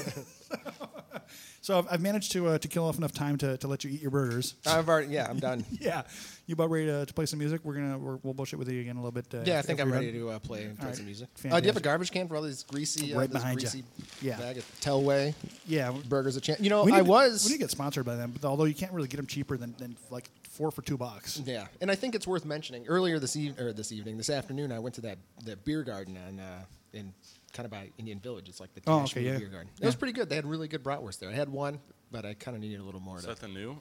So 1.69 1.77
I've, 1.77 1.87
I've 1.91 2.01
managed 2.01 2.33
to 2.33 2.49
uh, 2.49 2.59
to 2.59 2.67
kill 2.67 2.87
off 2.87 2.97
enough 2.97 3.13
time 3.13 3.37
to, 3.39 3.59
to 3.59 3.69
let 3.69 3.85
you 3.85 3.91
eat 3.91 4.01
your 4.01 4.11
burgers. 4.11 4.55
I've 4.67 4.89
already. 4.89 5.09
Yeah, 5.09 5.27
I'm 5.29 5.39
done. 5.39 5.67
yeah, 5.71 6.01
you 6.47 6.55
about 6.55 6.71
ready 6.71 6.87
to, 6.87 7.05
to 7.05 7.13
play 7.13 7.27
some 7.27 7.39
music? 7.39 7.61
We're 7.63 7.75
gonna 7.75 7.99
we're, 7.99 8.17
we'll 8.23 8.33
bullshit 8.33 8.59
with 8.59 8.71
you 8.71 8.81
again 8.81 8.97
a 8.97 9.01
little 9.01 9.13
bit. 9.13 9.27
Uh, 9.35 9.43
Yeah, 9.45 9.59
I 9.59 9.63
think 9.63 9.79
I'm 9.79 9.93
ready 9.93 10.11
to 10.13 10.31
uh, 10.31 10.39
play, 10.39 10.61
play 10.65 10.77
All 10.81 10.87
right, 10.87 10.97
some 10.97 11.05
music. 11.05 11.29
Uh, 11.45 11.61
do 11.61 11.67
you 11.67 11.69
have 11.69 11.77
a 11.77 11.81
garbage 11.81 12.11
can 12.11 12.27
for 12.27 12.37
all 12.37 12.43
these 12.43 12.63
greasy, 12.63 13.13
uh, 13.13 13.19
Right 13.19 13.31
this 13.31 13.43
behind 13.43 13.61
ya. 13.63 13.69
greasy 13.69 13.85
Yeah. 14.23 14.39
bag 14.39 14.57
of 14.57 14.65
Telway? 14.81 15.35
Yeah, 15.67 15.95
burgers 16.09 16.37
a 16.37 16.41
chance. 16.41 16.59
You 16.59 16.71
know, 16.71 16.85
We 16.85 16.93
I 16.93 17.01
to- 17.01 17.05
was. 17.05 17.45
we 17.45 17.51
need 17.51 17.57
to 17.57 17.65
get 17.65 17.71
sponsored 17.71 18.07
by 18.07 18.17
them, 18.17 18.33
but 18.33 18.49
although 18.49 18.65
you 18.65 18.75
can't 18.75 18.93
really 18.95 19.09
get 19.09 19.19
them 19.19 19.27
cheaper 19.27 19.59
than, 19.59 19.75
than 19.77 19.95
like 20.11 20.31
four 20.49 20.71
for 20.71 20.81
two 20.81 20.97
bucks. 20.97 21.43
Yeah, 21.45 21.67
and 21.83 21.91
I 21.91 21.97
think 21.97 22.15
it's 22.15 22.27
worth 22.27 22.47
mentioning. 22.47 22.87
Earlier 22.87 23.19
this 23.19 23.37
evening, 23.37 23.63
or 23.63 23.75
this 23.75 23.93
evening, 23.93 24.17
this 24.17 24.31
afternoon, 24.31 24.73
I 24.73 24.79
went 24.79 24.95
to 24.95 25.03
that 25.03 25.19
that 25.45 25.67
beer 25.67 25.83
garden 25.83 26.17
on 26.27 26.41
uh, 26.41 26.63
in 26.95 27.13
kind 27.59 27.65
of 27.67 27.73
by 27.73 27.91
Indian 27.99 28.21
Village. 28.21 28.49
It's 28.49 28.61
like 28.61 28.73
the 28.73 28.81
Oh, 28.87 29.01
Tashmoo 29.01 29.05
okay, 29.11 29.23
yeah. 29.23 29.37
beer 29.39 29.49
garden. 29.49 29.69
It 29.77 29.81
Yeah. 29.81 29.87
was 29.87 29.97
pretty 29.97 30.13
good. 30.13 30.29
They 30.29 30.37
had 30.37 30.47
really 30.47 30.69
good 30.69 30.85
bratwurst 30.85 31.19
there. 31.19 31.29
I 31.29 31.33
had 31.35 31.49
one, 31.49 31.81
but 32.13 32.25
I 32.25 32.35
kind 32.35 32.57
of 32.57 32.61
needed 32.63 32.79
a 32.79 32.85
little 32.85 33.01
more. 33.01 33.17
Is 33.17 33.23
to- 33.23 33.31
that 33.31 33.41
the 33.41 33.49
new? 33.49 33.77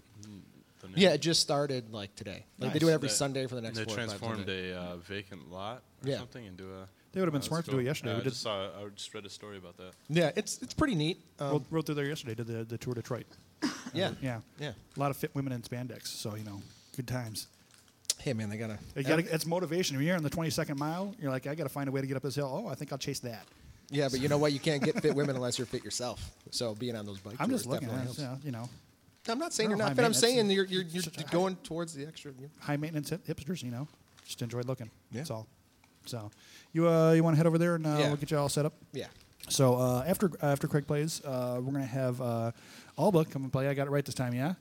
The 0.81 0.87
new? 0.87 0.93
yeah, 0.95 1.09
it 1.13 1.21
just 1.21 1.41
started 1.41 1.91
like 1.93 2.15
today. 2.15 2.43
Like 2.57 2.73
they 2.73 2.79
do 2.79 2.89
it 2.89 2.93
every 2.93 3.09
They- 3.09 3.13
Sunday 3.13 3.45
for 3.45 3.53
the 3.53 3.61
next. 3.61 3.77
They 3.77 3.83
four 3.85 3.93
or 3.93 3.97
five 3.97 4.07
transformed 4.07 4.37
Sundays. 4.39 4.75
a 4.75 4.79
uh, 4.79 4.97
vacant 4.97 5.51
lot 5.51 5.83
or 6.03 6.09
Yeah. 6.09 6.17
something 6.17 6.43
into 6.43 6.73
a. 6.73 6.87
They 7.11 7.19
would've 7.21 7.31
been 7.33 7.41
Oh, 7.43 7.45
smart 7.45 7.65
that's 7.65 7.69
to 7.69 7.75
do 7.75 7.79
it 7.79 7.85
yesterday. 7.85 8.09
Yeah, 8.11 8.15
We 8.17 8.21
I 8.21 8.23
just 8.25 8.41
saw. 8.41 8.83
I 8.85 8.89
just 8.95 9.13
read 9.13 9.25
a 9.27 9.29
story 9.29 9.57
about 9.57 9.77
that. 9.77 9.91
Yeah, 10.09 10.31
it's 10.35 10.59
it's 10.63 10.73
pretty 10.73 10.95
neat. 10.95 11.21
Um, 11.39 11.51
rode, 11.51 11.65
rode 11.69 11.85
through 11.85 11.95
there 11.95 12.05
yesterday. 12.05 12.33
Did 12.33 12.47
the 12.47 12.63
the 12.63 12.77
tour 12.79 12.91
of 12.93 12.95
Detroit. 12.97 13.27
Yeah. 13.93 14.09
Uh, 14.09 14.13
yeah, 14.21 14.41
Yeah. 14.59 14.73
A 14.95 14.99
lot 14.99 15.11
of 15.11 15.17
fit 15.17 15.33
women 15.35 15.53
in 15.53 15.61
spandex. 15.61 16.07
So 16.07 16.33
you 16.35 16.43
know, 16.43 16.61
good 16.95 17.07
times. 17.07 17.47
Hey 18.19 18.33
man, 18.33 18.49
they 18.49 18.57
gotta. 18.57 18.77
You 18.95 19.03
gotta, 19.03 19.33
it's 19.33 19.45
motivation. 19.45 19.95
When 19.95 20.05
you're 20.05 20.15
in 20.17 20.23
the 20.23 20.29
22nd 20.29 20.77
mile, 20.77 21.15
you're 21.19 21.29
like, 21.31 21.45
I 21.47 21.53
got 21.55 21.63
to 21.63 21.69
find 21.69 21.87
a 21.87 21.91
way 21.91 22.01
to 22.01 22.07
get 22.07 22.17
up 22.17 22.23
this 22.23 22.35
hill. 22.35 22.49
Oh, 22.51 22.67
I 22.67 22.73
think 22.75 22.91
I'll 22.91 22.97
chase 22.97 23.19
that. 23.19 23.45
Yeah, 23.89 24.09
but 24.11 24.19
you 24.19 24.27
know 24.27 24.37
what? 24.37 24.51
You 24.53 24.59
can't 24.59 24.83
get 24.83 25.01
fit 25.01 25.15
women 25.15 25.35
unless 25.37 25.57
you're 25.57 25.65
fit 25.67 25.83
yourself. 25.83 26.31
So 26.51 26.75
being 26.75 26.95
on 26.95 27.05
those 27.05 27.19
bike 27.19 27.35
I'm 27.39 27.49
tours 27.49 27.61
just 27.61 27.69
looking 27.69 27.87
definitely 27.87 28.11
at 28.13 28.19
it. 28.19 28.25
helps. 28.27 28.45
You 28.45 28.51
know, 28.51 28.69
I'm 29.29 29.39
not 29.39 29.53
saying 29.53 29.69
They're 29.69 29.77
you're 29.77 29.83
high 29.83 29.89
not 29.91 29.95
fit. 29.95 30.05
I'm 30.05 30.11
maintenance. 30.11 30.19
saying 30.19 30.51
you're 30.51 30.65
you're, 30.65 30.83
you're 30.83 31.03
Such 31.03 31.17
a 31.17 31.21
high- 31.21 31.31
going 31.31 31.55
towards 31.57 31.93
the 31.93 32.05
extra. 32.05 32.31
you 32.33 32.43
know. 32.43 32.49
high 32.59 32.77
maintenance 32.77 33.09
hip- 33.09 33.25
hipsters. 33.25 33.63
You 33.63 33.71
know, 33.71 33.87
just 34.25 34.41
enjoy 34.41 34.61
looking. 34.61 34.89
Yeah. 35.11 35.19
That's 35.19 35.31
all. 35.31 35.47
So, 36.05 36.31
you 36.73 36.87
uh, 36.87 37.11
you 37.13 37.23
want 37.23 37.35
to 37.35 37.37
head 37.37 37.47
over 37.47 37.57
there 37.57 37.75
and 37.75 37.85
uh, 37.85 37.97
Yeah. 37.99 38.07
we'll 38.07 38.17
get 38.17 38.31
you 38.31 38.37
all 38.37 38.49
set 38.49 38.65
up. 38.65 38.73
Yeah. 38.93 39.07
So 39.49 39.75
uh, 39.75 40.03
after 40.07 40.31
after 40.41 40.67
Craig 40.67 40.85
plays, 40.87 41.23
uh, 41.23 41.59
we're 41.61 41.71
gonna 41.71 41.85
have 41.85 42.19
uh, 42.21 42.51
Alba 42.97 43.23
come 43.25 43.43
and 43.43 43.51
play. 43.53 43.67
I 43.69 43.73
got 43.73 43.87
it 43.87 43.91
right 43.91 44.03
this 44.05 44.15
time. 44.15 44.33
Yeah. 44.33 44.53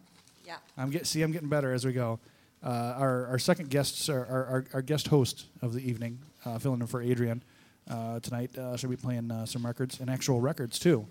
Yeah. 0.45 0.57
I'm 0.79 0.91
get 0.91 1.07
see 1.07 1.23
I'm 1.23 1.33
getting 1.33 1.49
better 1.49 1.73
as 1.73 1.85
we 1.85 1.93
go. 1.93 2.21
Uh, 2.65 2.69
our 2.97 3.27
our 3.27 3.39
second 3.39 3.71
guests 3.71 4.09
are 4.09 4.25
our, 4.27 4.45
our, 4.47 4.65
our 4.75 4.83
guest 4.83 5.09
host 5.09 5.47
of 5.63 5.73
the 5.73 5.81
evening, 5.89 6.19
uh, 6.45 6.59
filling 6.59 6.81
in 6.81 6.87
for 6.87 7.03
Adrian 7.03 7.43
uh, 7.89 8.21
tonight. 8.21 8.57
Uh, 8.57 8.77
should 8.77 8.91
be 8.91 8.97
playing 8.97 9.31
uh, 9.31 9.47
some 9.47 9.65
records 9.65 10.01
and 10.01 10.09
actual 10.11 10.41
records 10.41 10.79
too, 10.79 11.07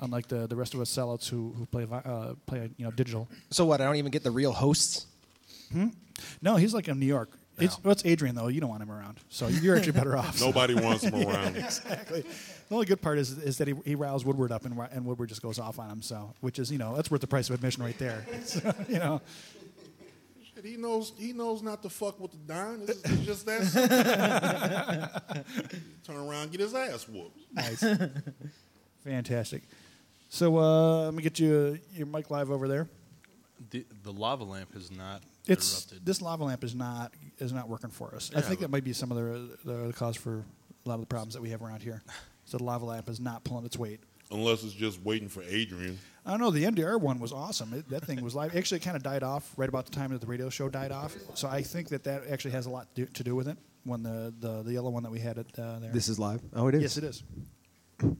unlike 0.00 0.26
the 0.28 0.46
the 0.46 0.56
rest 0.56 0.74
of 0.74 0.80
us 0.80 0.90
sellouts 0.90 1.28
who 1.28 1.54
who 1.56 1.66
play 1.66 1.84
vi- 1.84 2.02
uh, 2.04 2.34
play 2.46 2.70
you 2.76 2.84
know 2.84 2.90
digital. 2.90 3.28
So 3.50 3.64
what? 3.64 3.80
I 3.80 3.84
don't 3.84 3.96
even 3.96 4.10
get 4.10 4.22
the 4.24 4.30
real 4.30 4.52
hosts. 4.52 5.06
Hmm? 5.72 5.88
No, 6.42 6.56
he's 6.56 6.74
like 6.74 6.88
in 6.88 6.98
New 6.98 7.06
York. 7.06 7.30
It's 7.58 7.74
Oh. 7.76 7.80
what's 7.82 8.04
Adrian 8.06 8.34
though? 8.34 8.48
You 8.48 8.60
don't 8.60 8.70
want 8.70 8.82
him 8.82 8.90
around, 8.90 9.18
so 9.28 9.48
you're 9.48 9.76
actually 9.76 9.92
better 9.92 10.16
off. 10.16 10.40
Nobody 10.48 10.74
wants 10.74 11.04
him 11.04 11.14
around. 11.28 11.56
exactly. 11.56 12.22
The 12.68 12.74
only 12.74 12.86
good 12.86 13.02
part 13.02 13.18
is 13.18 13.36
is 13.38 13.58
that 13.58 13.68
he, 13.68 13.74
he 13.84 13.94
riles 13.94 14.24
Woodward 14.24 14.50
up 14.52 14.64
and 14.64 14.78
and 14.92 15.04
Woodward 15.04 15.28
just 15.28 15.42
goes 15.42 15.58
off 15.58 15.78
on 15.78 15.90
him. 15.90 16.02
So, 16.02 16.32
which 16.40 16.58
is 16.58 16.70
you 16.72 16.78
know 16.78 16.96
that's 16.96 17.10
worth 17.10 17.20
the 17.20 17.26
price 17.26 17.48
of 17.50 17.54
admission 17.54 17.82
right 17.82 17.98
there. 17.98 18.24
So, 18.44 18.74
you 18.88 18.98
know. 18.98 19.20
Shit, 20.60 20.70
he 20.70 20.76
knows 20.76 21.12
he 21.16 21.32
knows 21.32 21.62
not 21.62 21.82
to 21.82 21.88
fuck 21.88 22.20
with 22.20 22.32
the 22.32 22.52
Don. 22.52 22.82
It's, 22.82 23.02
it's 23.04 23.24
just 23.24 23.46
that 23.46 23.62
simple. 23.64 25.80
Turn 26.04 26.16
around, 26.16 26.50
get 26.50 26.60
his 26.60 26.74
ass 26.74 27.08
whooped. 27.08 27.38
Nice. 27.52 27.84
Fantastic. 29.04 29.62
So 30.28 30.58
uh, 30.58 31.04
let 31.04 31.14
me 31.14 31.22
get 31.22 31.38
you 31.38 31.78
your 31.94 32.06
mic 32.06 32.30
live 32.30 32.50
over 32.50 32.68
there. 32.68 32.88
The 33.70 33.86
the 34.02 34.12
lava 34.12 34.44
lamp 34.44 34.72
has 34.74 34.90
not 34.90 35.22
It's 35.46 35.86
this 36.04 36.22
lava 36.22 36.44
lamp 36.44 36.64
is 36.64 36.74
not 36.74 37.12
is 37.38 37.52
not 37.52 37.68
working 37.68 37.90
for 37.90 38.14
us. 38.14 38.30
I 38.34 38.40
think 38.40 38.60
that 38.60 38.70
might 38.70 38.84
be 38.84 38.92
some 38.92 39.10
of 39.10 39.16
the, 39.16 39.58
the 39.64 39.86
the 39.88 39.92
cause 39.92 40.16
for 40.16 40.44
a 40.84 40.88
lot 40.88 40.94
of 40.94 41.00
the 41.00 41.06
problems 41.06 41.34
that 41.34 41.42
we 41.42 41.50
have 41.50 41.62
around 41.62 41.82
here. 41.82 42.02
So 42.46 42.58
the 42.58 42.64
lava 42.64 42.84
lamp 42.84 43.08
is 43.08 43.20
not 43.20 43.44
pulling 43.44 43.64
its 43.64 43.78
weight. 43.78 44.00
Unless 44.30 44.62
it's 44.64 44.72
just 44.74 45.02
waiting 45.02 45.28
for 45.28 45.42
Adrian. 45.42 45.98
I 46.24 46.30
don't 46.32 46.40
know. 46.40 46.50
The 46.50 46.64
MDR 46.64 47.00
one 47.00 47.18
was 47.18 47.32
awesome. 47.32 47.72
It, 47.72 47.88
that 47.88 48.04
thing 48.04 48.22
was 48.22 48.34
live. 48.34 48.54
Actually, 48.54 48.78
it 48.78 48.84
kind 48.84 48.96
of 48.96 49.02
died 49.02 49.22
off 49.22 49.52
right 49.56 49.68
about 49.68 49.86
the 49.86 49.92
time 49.92 50.10
that 50.12 50.20
the 50.20 50.26
radio 50.26 50.50
show 50.50 50.68
died 50.68 50.92
off. 50.92 51.16
So 51.34 51.48
I 51.48 51.62
think 51.62 51.88
that 51.88 52.04
that 52.04 52.28
actually 52.30 52.52
has 52.52 52.66
a 52.66 52.70
lot 52.70 52.94
to 52.94 53.06
do, 53.06 53.12
to 53.12 53.24
do 53.24 53.34
with 53.34 53.48
it. 53.48 53.56
When 53.84 54.02
the, 54.02 54.32
the, 54.38 54.62
the 54.62 54.72
yellow 54.74 54.90
one 54.90 55.02
that 55.04 55.10
we 55.10 55.20
had 55.20 55.38
it 55.38 55.46
uh, 55.58 55.78
there. 55.78 55.90
This 55.90 56.08
is 56.08 56.18
live. 56.18 56.42
Oh, 56.54 56.68
it 56.68 56.74
is. 56.74 56.82
Yes, 56.82 56.96
it 56.98 57.04
is. 57.04 57.22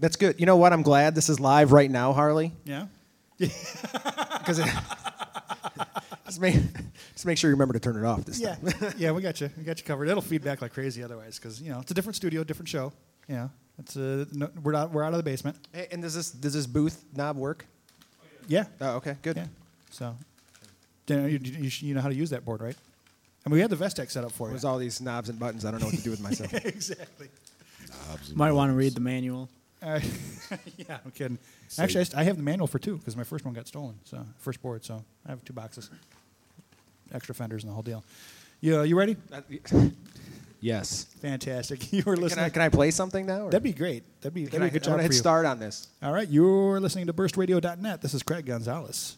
That's 0.00 0.16
good. 0.16 0.40
You 0.40 0.46
know 0.46 0.56
what? 0.56 0.72
I'm 0.72 0.82
glad 0.82 1.14
this 1.14 1.28
is 1.28 1.38
live 1.38 1.70
right 1.72 1.90
now, 1.90 2.12
Harley. 2.12 2.52
Yeah. 2.64 2.86
Because 4.40 4.58
just 6.26 6.40
make 6.40 6.54
just 7.12 7.26
make 7.26 7.38
sure 7.38 7.50
you 7.50 7.54
remember 7.54 7.74
to 7.74 7.80
turn 7.80 7.96
it 7.96 8.04
off 8.04 8.24
this 8.24 8.40
Yeah, 8.40 8.54
time. 8.56 8.94
yeah, 8.98 9.12
we 9.12 9.20
got 9.22 9.40
you. 9.40 9.50
We 9.56 9.64
got 9.64 9.78
you 9.78 9.84
covered. 9.84 10.08
It'll 10.08 10.22
feedback 10.22 10.62
like 10.62 10.72
crazy 10.72 11.02
otherwise, 11.02 11.38
because 11.38 11.60
you 11.60 11.70
know 11.70 11.80
it's 11.80 11.90
a 11.90 11.94
different 11.94 12.16
studio, 12.16 12.42
different 12.42 12.68
show. 12.68 12.92
You 13.28 13.36
know, 13.96 14.22
it's 14.22 14.34
a 14.34 14.38
no, 14.38 14.50
we're 14.62 14.74
out 14.74 14.90
we're 14.92 15.02
out 15.02 15.12
of 15.12 15.18
the 15.18 15.22
basement. 15.22 15.56
Hey, 15.72 15.88
and 15.90 16.02
does 16.02 16.14
this 16.14 16.30
does 16.30 16.54
this 16.54 16.66
booth 16.66 17.04
knob 17.14 17.36
work? 17.36 17.66
Yeah. 18.48 18.64
Oh, 18.80 18.96
okay, 18.96 19.16
good. 19.22 19.36
Yeah. 19.36 19.46
So, 19.90 20.16
you 21.06 21.16
know, 21.16 21.26
you, 21.26 21.38
you, 21.42 21.70
you 21.80 21.94
know 21.94 22.00
how 22.00 22.08
to 22.08 22.14
use 22.14 22.30
that 22.30 22.44
board, 22.44 22.60
right? 22.60 22.76
I 23.44 23.48
mean, 23.48 23.54
we 23.54 23.60
had 23.60 23.70
the 23.70 23.76
Vestax 23.76 24.10
set 24.10 24.24
up 24.24 24.32
for 24.32 24.48
you. 24.48 24.50
There's 24.50 24.64
all 24.64 24.78
these 24.78 25.00
knobs 25.00 25.28
and 25.28 25.38
buttons. 25.38 25.64
I 25.64 25.70
don't 25.70 25.80
know 25.80 25.86
what 25.86 25.94
to 25.94 26.02
do 26.02 26.10
with 26.10 26.20
myself. 26.20 26.52
exactly. 26.64 27.28
Knobs. 27.88 28.34
Might 28.34 28.52
want 28.52 28.70
to 28.70 28.76
read 28.76 28.94
the 28.94 29.00
manual. 29.00 29.48
Uh, 29.82 30.00
yeah, 30.76 30.98
I'm 31.04 31.10
kidding. 31.12 31.38
Actually, 31.78 32.00
I, 32.00 32.04
st- 32.04 32.14
I 32.16 32.24
have 32.24 32.36
the 32.36 32.42
manual 32.42 32.66
for 32.66 32.78
two 32.78 32.98
because 32.98 33.16
my 33.16 33.24
first 33.24 33.44
one 33.44 33.54
got 33.54 33.66
stolen. 33.66 33.98
So 34.04 34.24
first 34.38 34.60
board, 34.60 34.84
so 34.84 35.02
I 35.26 35.30
have 35.30 35.44
two 35.44 35.54
boxes, 35.54 35.90
extra 37.14 37.34
fenders 37.34 37.62
and 37.62 37.70
the 37.70 37.74
whole 37.74 37.82
deal. 37.82 38.04
You 38.60 38.80
uh, 38.80 38.82
you 38.82 38.98
ready? 38.98 39.16
Uh, 39.32 39.40
yes. 40.60 41.04
Fantastic. 41.20 41.92
You 41.92 42.02
were 42.06 42.14
Can 42.14 42.22
listening. 42.24 42.44
I, 42.44 42.48
can 42.50 42.62
I 42.62 42.68
play 42.68 42.90
something 42.90 43.26
now? 43.26 43.42
or- 43.46 43.50
That'd 43.50 43.62
be 43.62 43.72
great. 43.72 44.04
That'd 44.20 44.34
be, 44.34 44.44
that'd 44.44 44.52
Can 44.52 44.60
be 44.60 44.64
I, 44.64 44.68
a 44.68 44.70
good 44.70 44.82
I 44.82 44.84
job 44.84 44.90
wanna 44.92 45.02
hit 45.04 45.12
you. 45.12 45.18
start 45.18 45.46
on 45.46 45.58
this. 45.58 45.88
All 46.02 46.12
right, 46.12 46.28
you're 46.28 46.78
listening 46.80 47.06
to 47.08 47.12
burstradio.net. 47.12 48.00
This 48.02 48.14
is 48.14 48.22
Craig 48.22 48.46
Gonzalez. 48.46 49.16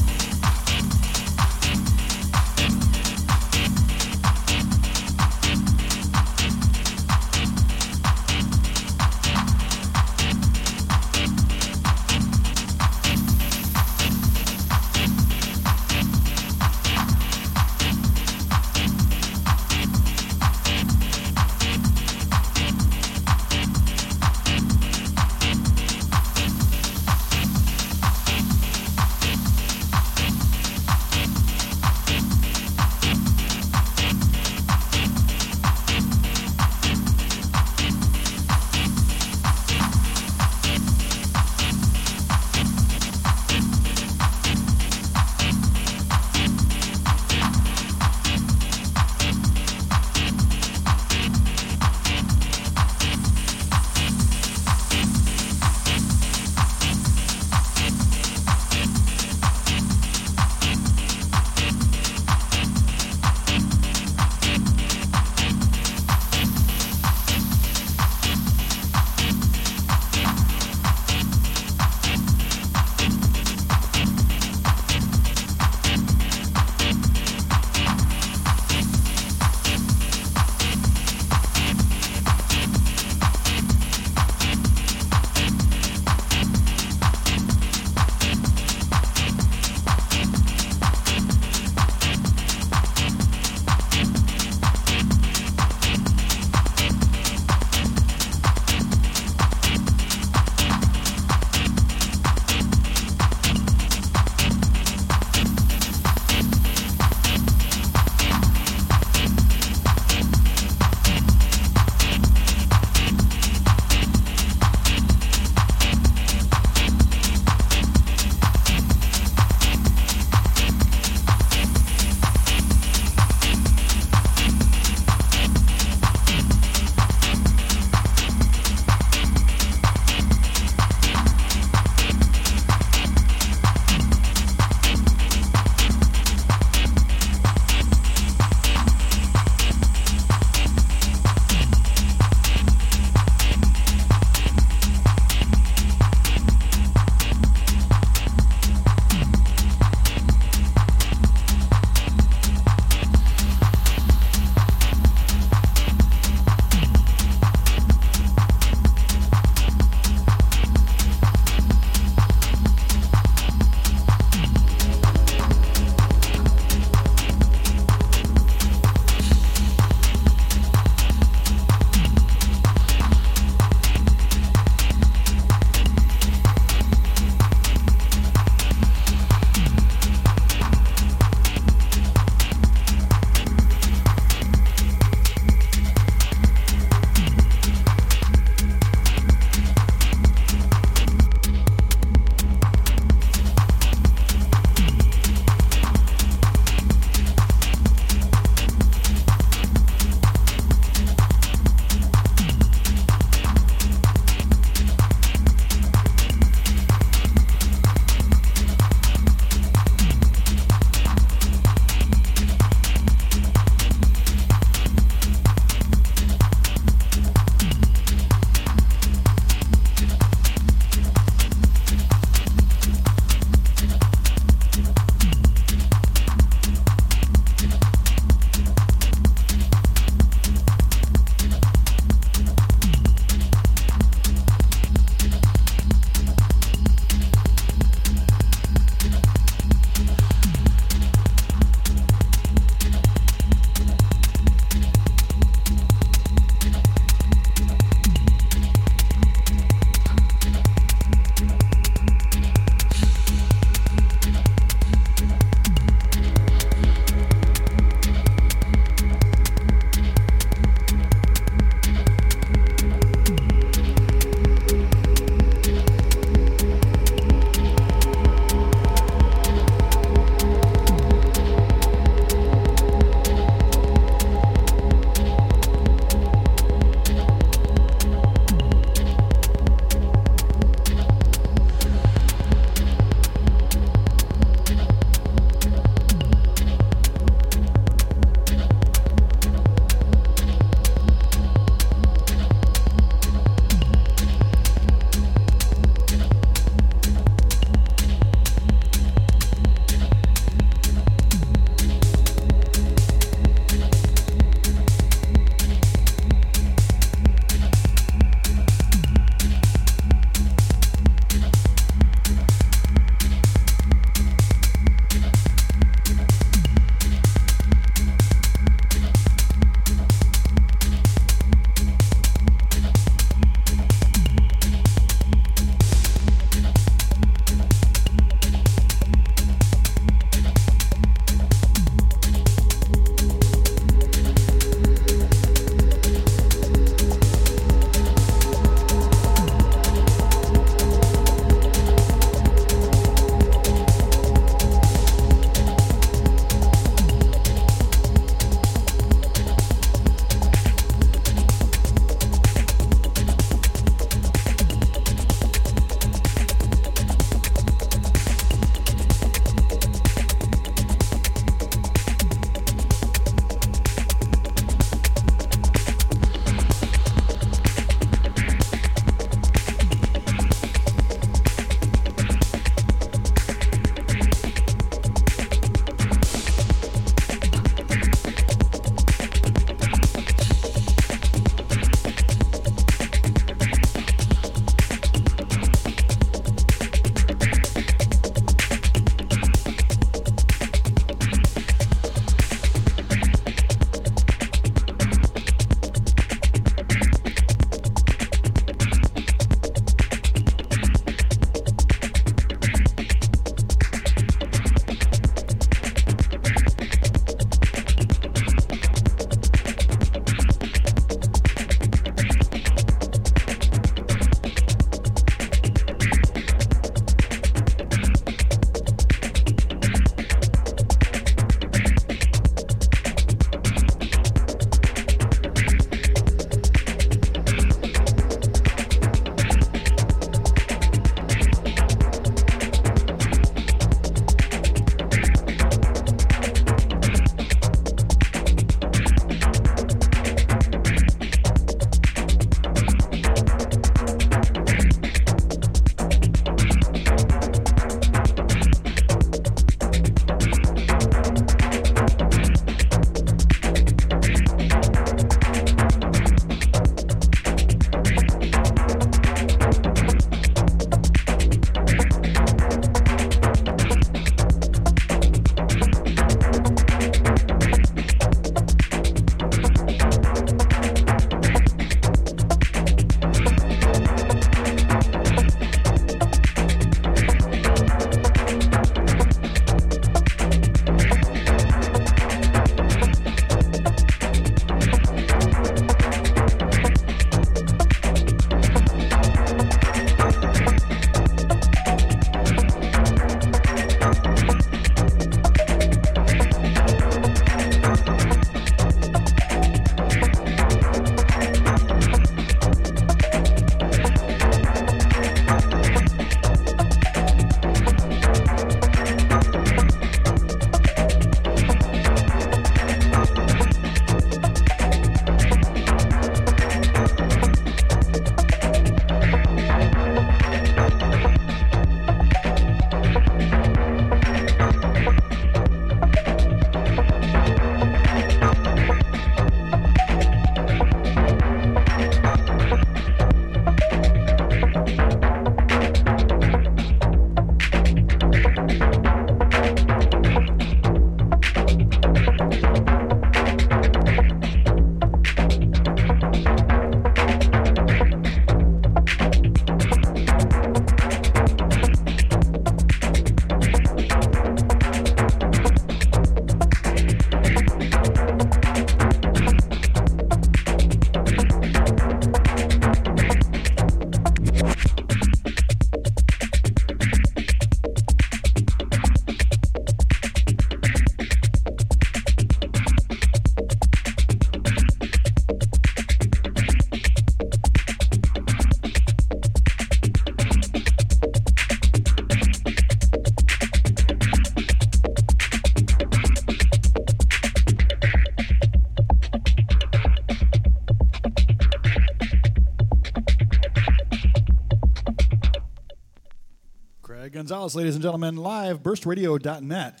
Gonzalez, 597.52 597.76
ladies 597.76 597.94
and 597.96 598.02
gentlemen, 598.02 598.36
live 598.36 598.82
burstradio.net. 598.82 600.00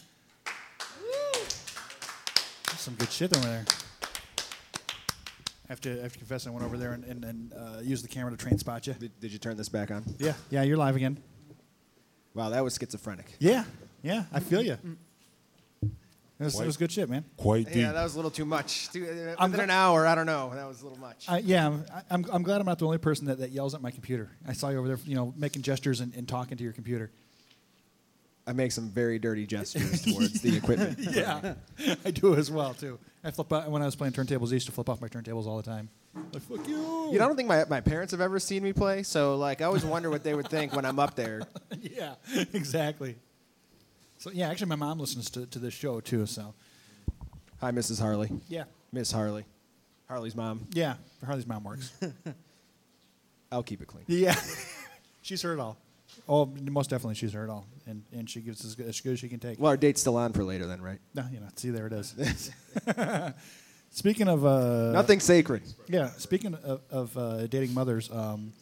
Some 2.78 2.94
good 2.94 3.12
shit 3.12 3.36
over 3.36 3.46
there. 3.46 3.66
I 3.68 3.74
have 5.68 5.78
to, 5.82 5.98
I 5.98 6.02
have 6.02 6.14
to 6.14 6.18
confess, 6.18 6.46
I 6.46 6.50
went 6.50 6.64
over 6.64 6.78
there 6.78 6.94
and, 6.94 7.04
and, 7.04 7.22
and 7.26 7.52
uh, 7.52 7.80
used 7.82 8.04
the 8.04 8.08
camera 8.08 8.30
to 8.30 8.38
train 8.38 8.56
spot 8.56 8.86
you. 8.86 8.94
Did, 8.94 9.20
did 9.20 9.34
you 9.34 9.38
turn 9.38 9.58
this 9.58 9.68
back 9.68 9.90
on? 9.90 10.02
Yeah, 10.18 10.32
yeah, 10.48 10.62
you're 10.62 10.78
live 10.78 10.96
again. 10.96 11.18
Wow, 12.32 12.48
that 12.48 12.64
was 12.64 12.74
schizophrenic. 12.74 13.26
Yeah, 13.38 13.64
yeah, 14.02 14.24
I 14.32 14.40
feel 14.40 14.62
you. 14.62 14.78
It 15.82 15.90
was, 16.38 16.58
it 16.58 16.64
was 16.64 16.78
good 16.78 16.90
shit, 16.90 17.10
man. 17.10 17.22
Quite 17.36 17.66
deep. 17.66 17.76
Yeah, 17.76 17.92
that 17.92 18.02
was 18.02 18.14
a 18.14 18.16
little 18.16 18.30
too 18.30 18.46
much. 18.46 18.88
Too, 18.88 19.04
uh, 19.04 19.34
I'm 19.38 19.50
within 19.50 19.60
gl- 19.60 19.64
an 19.64 19.70
hour, 19.72 20.06
I 20.06 20.14
don't 20.14 20.24
know. 20.24 20.52
That 20.54 20.66
was 20.66 20.80
a 20.80 20.84
little 20.84 20.98
much. 20.98 21.26
I, 21.28 21.40
yeah, 21.40 21.66
I'm, 21.66 21.84
I'm, 22.10 22.24
I'm 22.32 22.42
glad 22.42 22.62
I'm 22.62 22.66
not 22.66 22.78
the 22.78 22.86
only 22.86 22.96
person 22.96 23.26
that, 23.26 23.40
that 23.40 23.50
yells 23.50 23.74
at 23.74 23.82
my 23.82 23.90
computer. 23.90 24.30
I 24.48 24.54
saw 24.54 24.70
you 24.70 24.78
over 24.78 24.88
there, 24.88 24.98
you 25.04 25.16
know, 25.16 25.34
making 25.36 25.60
gestures 25.60 26.00
and, 26.00 26.14
and 26.14 26.26
talking 26.26 26.56
to 26.56 26.64
your 26.64 26.72
computer. 26.72 27.10
I 28.52 28.54
make 28.54 28.70
some 28.70 28.90
very 28.90 29.18
dirty 29.18 29.46
gestures 29.46 30.02
towards 30.12 30.42
the 30.42 30.54
equipment. 30.54 30.98
yeah, 31.10 31.54
I 32.04 32.10
do 32.10 32.34
as 32.34 32.50
well 32.50 32.74
too. 32.74 32.98
I 33.24 33.30
flip 33.30 33.50
out, 33.50 33.70
when 33.70 33.80
I 33.80 33.86
was 33.86 33.96
playing 33.96 34.12
turntables. 34.12 34.50
I 34.50 34.54
used 34.54 34.66
to 34.66 34.72
flip 34.72 34.90
off 34.90 35.00
my 35.00 35.08
turntables 35.08 35.46
all 35.46 35.56
the 35.56 35.62
time. 35.62 35.88
Like 36.34 36.42
fuck 36.42 36.68
you. 36.68 36.76
You 37.10 37.18
know, 37.18 37.24
I 37.24 37.28
don't 37.28 37.36
think 37.36 37.48
my, 37.48 37.64
my 37.64 37.80
parents 37.80 38.10
have 38.10 38.20
ever 38.20 38.38
seen 38.38 38.62
me 38.62 38.74
play, 38.74 39.04
so 39.04 39.36
like 39.36 39.62
I 39.62 39.64
always 39.64 39.86
wonder 39.86 40.10
what 40.10 40.22
they 40.22 40.34
would 40.34 40.48
think 40.48 40.76
when 40.76 40.84
I'm 40.84 40.98
up 40.98 41.16
there. 41.16 41.40
yeah, 41.80 42.16
exactly. 42.52 43.16
So 44.18 44.30
yeah, 44.30 44.50
actually, 44.50 44.68
my 44.68 44.76
mom 44.76 44.98
listens 44.98 45.30
to, 45.30 45.46
to 45.46 45.58
this 45.58 45.72
show 45.72 46.00
too. 46.00 46.26
So 46.26 46.52
Hi, 47.62 47.70
Mrs. 47.70 48.02
Harley. 48.02 48.28
Yeah. 48.48 48.64
Miss 48.92 49.10
Harley. 49.12 49.46
Harley's 50.08 50.36
mom. 50.36 50.66
yeah, 50.74 50.96
Harley's 51.24 51.46
mom 51.46 51.64
works. 51.64 51.90
I'll 53.50 53.62
keep 53.62 53.80
it 53.80 53.86
clean. 53.86 54.04
yeah, 54.08 54.34
she's 55.22 55.40
heard 55.40 55.58
it 55.58 55.60
all. 55.60 55.78
Oh, 56.28 56.46
most 56.46 56.90
definitely, 56.90 57.14
she's 57.14 57.32
heard 57.32 57.50
all, 57.50 57.66
and 57.86 58.04
and 58.12 58.28
she 58.28 58.40
gives 58.40 58.64
as 58.64 58.74
good, 58.74 58.86
as 58.86 59.00
good 59.00 59.12
as 59.14 59.18
she 59.18 59.28
can 59.28 59.40
take. 59.40 59.58
Well, 59.58 59.70
our 59.70 59.76
date's 59.76 60.00
still 60.00 60.16
on 60.16 60.32
for 60.32 60.44
later 60.44 60.66
then, 60.66 60.80
right? 60.80 60.98
No, 61.14 61.24
you 61.32 61.40
know, 61.40 61.48
see 61.56 61.70
there 61.70 61.86
it 61.86 61.92
is. 61.92 62.14
speaking 63.90 64.28
of 64.28 64.46
uh, 64.46 64.92
Nothing 64.92 65.20
sacred. 65.20 65.62
Yeah, 65.88 66.10
speaking 66.18 66.54
of, 66.54 66.80
of 66.90 67.16
uh, 67.16 67.46
dating 67.48 67.74
mothers, 67.74 68.10
um, 68.10 68.52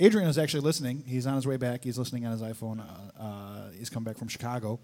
Adrian 0.00 0.28
is 0.28 0.38
actually 0.38 0.62
listening. 0.62 1.04
He's 1.06 1.26
on 1.26 1.36
his 1.36 1.46
way 1.46 1.56
back. 1.56 1.84
He's 1.84 1.98
listening 1.98 2.26
on 2.26 2.32
his 2.32 2.42
iPhone. 2.42 2.80
Uh, 2.80 3.22
uh, 3.22 3.70
he's 3.78 3.90
come 3.90 4.02
back 4.04 4.18
from 4.18 4.28
Chicago. 4.28 4.80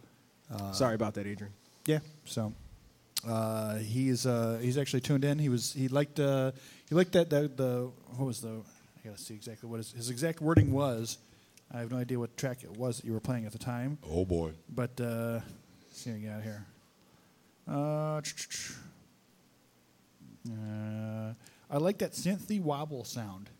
Uh, 0.52 0.73
Sorry 0.73 0.94
about 0.94 1.15
that, 1.15 1.26
Adrian. 1.26 1.52
Yeah, 1.86 1.99
so 2.24 2.52
uh, 3.26 3.76
he's 3.76 4.26
uh, 4.26 4.58
he's 4.62 4.78
actually 4.78 5.00
tuned 5.00 5.24
in. 5.24 5.39
He 5.39 5.49
was 5.49 5.73
he 5.73 5.89
liked 5.89 6.20
uh, 6.20 6.52
he 6.89 6.94
liked 6.94 7.12
that 7.12 7.31
the, 7.31 7.50
the 7.55 7.90
what 8.16 8.26
was 8.26 8.40
the 8.40 8.49
I 8.49 9.08
gotta 9.08 9.18
see 9.18 9.34
exactly 9.34 9.68
what 9.68 9.78
his, 9.78 9.92
his 9.92 10.10
exact 10.10 10.40
wording 10.40 10.73
was. 10.73 11.18
I 11.73 11.78
have 11.78 11.90
no 11.90 11.99
idea 11.99 12.18
what 12.18 12.36
track 12.36 12.65
it 12.65 12.76
was 12.76 12.99
that 12.99 13.07
you 13.07 13.12
were 13.12 13.20
playing 13.20 13.47
at 13.47 13.52
the 13.52 13.58
time. 13.58 13.99
Oh 14.10 14.24
boy. 14.24 14.52
But 14.68 15.00
uh, 15.00 15.40
let's 15.82 16.00
see 16.00 16.10
what 16.10 16.20
we 16.20 16.26
got 16.26 16.42
here. 16.42 16.66
Uh, 17.68 18.20
uh, 20.50 21.34
I 21.70 21.78
like 21.78 21.99
that 21.99 22.12
synthy 22.12 22.60
wobble 22.60 23.05
sound. 23.05 23.50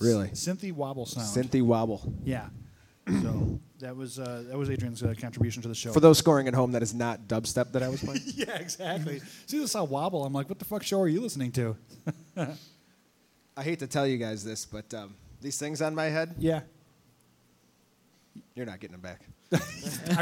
Really? 0.00 0.28
Synthy 0.28 0.72
wobble 0.72 1.06
sound. 1.06 1.26
Cynthy 1.26 1.62
Wobble. 1.62 2.12
Yeah. 2.24 2.48
so 3.06 3.60
that 3.80 3.94
was 3.94 4.18
uh, 4.18 4.44
that 4.48 4.56
was 4.56 4.70
Adrian's 4.70 5.02
uh, 5.02 5.14
contribution 5.20 5.62
to 5.62 5.68
the 5.68 5.74
show. 5.74 5.92
For 5.92 6.00
those 6.00 6.18
scoring 6.18 6.48
at 6.48 6.54
home, 6.54 6.72
that 6.72 6.82
is 6.82 6.94
not 6.94 7.28
dubstep 7.28 7.72
that 7.72 7.82
I 7.82 7.88
was 7.88 8.02
playing. 8.02 8.22
yeah, 8.34 8.56
exactly. 8.56 9.20
See 9.46 9.58
this 9.58 9.74
how 9.74 9.84
wobble? 9.84 10.24
I'm 10.24 10.32
like, 10.32 10.48
what 10.48 10.58
the 10.58 10.64
fuck 10.64 10.82
show 10.82 11.00
are 11.00 11.08
you 11.08 11.20
listening 11.20 11.52
to? 11.52 11.76
I 13.56 13.62
hate 13.62 13.78
to 13.80 13.86
tell 13.86 14.06
you 14.06 14.16
guys 14.16 14.42
this, 14.42 14.64
but 14.64 14.92
um, 14.94 15.14
these 15.40 15.58
things 15.58 15.80
on 15.82 15.94
my 15.94 16.06
head, 16.06 16.34
yeah. 16.38 16.60
you're 18.54 18.66
not 18.66 18.80
getting 18.80 18.92
them 18.92 19.00
back. 19.00 19.22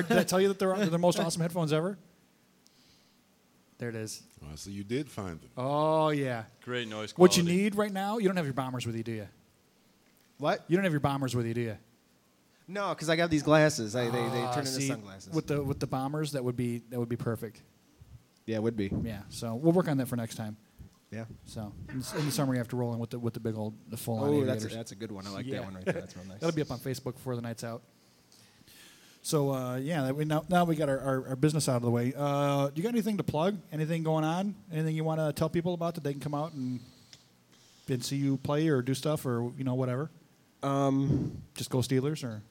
Did 0.09 0.17
I 0.19 0.23
tell 0.25 0.41
you 0.41 0.49
that 0.49 0.59
they're, 0.59 0.75
they're 0.77 0.87
the 0.87 0.99
most 0.99 1.19
awesome 1.21 1.43
headphones 1.43 1.73
ever? 1.73 1.99
There 3.79 3.89
it 3.91 3.95
is. 3.95 4.23
Oh, 4.43 4.57
so 4.57 4.71
you 4.71 4.83
did 4.83 5.09
find 5.09 5.41
them. 5.41 5.51
Oh 5.57 6.09
yeah. 6.09 6.45
Great 6.65 6.89
noise 6.89 7.13
quality. 7.13 7.21
What 7.21 7.37
you 7.37 7.43
need 7.45 7.77
right 7.77 7.93
now? 7.93 8.19
You 8.19 8.27
don't 8.29 8.37
have 8.37 8.47
your 8.47 8.55
bombers 8.55 8.85
with 8.87 8.97
you, 8.97 9.05
do 9.05 9.13
you? 9.13 9.29
What? 10.39 10.65
You 10.69 10.77
don't 10.77 10.85
have 10.85 10.93
your 10.93 10.99
bombers 11.01 11.35
with 11.37 11.47
you, 11.47 11.55
do 11.55 11.61
you? 11.61 11.79
No, 12.67 12.89
because 12.91 13.09
I 13.09 13.15
got 13.17 13.31
these 13.31 13.43
glasses. 13.45 13.95
I, 13.95 14.07
they 14.07 14.11
they 14.11 14.19
Ah, 14.43 14.53
turn 14.53 14.67
into 14.67 14.73
see, 14.81 14.89
sunglasses. 14.89 15.33
With 15.33 15.47
the 15.47 15.63
with 15.63 15.79
the 15.79 15.87
bombers, 15.87 16.33
that 16.33 16.43
would 16.43 16.57
be 16.57 16.83
that 16.91 16.99
would 16.99 17.09
be 17.09 17.17
perfect. 17.17 17.63
yeah, 18.47 18.57
it 18.57 18.63
would 18.63 18.77
be. 18.77 18.91
Yeah. 19.05 19.21
So 19.29 19.55
we'll 19.55 19.73
work 19.73 19.87
on 19.89 19.97
that 19.99 20.09
for 20.09 20.17
next 20.17 20.35
time. 20.35 20.57
Yeah. 21.11 21.25
So 21.47 21.73
in, 21.91 22.01
the- 22.01 22.19
in 22.19 22.27
the 22.27 22.31
summer, 22.33 22.53
you 22.55 22.59
have 22.59 22.69
to 22.69 22.77
roll 22.77 22.93
in 22.93 22.99
with 22.99 23.11
the 23.11 23.19
with 23.19 23.35
the 23.35 23.41
big 23.41 23.57
old 23.57 23.75
the 23.89 23.97
full 23.97 24.19
on 24.19 24.29
Oh, 24.29 24.45
that's 24.45 24.65
a, 24.65 24.69
that's 24.69 24.93
a 24.93 24.97
good 24.97 25.11
one. 25.11 25.27
I 25.27 25.31
like 25.31 25.47
Yeah. 25.47 25.59
that 25.61 25.65
one 25.65 25.75
right 25.75 25.85
there. 25.85 25.95
That's 25.95 26.15
real 26.17 26.27
nice. 26.27 26.39
That'll 26.41 26.55
be 26.55 26.63
up 26.63 26.71
on 26.71 26.79
Facebook 26.79 27.15
before 27.15 27.35
the 27.37 27.43
night's 27.43 27.65
out. 27.65 27.83
So 29.23 29.51
uh, 29.53 29.77
yeah, 29.77 30.03
that 30.03 30.17
we 30.17 30.25
now, 30.25 30.45
now 30.49 30.65
we 30.65 30.77
got 30.77 30.89
our, 30.89 30.99
our, 31.01 31.29
our 31.31 31.37
business 31.37 31.69
out 31.69 31.77
of 31.77 31.83
the 31.83 31.91
way. 31.91 32.13
Uh, 32.17 32.67
do 32.69 32.73
you 32.77 32.83
got 32.83 32.91
anything 32.91 33.17
to 33.19 33.23
plug? 33.25 33.59
Anything 33.73 34.03
going 34.03 34.25
on? 34.25 34.55
Anything 34.73 34.95
you 34.97 35.05
want 35.05 35.21
to 35.21 35.33
tell 35.33 35.49
people 35.49 35.75
about 35.75 35.95
that 35.97 36.05
they 36.05 36.13
can 36.13 36.21
come 36.21 36.35
out 36.35 36.53
and 36.53 36.81
and 37.91 38.05
see 38.05 38.17
you 38.17 38.37
play 38.37 38.69
or 38.69 38.83
do 38.83 38.93
stuff 38.95 39.25
or 39.25 39.51
you 39.57 39.65
know 39.65 39.75
whatever? 39.75 40.11
Um, 40.63 41.41
Just 41.55 41.71
go 41.71 41.79
Steelers 41.79 42.23
or 42.23 42.43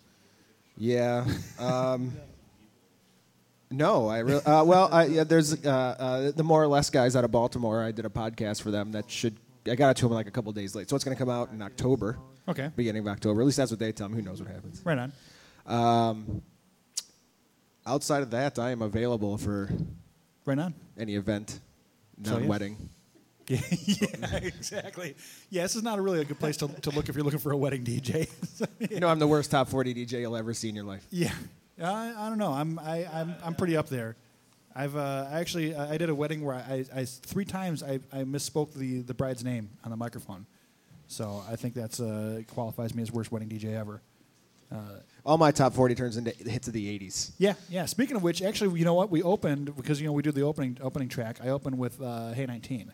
Yeah. 0.78 1.26
Um, 1.60 2.12
no, 3.72 4.08
I 4.08 4.20
re- 4.20 4.42
uh, 4.46 4.64
well, 4.64 4.90
I, 4.92 5.06
yeah, 5.06 5.24
there's 5.24 5.54
uh, 5.66 5.70
uh, 5.70 6.32
the 6.32 6.44
more 6.44 6.62
or 6.64 6.68
less 6.68 6.90
guys 6.90 7.16
out 7.16 7.24
of 7.24 7.32
Baltimore. 7.32 7.84
I 7.84 7.92
did 7.92 8.06
a 8.06 8.10
podcast 8.10 8.62
for 8.62 8.72
them 8.72 8.92
that 8.94 9.10
should. 9.10 9.36
I 9.70 9.76
got 9.76 9.90
it 9.92 9.98
to 9.98 10.06
them 10.06 10.14
like 10.14 10.28
a 10.28 10.32
couple 10.32 10.52
days 10.54 10.76
late, 10.76 10.90
so 10.90 10.96
it's 10.96 11.04
going 11.04 11.16
to 11.16 11.20
come 11.20 11.30
out 11.30 11.52
in 11.52 11.62
October. 11.62 12.18
Okay. 12.48 12.72
Beginning 12.78 13.02
of 13.02 13.08
October. 13.10 13.42
At 13.42 13.46
least 13.46 13.58
that's 13.58 13.72
what 13.72 13.80
they 13.80 13.92
tell 13.92 14.08
me. 14.08 14.16
Who 14.16 14.22
knows 14.22 14.42
what 14.42 14.50
happens? 14.50 14.82
right 14.86 14.98
on. 14.98 15.12
Um, 15.66 16.42
outside 17.86 18.24
of 18.24 18.32
that, 18.32 18.58
I 18.60 18.72
am 18.72 18.82
available 18.82 19.38
for 19.38 19.70
Right 20.46 20.58
on. 20.58 20.74
any 20.98 21.16
event, 21.16 21.60
So, 22.24 22.32
yeah. 22.34 22.38
non-wedding. 22.40 22.90
Yeah, 23.50 23.60
yeah, 23.86 24.36
exactly. 24.38 25.16
Yeah, 25.50 25.64
this 25.64 25.76
is 25.76 25.84
not 25.84 26.00
a 26.00 26.02
really 26.02 26.22
a 26.22 26.26
good 26.26 26.40
place 26.40 26.56
to, 26.58 26.68
to 26.68 26.90
look 26.92 27.08
if 27.10 27.16
you're 27.16 27.24
looking 27.26 27.40
for 27.40 27.52
a 27.52 27.58
wedding 27.58 27.84
DJ. 27.84 28.30
You 28.92 29.00
know, 29.02 29.08
I'm 29.10 29.20
the 29.20 29.28
worst 29.28 29.52
top 29.52 29.68
40 29.70 29.94
DJ 29.94 30.22
you'll 30.22 30.36
ever 30.38 30.54
see 30.54 30.68
in 30.70 30.76
your 30.76 30.84
life. 30.86 31.06
Yeah, 31.10 31.34
I, 31.82 32.14
I 32.26 32.30
don't 32.30 32.38
know. 32.38 32.52
I'm 32.54 32.80
I, 32.80 33.06
I'm 33.12 33.36
I'm 33.44 33.56
pretty 33.56 33.78
up 33.78 33.88
there. 33.90 34.16
I've 34.76 34.96
uh, 34.96 35.28
I 35.32 35.40
actually 35.40 35.76
I 35.76 35.94
I 35.94 35.98
did 35.98 36.10
a 36.10 36.16
wedding 36.16 36.44
where 36.44 36.56
I, 36.56 36.86
I 36.96 37.06
three 37.06 37.46
times 37.46 37.84
I, 37.84 38.00
I 38.12 38.24
misspoke 38.24 38.74
the, 38.74 39.02
the 39.02 39.14
bride's 39.14 39.44
name 39.44 39.70
on 39.84 39.92
the 39.92 39.98
microphone, 39.98 40.46
so 41.08 41.44
I 41.50 41.56
think 41.56 41.74
that's 41.74 42.00
uh, 42.00 42.42
qualifies 42.54 42.94
me 42.94 43.02
as 43.04 43.12
worst 43.12 43.32
wedding 43.32 43.50
DJ 43.50 43.76
ever. 43.76 44.02
Uh, 44.70 44.78
All 45.26 45.38
my 45.38 45.52
top 45.52 45.74
40 45.74 45.96
turns 45.96 46.18
into 46.18 46.32
hits 46.32 46.68
of 46.68 46.74
the 46.74 47.00
80s. 47.00 47.32
yeah, 47.38 47.54
yeah. 47.70 47.86
Speaking 47.86 48.18
of 48.18 48.22
which, 48.24 48.42
actually, 48.42 48.78
you 48.78 48.84
know 48.84 48.96
what? 48.96 49.10
We 49.10 49.24
opened 49.24 49.74
because 49.78 50.02
you 50.02 50.08
know 50.08 50.14
we 50.14 50.22
do 50.24 50.32
the 50.34 50.42
opening 50.42 50.78
opening 50.82 51.08
track. 51.10 51.38
I 51.42 51.50
opened 51.50 51.78
with 51.78 52.02
uh, 52.02 52.34
Hey 52.34 52.46
19. 52.46 52.92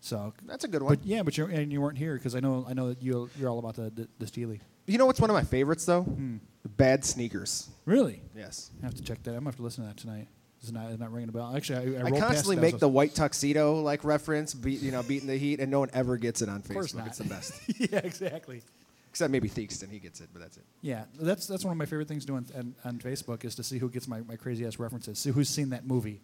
So 0.00 0.34
That's 0.46 0.64
a 0.64 0.68
good 0.68 0.82
one. 0.82 0.94
But 0.94 1.04
yeah, 1.06 1.22
but 1.22 1.36
you 1.36 1.46
and 1.46 1.72
you 1.72 1.80
weren't 1.80 1.98
here 1.98 2.14
because 2.14 2.34
I 2.36 2.40
know 2.40 2.64
I 2.68 2.74
know 2.74 2.88
that 2.90 3.02
you 3.02 3.28
you're 3.38 3.48
all 3.50 3.58
about 3.58 3.74
the 3.74 3.90
the, 3.90 4.08
the 4.18 4.26
Steely. 4.26 4.60
You 4.86 4.98
know 4.98 5.06
what's 5.06 5.20
one 5.20 5.30
of 5.30 5.34
my 5.34 5.44
favorites 5.44 5.84
though? 5.84 6.02
Hmm. 6.02 6.36
Bad 6.76 7.04
sneakers. 7.04 7.68
Really? 7.84 8.22
Yes. 8.36 8.70
I 8.82 8.86
have 8.86 8.94
to 8.94 9.02
check 9.02 9.22
that. 9.24 9.30
I'm 9.30 9.36
gonna 9.38 9.48
have 9.48 9.56
to 9.56 9.62
listen 9.62 9.84
to 9.84 9.88
that 9.88 9.96
tonight. 9.96 10.28
It's 10.60 10.72
not, 10.72 10.90
it's 10.90 10.98
not 10.98 11.12
ringing 11.12 11.28
a 11.28 11.32
bell. 11.32 11.54
Actually, 11.54 11.98
I, 11.98 12.00
I, 12.00 12.06
I 12.06 12.10
constantly 12.18 12.56
make 12.56 12.78
the 12.78 12.88
white 12.88 13.14
tuxedo 13.14 13.82
like 13.82 14.02
reference, 14.02 14.54
beat, 14.54 14.80
you 14.80 14.92
know, 14.92 15.02
beating 15.02 15.28
the 15.28 15.36
heat, 15.36 15.60
and 15.60 15.70
no 15.70 15.78
one 15.78 15.90
ever 15.92 16.16
gets 16.16 16.40
it 16.40 16.48
on 16.48 16.62
Facebook. 16.62 16.72
course 16.72 16.94
not. 16.94 17.06
It's 17.08 17.18
the 17.18 17.24
best. 17.24 17.52
yeah, 17.78 17.98
exactly. 17.98 18.62
Except 19.10 19.30
maybe 19.30 19.48
Theakston, 19.48 19.90
he 19.90 19.98
gets 19.98 20.20
it, 20.20 20.30
but 20.32 20.40
that's 20.40 20.56
it. 20.56 20.64
Yeah, 20.80 21.04
that's 21.20 21.46
that's 21.46 21.64
one 21.64 21.72
of 21.72 21.78
my 21.78 21.84
favorite 21.84 22.08
things 22.08 22.24
to 22.24 22.28
do 22.28 22.36
on, 22.36 22.74
on, 22.84 22.98
Facebook 22.98 23.44
is 23.44 23.54
to 23.56 23.62
see 23.62 23.78
who 23.78 23.90
gets 23.90 24.08
my, 24.08 24.22
my 24.22 24.36
crazy 24.36 24.66
ass 24.66 24.78
references. 24.78 25.18
See 25.18 25.30
who's 25.30 25.50
seen 25.50 25.68
that 25.70 25.86
movie. 25.86 26.22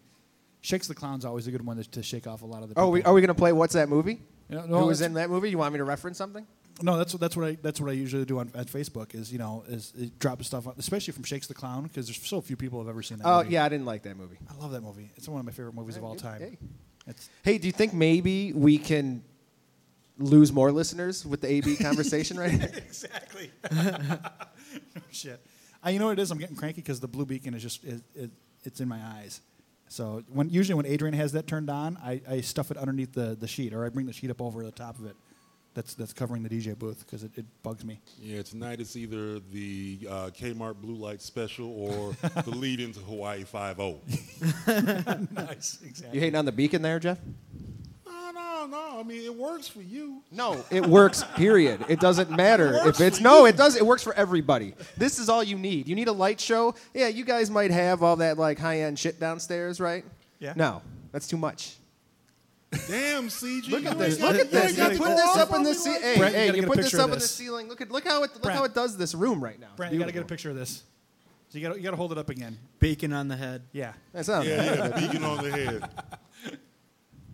Shakes 0.61 0.87
the 0.87 0.95
Clown's 0.95 1.23
always 1.23 1.47
a 1.47 1.51
good 1.51 1.65
one 1.65 1.77
to, 1.77 1.89
to 1.91 2.03
shake 2.03 2.25
off 2.25 2.41
a 2.41 2.45
lot 2.45 2.63
of 2.63 2.69
the. 2.69 2.79
Oh, 2.79 2.89
we, 2.89 3.03
are 3.03 3.13
we 3.13 3.21
gonna 3.21 3.35
play 3.35 3.53
What's 3.53 3.73
That 3.73 3.89
Movie? 3.89 4.19
Yeah, 4.49 4.61
Who 4.61 4.67
no, 4.69 4.85
was 4.87 5.01
in 5.01 5.13
that 5.13 5.29
movie? 5.29 5.49
You 5.49 5.59
want 5.59 5.71
me 5.71 5.77
to 5.77 5.83
reference 5.83 6.17
something? 6.17 6.45
No, 6.81 6.97
that's 6.97 7.13
that's 7.13 7.37
what 7.37 7.45
I 7.45 7.57
that's 7.61 7.79
what 7.79 7.89
I 7.89 7.93
usually 7.93 8.25
do 8.25 8.39
on, 8.39 8.51
on 8.55 8.65
Facebook 8.65 9.13
is 9.15 9.31
you 9.31 9.39
know 9.39 9.63
is, 9.67 9.93
is 9.95 10.09
drop 10.11 10.43
stuff 10.43 10.67
on, 10.67 10.73
especially 10.77 11.13
from 11.13 11.23
Shakes 11.23 11.47
the 11.47 11.53
Clown 11.53 11.83
because 11.83 12.07
there's 12.07 12.21
so 12.21 12.41
few 12.41 12.55
people 12.55 12.79
have 12.79 12.89
ever 12.89 13.03
seen 13.03 13.19
that. 13.19 13.27
Oh 13.27 13.43
movie. 13.43 13.53
yeah, 13.53 13.65
I 13.65 13.69
didn't 13.69 13.85
like 13.85 14.03
that 14.03 14.17
movie. 14.17 14.37
I 14.49 14.61
love 14.61 14.71
that 14.71 14.81
movie. 14.81 15.11
It's 15.15 15.27
one 15.27 15.39
of 15.39 15.45
my 15.45 15.51
favorite 15.51 15.75
movies 15.75 15.97
of 15.97 16.03
all 16.03 16.15
time. 16.15 16.41
Hey. 16.41 16.57
It's 17.07 17.29
Hey, 17.43 17.57
do 17.57 17.67
you 17.67 17.73
think 17.73 17.93
maybe 17.93 18.53
we 18.53 18.77
can 18.77 19.23
lose 20.17 20.51
more 20.51 20.71
listeners 20.71 21.25
with 21.25 21.41
the 21.41 21.51
AB 21.51 21.75
conversation 21.81 22.37
right 22.37 22.53
now? 22.53 22.65
exactly. 22.65 23.51
oh, 23.71 24.17
shit. 25.11 25.43
I, 25.83 25.89
you 25.89 25.99
know 25.99 26.07
what 26.07 26.19
it 26.19 26.21
is? 26.21 26.31
I'm 26.31 26.37
getting 26.37 26.55
cranky 26.55 26.81
because 26.81 26.99
the 26.99 27.07
blue 27.07 27.25
beacon 27.25 27.53
is 27.53 27.61
just 27.63 27.83
it, 27.83 28.01
it, 28.15 28.31
it's 28.63 28.79
in 28.79 28.87
my 28.87 28.99
eyes. 29.03 29.41
So 29.87 30.23
when 30.31 30.49
usually 30.49 30.75
when 30.75 30.85
Adrian 30.85 31.13
has 31.15 31.33
that 31.33 31.47
turned 31.47 31.69
on, 31.69 31.97
I, 31.97 32.21
I 32.29 32.41
stuff 32.41 32.71
it 32.71 32.77
underneath 32.77 33.13
the, 33.13 33.35
the 33.37 33.47
sheet, 33.47 33.73
or 33.73 33.85
I 33.85 33.89
bring 33.89 34.05
the 34.05 34.13
sheet 34.13 34.29
up 34.29 34.41
over 34.41 34.63
the 34.63 34.71
top 34.71 34.97
of 34.99 35.05
it. 35.05 35.15
That's 35.73 35.93
that's 35.93 36.11
covering 36.11 36.43
the 36.43 36.49
DJ 36.49 36.77
booth 36.77 36.99
because 37.05 37.23
it, 37.23 37.31
it 37.37 37.45
bugs 37.63 37.85
me. 37.85 38.01
Yeah, 38.19 38.41
tonight 38.41 38.81
it's 38.81 38.97
either 38.97 39.39
the 39.39 39.99
uh, 40.09 40.13
Kmart 40.37 40.75
Blue 40.81 40.95
Light 40.95 41.21
Special 41.21 41.69
or 41.69 42.13
the 42.43 42.51
lead 42.51 42.81
into 42.81 42.99
Hawaii 42.99 43.43
oh. 43.43 43.45
5 43.45 43.75
0. 44.67 45.27
nice, 45.31 45.79
exactly. 45.81 46.09
You 46.13 46.19
hating 46.19 46.35
on 46.35 46.43
the 46.43 46.51
beacon 46.51 46.81
there, 46.81 46.99
Jeff? 46.99 47.19
No, 48.05 48.31
no, 48.33 48.67
no. 48.69 48.99
I 48.99 49.03
mean, 49.03 49.21
it 49.23 49.33
works 49.33 49.67
for 49.69 49.81
you. 49.81 50.21
No, 50.29 50.63
it 50.71 50.85
works. 50.85 51.23
Period. 51.35 51.85
It 51.87 52.01
doesn't 52.01 52.29
matter 52.35 52.73
It 52.75 52.87
if 52.87 52.99
it's 53.01 53.21
no. 53.21 53.39
you. 53.41 53.45
It 53.47 53.55
does. 53.57 53.77
It 53.77 53.85
works 53.85 54.03
for 54.03 54.13
everybody. 54.13 54.73
This 54.97 55.19
is 55.19 55.29
all 55.29 55.43
you 55.43 55.57
need. 55.57 55.87
You 55.87 55.95
need 55.95 56.09
a 56.09 56.13
light 56.13 56.39
show. 56.41 56.75
Yeah, 56.93 57.07
you 57.07 57.23
guys 57.23 57.49
might 57.49 57.71
have 57.71 58.03
all 58.03 58.17
that 58.17 58.37
like 58.37 58.59
high 58.59 58.81
end 58.81 58.99
shit 58.99 59.21
downstairs, 59.21 59.79
right? 59.79 60.03
Yeah. 60.39 60.53
No, 60.55 60.81
that's 61.13 61.27
too 61.27 61.37
much. 61.37 61.77
Damn, 62.87 63.27
CG. 63.27 63.69
Look 63.69 63.85
at 63.85 63.97
this. 63.97 64.19
Look 64.19 64.35
at 64.35 64.49
this. 64.49 64.77
You 64.77 64.85
put 64.97 65.09
this 65.09 65.37
up 65.37 65.49
in 65.49 65.55
on 65.55 65.63
the 65.63 65.73
ceiling. 65.75 66.01
Hey. 66.01 66.17
Brent, 66.17 66.33
you 66.33 66.39
hey, 66.39 66.45
gotta 66.47 66.55
you 66.57 66.61
get 66.61 66.63
a 66.63 66.67
put 66.67 66.77
this 66.77 66.85
picture 66.85 66.97
of 66.97 67.01
up 67.03 67.07
in 67.07 67.11
the 67.11 67.15
this. 67.17 67.31
ceiling. 67.35 67.67
Look 67.67 67.81
at 67.81 67.91
look 67.91 68.07
how 68.07 68.23
it 68.23 68.33
look 68.33 68.41
Brent. 68.43 68.57
how 68.57 68.63
it 68.63 68.73
does 68.73 68.97
this 68.97 69.13
room 69.13 69.43
right 69.43 69.59
now. 69.59 69.67
Brent, 69.75 69.93
you 69.93 69.99
got 69.99 70.05
to 70.05 70.11
get 70.13 70.21
a 70.23 70.25
picture 70.25 70.49
of 70.49 70.55
this. 70.55 70.83
So 71.49 71.57
you 71.57 71.67
got 71.67 71.75
you 71.75 71.83
got 71.83 71.91
to 71.91 71.97
hold 71.97 72.13
it 72.13 72.17
up 72.17 72.29
again. 72.29 72.57
Bacon 72.79 73.11
on 73.11 73.27
the 73.27 73.35
head. 73.35 73.63
Yeah. 73.73 73.91
That's 74.13 74.29
not 74.29 74.45
Yeah, 74.45 74.57
bad. 74.57 74.77
yeah, 74.95 74.99
beacon 75.07 75.23
on 75.25 75.43
the 75.43 75.51
head. 75.51 75.89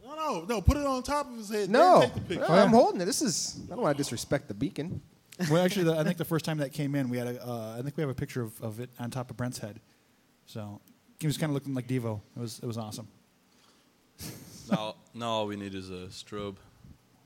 No, 0.03 0.15
no, 0.15 0.45
no. 0.45 0.61
Put 0.61 0.77
it 0.77 0.85
on 0.87 1.03
top 1.03 1.29
of 1.29 1.37
his 1.37 1.49
head. 1.49 1.69
No, 1.69 2.01
take 2.01 2.13
the 2.15 2.19
picture. 2.21 2.45
no, 2.49 2.55
I'm 2.55 2.69
holding 2.69 3.01
it. 3.01 3.05
This 3.05 3.21
is. 3.21 3.59
I 3.67 3.75
don't 3.75 3.81
want 3.83 3.95
to 3.95 4.03
disrespect 4.03 4.47
the 4.47 4.53
beacon. 4.55 5.01
Well, 5.51 5.63
actually, 5.63 5.83
the, 5.83 5.95
I 5.99 6.03
think 6.03 6.17
the 6.17 6.25
first 6.25 6.45
time 6.45 6.57
that 6.57 6.73
came 6.73 6.95
in, 6.95 7.09
we 7.09 7.17
had 7.19 7.27
a. 7.27 7.47
Uh, 7.47 7.75
I 7.77 7.83
think 7.83 7.95
we 7.95 8.01
have 8.01 8.09
a 8.09 8.15
picture 8.15 8.41
of, 8.41 8.59
of 8.59 8.79
it 8.79 8.89
on 8.99 9.11
top 9.11 9.29
of 9.29 9.37
Brent's 9.37 9.59
head. 9.59 9.79
So 10.47 10.81
he 11.19 11.27
was 11.27 11.37
kind 11.37 11.51
of 11.51 11.53
looking 11.53 11.75
like 11.75 11.87
Devo. 11.87 12.21
It 12.35 12.39
was 12.39 12.59
it 12.63 12.65
was 12.65 12.77
awesome. 12.79 13.07
Now, 14.71 14.95
now 15.13 15.27
all 15.29 15.47
we 15.47 15.55
need 15.55 15.73
is 15.75 15.89
a 15.89 16.07
strobe. 16.07 16.57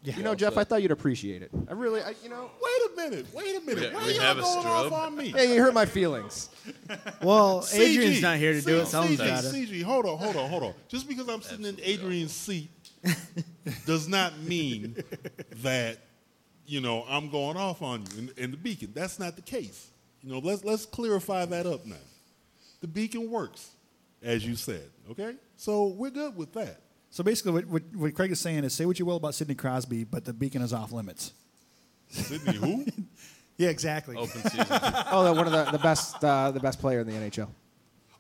Yeah. 0.04 0.18
You 0.18 0.24
know, 0.24 0.34
Jeff, 0.34 0.58
I 0.58 0.64
thought 0.64 0.82
you'd 0.82 0.92
appreciate 0.92 1.44
it. 1.44 1.52
I 1.70 1.74
really, 1.74 2.02
I, 2.02 2.16
you 2.24 2.30
know. 2.30 2.50
Wait 2.62 2.92
a 2.92 3.10
minute. 3.10 3.28
Wait 3.34 3.56
a 3.56 3.62
minute. 3.62 3.92
We- 3.92 3.96
Why 3.96 4.06
we 4.08 4.14
y'all 4.14 4.22
have 4.22 4.38
a 4.40 4.42
going 4.42 4.66
off 4.66 4.86
strobe. 4.88 4.92
on 4.94 5.16
me? 5.16 5.30
Hey, 5.30 5.54
you 5.54 5.62
hurt 5.62 5.74
my 5.74 5.86
feelings. 5.86 6.50
Well, 7.24 7.62
CG, 7.62 7.80
Adrian's 7.80 8.22
not 8.22 8.38
here 8.38 8.54
to 8.54 8.62
do 8.62 8.80
it. 8.80 8.84
CG, 8.84 8.88
Someone's 8.88 9.18
got 9.18 9.44
it. 9.44 9.54
CG, 9.54 9.84
hold 9.84 10.06
on, 10.08 10.18
hold 10.18 10.36
on, 10.36 10.50
hold 10.50 10.64
on. 10.64 10.74
Just 10.88 11.08
because 11.08 11.28
I'm 11.30 11.42
sitting 11.42 11.66
in 11.66 11.78
Adrian's 11.84 12.32
seat 12.34 12.70
does 13.86 14.08
not 14.08 14.38
mean 14.40 14.96
that 15.64 16.00
you 16.66 16.82
know 16.82 17.06
I'm 17.08 17.30
going 17.30 17.58
off 17.58 17.82
on 17.82 18.04
you 18.16 18.20
in, 18.38 18.44
in 18.46 18.52
the 18.52 18.58
beacon. 18.58 18.92
That's 18.94 19.20
not 19.20 19.36
the 19.36 19.42
case. 19.44 19.88
You 20.24 20.32
know, 20.34 20.40
let's 20.40 20.64
let's 20.64 20.86
clarify 20.86 21.46
that 21.46 21.66
up 21.68 21.86
now. 21.86 21.96
The 22.82 22.88
beacon 22.88 23.30
works, 23.30 23.70
as 24.24 24.46
you 24.46 24.56
said. 24.56 24.90
Okay, 25.12 25.36
so 25.62 25.88
we're 25.90 26.10
good 26.10 26.36
with 26.36 26.54
that. 26.54 26.82
So 27.12 27.24
basically, 27.24 27.52
what, 27.52 27.68
what, 27.68 27.84
what 27.96 28.14
Craig 28.16 28.32
is 28.32 28.40
saying 28.40 28.64
is, 28.64 28.74
say 28.74 28.88
what 28.88 28.98
you 28.98 29.06
will 29.06 29.18
about 29.18 29.36
Sidney 29.36 29.54
Crosby, 29.54 30.04
but 30.06 30.26
the 30.26 30.34
beacon 30.34 30.64
is 30.64 30.74
off 30.74 30.92
limits. 30.92 31.34
Sidney 32.10 32.56
who? 32.56 32.86
Yeah, 33.58 33.70
exactly. 33.70 34.16
Open 34.16 34.42
season. 34.42 34.66
Oh, 35.12 35.24
the, 35.24 35.34
one 35.34 35.46
of 35.46 35.52
the, 35.54 35.70
the 35.72 35.78
best 35.78 36.24
uh, 36.24 36.50
the 36.50 36.60
best 36.60 36.80
player 36.80 37.02
in 37.02 37.06
the 37.08 37.14
NHL. 37.14 37.48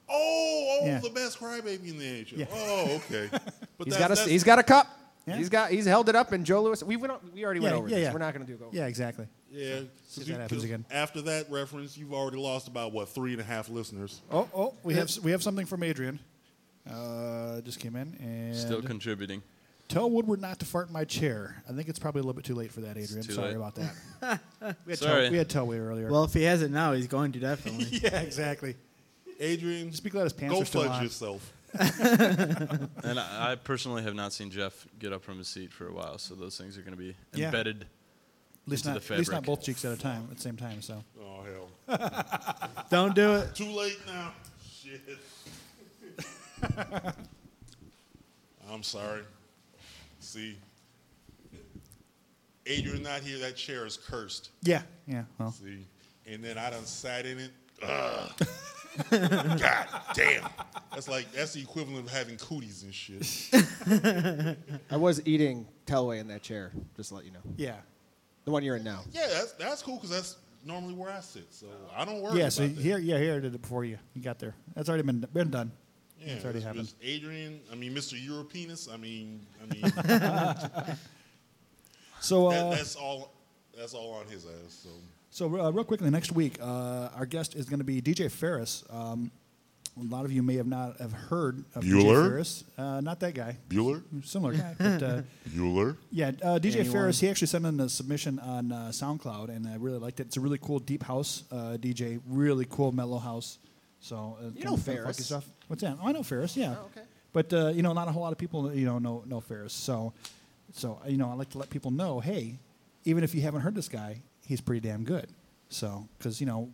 Oh, 0.08 0.12
oh, 0.14 0.80
Yeah. 0.86 1.00
the 1.00 1.10
best 1.10 1.40
crybaby 1.40 1.90
in 1.90 1.98
the 1.98 2.06
NHL. 2.24 2.38
Yeah. 2.38 2.46
Oh, 2.54 2.96
okay. 3.10 3.28
But 3.78 3.88
He's 3.88 3.94
that's- 3.96 3.98
got 3.98 4.06
a 4.12 4.16
that's- 4.16 4.28
he's 4.28 4.44
got 4.44 4.60
a 4.60 4.64
cup. 4.64 4.88
Yeah. 5.26 5.38
He's 5.38 5.50
got 5.50 5.72
he's 5.72 5.86
held 5.86 6.10
it 6.10 6.16
up, 6.16 6.32
and 6.32 6.46
Joe 6.46 6.62
Louis. 6.62 6.84
We 6.84 6.96
went, 6.96 7.14
o- 7.14 7.22
we 7.34 7.44
already 7.44 7.60
went 7.60 7.74
over 7.74 7.88
yeah, 7.88 7.96
this. 7.96 8.04
yeah. 8.04 8.14
We're 8.14 8.20
not 8.20 8.36
going 8.36 8.46
to 8.46 8.52
do 8.52 8.58
go. 8.60 8.70
Yeah, 8.72 8.86
exactly. 8.86 9.26
Yeah, 9.50 9.80
See 10.08 10.22
if 10.22 10.28
you- 10.28 10.34
that 10.36 10.42
happens 10.42 10.60
'cause 10.60 10.64
again. 10.66 10.86
After 10.92 11.22
that 11.24 11.50
reference, 11.50 11.98
you've 11.98 12.14
already 12.14 12.38
lost 12.38 12.68
about 12.68 12.92
what 12.92 13.10
three 13.10 13.32
and 13.32 13.42
a 13.42 13.44
half 13.44 13.68
listeners. 13.70 14.22
Oh, 14.32 14.48
oh, 14.54 14.76
we 14.84 14.94
have 14.96 15.10
we 15.24 15.32
have 15.32 15.42
something 15.42 15.66
from 15.66 15.82
Adrian. 15.82 16.20
Uh, 16.92 17.62
just 17.62 17.80
came 17.80 17.96
in 17.96 18.16
and 18.22 18.56
Still 18.56 18.82
contributing. 18.82 19.42
tell 19.88 20.10
Woodward 20.10 20.42
not 20.42 20.60
to 20.60 20.66
fart 20.66 20.88
in 20.88 20.94
my 20.94 21.04
chair. 21.06 21.64
I 21.70 21.74
think 21.74 21.90
it's 21.90 22.00
probably 22.00 22.20
a 22.20 22.24
little 22.24 22.34
bit 22.36 22.46
too 22.46 22.56
late 22.56 22.72
for 22.72 22.82
that, 22.82 22.98
Adrian. 22.98 23.24
too 23.24 23.34
Sorry 23.34 23.50
late. 23.50 23.56
about 23.58 23.76
that. 23.76 24.40
we 24.86 24.92
had 24.92 25.00
Sorry. 25.00 25.22
Tel, 25.24 25.32
we 25.32 25.38
had 25.38 25.50
Telway 25.50 25.80
earlier. 25.80 26.10
Well, 26.12 26.24
if 26.24 26.34
he 26.34 26.44
has 26.44 26.62
it 26.62 26.72
now, 26.72 26.94
he's 26.94 27.08
going 27.08 27.32
to 27.34 27.40
definitely. 27.40 27.86
yeah, 28.04 28.20
exactly. 28.22 28.76
Adrian, 29.40 29.90
Just 29.92 30.04
be 30.04 30.10
glad 30.10 30.24
his 30.24 30.34
pants 30.34 30.54
go 30.56 30.62
are 30.62 30.66
still 30.66 30.84
fudge 30.84 30.92
on. 30.92 31.04
yourself. 31.04 31.54
And 33.04 33.20
I, 33.20 33.52
I 33.52 33.56
personally 33.56 34.04
have 34.04 34.14
not 34.14 34.34
seen 34.34 34.52
Jeff 34.52 34.86
get 35.00 35.14
up 35.14 35.24
from 35.24 35.38
his 35.38 35.48
seat 35.48 35.72
for 35.72 35.88
a 35.88 35.94
while, 35.94 36.18
so 36.18 36.36
those 36.36 36.58
things 36.58 36.78
are 36.78 36.82
going 36.82 36.96
to 36.96 37.02
be 37.02 37.16
Yeah. 37.34 37.46
embedded 37.46 37.84
At 37.84 37.88
least 38.68 38.86
into 38.86 38.96
not, 39.00 39.04
the 39.08 39.14
at 39.14 39.20
least 39.20 39.32
not 39.32 39.44
both 39.46 39.64
cheeks 39.64 39.84
at 39.86 39.94
a 39.94 39.98
time 39.98 40.28
at 40.30 40.36
the 40.38 40.42
same 40.42 40.58
time. 40.58 40.82
So 40.82 41.04
Oh 41.20 41.44
hell! 41.44 42.86
Don't 42.90 43.16
do 43.16 43.36
it. 43.36 43.56
Too 43.56 43.72
late 43.72 43.98
now. 44.06 44.34
Shit. 44.70 45.02
I'm 48.72 48.84
sorry. 48.84 49.22
See, 50.20 50.58
Adrian 52.66 53.04
not 53.04 53.22
here. 53.22 53.40
That 53.40 53.56
chair 53.56 53.86
is 53.86 53.98
cursed. 53.98 54.52
yeah, 54.64 54.84
yeah. 55.08 55.24
Well, 55.38 55.52
See, 55.52 55.86
and 56.28 56.44
then 56.44 56.58
I 56.58 56.70
done 56.70 56.86
sat 56.86 57.26
in 57.26 57.40
it. 57.40 57.52
Ugh. 57.84 58.32
God 59.10 59.88
damn. 60.14 60.48
That's 60.92 61.08
like 61.08 61.32
that's 61.32 61.54
the 61.54 61.62
equivalent 61.62 62.06
of 62.08 62.12
having 62.12 62.38
cooties 62.38 62.84
and 62.84 62.94
shit. 62.94 64.58
I 64.92 64.98
was 64.98 65.22
eating 65.26 65.66
Telway 65.86 66.20
in 66.20 66.28
that 66.28 66.42
chair. 66.44 66.72
Just 66.98 67.10
to 67.10 67.16
let 67.16 67.26
you 67.26 67.32
know, 67.32 67.40
yeah, 67.58 67.78
the 68.46 68.52
one 68.52 68.64
you're 68.64 68.76
in 68.76 68.84
now. 68.84 69.02
Yeah, 69.12 69.28
that's 69.32 69.54
that's 69.54 69.82
cool 69.82 69.96
because 69.96 70.10
that's 70.12 70.36
normally 70.66 70.94
where 70.94 71.10
I 71.10 71.22
sit. 71.22 71.46
So 71.52 71.68
I 71.96 72.06
don't 72.06 72.22
worry 72.22 72.34
yeah. 72.38 72.44
about 72.44 72.54
So 72.54 72.68
that. 72.68 72.78
here, 72.82 72.98
yeah, 73.00 73.18
here 73.18 73.36
I 73.36 73.40
did 73.40 73.56
it 73.56 73.62
before 73.62 73.86
you. 73.86 73.98
You 74.14 74.22
got 74.22 74.40
there. 74.40 74.54
That's 74.76 74.90
already 74.90 75.04
been 75.04 75.26
been 75.34 75.50
done. 75.50 75.72
Yeah, 76.24 76.34
it's 76.34 76.44
already 76.44 76.58
it's 76.60 76.66
happened. 76.68 76.84
just 76.86 76.96
Adrian, 77.04 77.60
I 77.72 77.76
mean, 77.76 77.94
Mr. 77.94 78.14
Europeanus. 78.24 78.88
I 78.94 78.98
mean, 78.98 79.46
I 79.62 79.74
mean, 79.74 80.96
So 82.20 82.50
that, 82.52 82.66
uh, 82.66 82.70
that's 82.72 82.96
all. 82.96 83.34
That's 83.78 83.94
all 83.94 84.14
on 84.14 84.28
his 84.28 84.46
ass. 84.46 84.74
So 84.84 84.90
So 85.32 85.46
uh, 85.60 85.72
real 85.72 85.84
quickly, 85.84 86.10
next 86.10 86.32
week, 86.34 86.58
uh, 86.62 87.10
our 87.16 87.26
guest 87.26 87.56
is 87.56 87.66
going 87.68 87.80
to 87.80 87.86
be 87.86 88.02
DJ 88.02 88.30
Ferris. 88.30 88.84
Um, 88.90 89.32
a 90.00 90.04
lot 90.04 90.24
of 90.24 90.32
you 90.32 90.42
may 90.44 90.56
have 90.56 90.68
not 90.68 91.00
have 91.02 91.12
heard 91.12 91.66
of 91.76 91.84
DJ 91.84 91.94
Bueller? 92.04 92.30
Ferris. 92.30 92.64
Uh, 92.78 93.02
not 93.02 93.20
that 93.22 93.34
guy. 93.34 93.58
Bueller? 93.70 94.04
Similar 94.24 94.54
guy. 94.54 94.76
But, 94.78 95.04
uh, 95.04 95.22
Bueller? 95.50 95.98
yeah, 96.12 96.28
uh, 96.44 96.60
DJ 96.60 96.76
Anyone. 96.78 96.92
Ferris, 96.94 97.20
he 97.20 97.30
actually 97.30 97.48
sent 97.48 97.66
in 97.66 97.80
a 97.80 97.90
submission 97.90 98.40
on 98.40 98.72
uh, 98.72 98.76
SoundCloud, 98.92 99.50
and 99.50 99.68
I 99.68 99.76
really 99.76 99.98
liked 100.00 100.20
it. 100.20 100.28
It's 100.28 100.38
a 100.38 100.42
really 100.42 100.60
cool 100.60 100.80
deep 100.80 101.04
house 101.04 101.44
uh, 101.52 101.78
DJ, 101.80 102.22
really 102.28 102.66
cool 102.70 102.92
mellow 102.92 103.18
house. 103.18 103.58
So 104.02 104.38
uh, 104.42 104.50
You 104.56 104.66
know 104.66 104.76
Ferris. 104.78 105.26
stuff. 105.26 105.46
What's 105.68 105.82
that? 105.84 105.98
Oh, 106.02 106.08
I 106.08 106.12
know 106.12 106.24
Ferris. 106.24 106.58
Yeah. 106.58 106.76
Oh, 106.78 106.86
okay. 106.88 107.06
But 107.34 107.54
uh, 107.54 107.68
you 107.70 107.82
know, 107.84 107.94
not 107.94 108.08
a 108.08 108.12
whole 108.12 108.24
lot 108.24 108.34
of 108.34 108.38
people 108.38 108.74
you 108.74 108.86
know 108.86 109.00
know 109.00 109.24
know 109.26 109.40
Ferris. 109.40 109.74
So, 109.74 110.12
so 110.74 111.00
you 111.08 111.18
know, 111.18 111.30
I 111.30 111.34
like 111.36 111.52
to 111.52 111.58
let 111.60 111.70
people 111.70 111.92
know, 111.92 112.20
hey, 112.20 112.60
even 113.06 113.24
if 113.24 113.34
you 113.34 113.42
haven't 113.42 113.62
heard 113.62 113.76
this 113.76 113.88
guy, 113.88 114.22
he's 114.46 114.60
pretty 114.60 114.82
damn 114.86 115.04
good. 115.06 115.28
So, 115.70 116.08
because 116.18 116.42
you 116.42 116.48
know, 116.48 116.70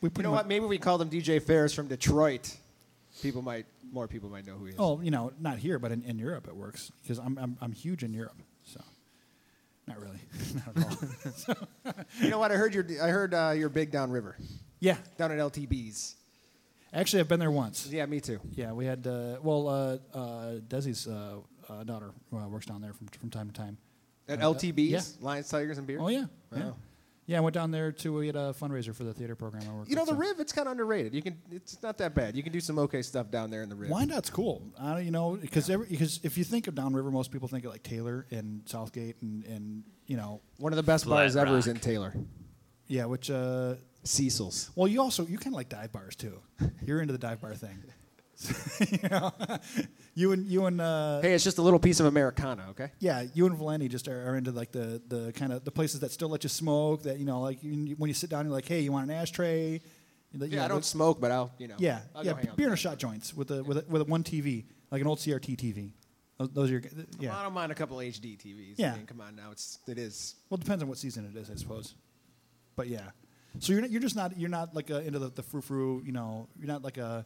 we 0.00 0.08
You 0.16 0.22
know 0.22 0.30
what? 0.30 0.48
Maybe 0.48 0.64
we 0.64 0.78
called 0.78 1.02
him 1.02 1.10
DJ 1.10 1.42
Ferris 1.42 1.74
from 1.74 1.88
Detroit. 1.88 2.56
People 3.20 3.42
might 3.42 3.66
more 3.92 4.08
people 4.08 4.30
might 4.30 4.46
know 4.46 4.54
who 4.54 4.64
he 4.64 4.70
is. 4.70 4.76
Oh, 4.78 5.00
you 5.02 5.10
know, 5.10 5.32
not 5.38 5.58
here, 5.58 5.78
but 5.78 5.92
in, 5.92 6.02
in 6.04 6.18
Europe 6.18 6.46
it 6.48 6.56
works 6.56 6.90
because 7.02 7.18
I'm, 7.18 7.36
I'm 7.38 7.58
I'm 7.60 7.72
huge 7.72 8.02
in 8.04 8.14
Europe. 8.14 8.40
So, 8.64 8.80
not 9.86 10.00
really, 10.00 10.20
not 10.54 10.76
at 10.78 11.56
all. 11.86 11.94
You 12.20 12.30
know 12.30 12.38
what? 12.38 12.52
I 12.52 12.56
heard 12.56 12.72
you're 12.72 12.86
I 13.02 13.08
heard 13.08 13.34
uh, 13.34 13.52
you're 13.54 13.68
big 13.68 13.90
downriver. 13.90 14.36
yeah, 14.80 14.96
Down 15.18 15.32
at 15.32 15.38
LTB's. 15.38 16.14
Actually, 16.92 17.20
I've 17.20 17.28
been 17.28 17.40
there 17.40 17.50
once. 17.50 17.86
Yeah, 17.90 18.04
me 18.06 18.20
too. 18.20 18.38
Yeah, 18.54 18.72
we 18.72 18.84
had 18.84 19.06
uh, 19.06 19.36
well, 19.42 19.68
uh, 19.68 19.98
uh, 20.16 20.52
Desi's 20.68 21.06
uh, 21.06 21.36
uh, 21.68 21.84
daughter 21.84 22.10
uh, 22.34 22.48
works 22.48 22.66
down 22.66 22.80
there 22.82 22.92
from 22.92 23.06
from 23.08 23.30
time 23.30 23.48
to 23.48 23.54
time. 23.54 23.78
At 24.28 24.40
Uh, 24.42 24.52
LTB's, 24.52 24.90
yeah. 24.90 25.00
Lions, 25.26 25.48
Tigers, 25.48 25.78
and 25.78 25.86
Beer. 25.86 25.98
Oh 26.00 26.08
yeah, 26.08 26.26
yeah. 26.54 26.64
Wow. 26.64 26.76
Yeah, 27.26 27.38
I 27.38 27.40
went 27.40 27.54
down 27.54 27.70
there 27.70 27.92
to 27.92 28.12
we 28.12 28.26
had 28.26 28.34
a 28.36 28.52
fundraiser 28.52 28.92
for 28.94 29.04
the 29.04 29.14
theater 29.14 29.36
program 29.36 29.62
I 29.70 29.72
work. 29.72 29.88
You 29.88 29.94
know 29.94 30.02
with, 30.02 30.10
the 30.10 30.14
so- 30.16 30.20
Riv, 30.20 30.40
it's 30.40 30.52
kind 30.52 30.66
of 30.66 30.72
underrated. 30.72 31.14
You 31.14 31.22
can, 31.22 31.38
it's 31.52 31.80
not 31.80 31.96
that 31.98 32.14
bad. 32.16 32.36
You 32.36 32.42
can 32.42 32.52
do 32.52 32.58
some 32.60 32.78
okay 32.80 33.00
stuff 33.00 33.30
down 33.30 33.48
there 33.50 33.62
in 33.62 33.68
the 33.68 33.76
Riv. 33.76 33.90
Wyandotte's 33.90 34.28
cool. 34.28 34.60
Uh, 34.76 34.96
you 34.96 35.12
know, 35.12 35.36
because 35.36 35.68
because 35.68 36.20
if 36.24 36.36
you 36.36 36.42
think 36.44 36.66
of 36.66 36.74
downriver, 36.74 37.10
most 37.10 37.30
people 37.30 37.46
think 37.48 37.64
of 37.64 37.70
like 37.70 37.84
Taylor 37.84 38.26
and 38.30 38.62
Southgate 38.68 39.16
and 39.22 39.44
and 39.44 39.84
you 40.06 40.16
know, 40.16 40.40
One 40.58 40.72
of 40.72 40.76
the 40.76 40.82
best 40.82 41.04
Flat 41.04 41.16
bars 41.16 41.36
ever 41.36 41.56
is 41.56 41.68
in 41.68 41.78
Taylor. 41.78 42.12
yeah, 42.88 43.04
which 43.06 43.30
uh, 43.30 43.76
Cecil's. 44.04 44.70
well, 44.74 44.88
you 44.88 45.00
also 45.00 45.26
you 45.26 45.38
kind 45.38 45.54
of 45.54 45.56
like 45.56 45.68
dive 45.68 45.92
bars 45.92 46.16
too. 46.16 46.40
You're 46.84 47.00
into 47.00 47.12
the 47.12 47.18
dive 47.18 47.40
bar 47.40 47.54
thing. 47.54 47.82
you 48.90 49.08
know, 49.08 49.32
you 50.14 50.32
and 50.32 50.46
you 50.46 50.66
and 50.66 50.80
uh, 50.80 51.20
Hey, 51.20 51.32
it's 51.32 51.44
just 51.44 51.58
a 51.58 51.62
little 51.62 51.78
piece 51.78 52.00
of 52.00 52.06
Americana, 52.06 52.66
okay? 52.70 52.90
yeah, 52.98 53.24
you 53.34 53.46
and 53.46 53.56
Valenti 53.56 53.88
just 53.88 54.08
are, 54.08 54.30
are 54.30 54.36
into 54.36 54.50
like 54.50 54.72
the 54.72 55.00
the 55.06 55.32
kind 55.32 55.52
of 55.52 55.64
the 55.64 55.70
places 55.70 56.00
that 56.00 56.10
still 56.10 56.28
let 56.28 56.42
you 56.42 56.48
smoke. 56.48 57.02
That 57.04 57.18
you 57.18 57.24
know, 57.24 57.40
like 57.40 57.62
you, 57.62 57.94
when 57.98 58.08
you 58.08 58.14
sit 58.14 58.30
down, 58.30 58.46
you're 58.46 58.54
like, 58.54 58.66
hey, 58.66 58.80
you 58.80 58.90
want 58.90 59.08
an 59.08 59.16
ashtray? 59.16 59.80
You 60.32 60.46
Yeah, 60.46 60.64
I 60.64 60.68
don't 60.68 60.84
smoke, 60.84 61.20
but 61.20 61.30
I'll, 61.30 61.52
you 61.58 61.68
know. 61.68 61.76
Yeah, 61.78 62.00
I'll 62.14 62.24
yeah, 62.24 62.32
go 62.32 62.36
hang 62.38 62.48
out 62.48 62.56
beer 62.56 62.68
and 62.70 62.78
shot 62.78 62.98
joints 62.98 63.34
with 63.34 63.50
a 63.50 63.62
with 63.62 63.78
a, 63.78 63.84
with 63.88 64.02
a 64.02 64.04
one 64.06 64.24
TV, 64.24 64.64
like 64.90 65.00
an 65.00 65.06
old 65.06 65.18
CRT 65.18 65.56
TV. 65.56 65.92
Those, 66.38 66.70
are 66.70 66.72
your, 66.72 66.82
Well, 67.20 67.30
I 67.30 67.42
don't 67.44 67.52
mind 67.52 67.70
a 67.70 67.74
couple 67.74 67.98
HD 67.98 68.36
TVs. 68.36 68.74
Yeah. 68.76 68.94
I 68.94 68.96
mean, 68.96 69.06
come 69.06 69.20
on 69.20 69.36
now, 69.36 69.52
it's 69.52 69.78
it 69.86 69.98
is. 69.98 70.34
Well, 70.48 70.56
it 70.56 70.64
depends 70.64 70.82
on 70.82 70.88
what 70.88 70.98
season 70.98 71.30
it 71.32 71.38
is, 71.38 71.50
I 71.50 71.54
suppose. 71.54 71.94
But 72.74 72.88
yeah, 72.88 73.10
so 73.58 73.72
you're 73.72 73.82
not, 73.82 73.90
you're 73.90 74.00
just 74.00 74.16
not 74.16 74.38
you're 74.38 74.50
not 74.50 74.74
like 74.74 74.90
uh 74.90 74.96
into 75.00 75.18
the, 75.18 75.28
the 75.30 75.42
frou 75.42 75.60
frou. 75.60 76.02
You 76.04 76.12
know, 76.12 76.48
you're 76.58 76.68
not 76.68 76.82
like 76.82 76.98
a 76.98 77.24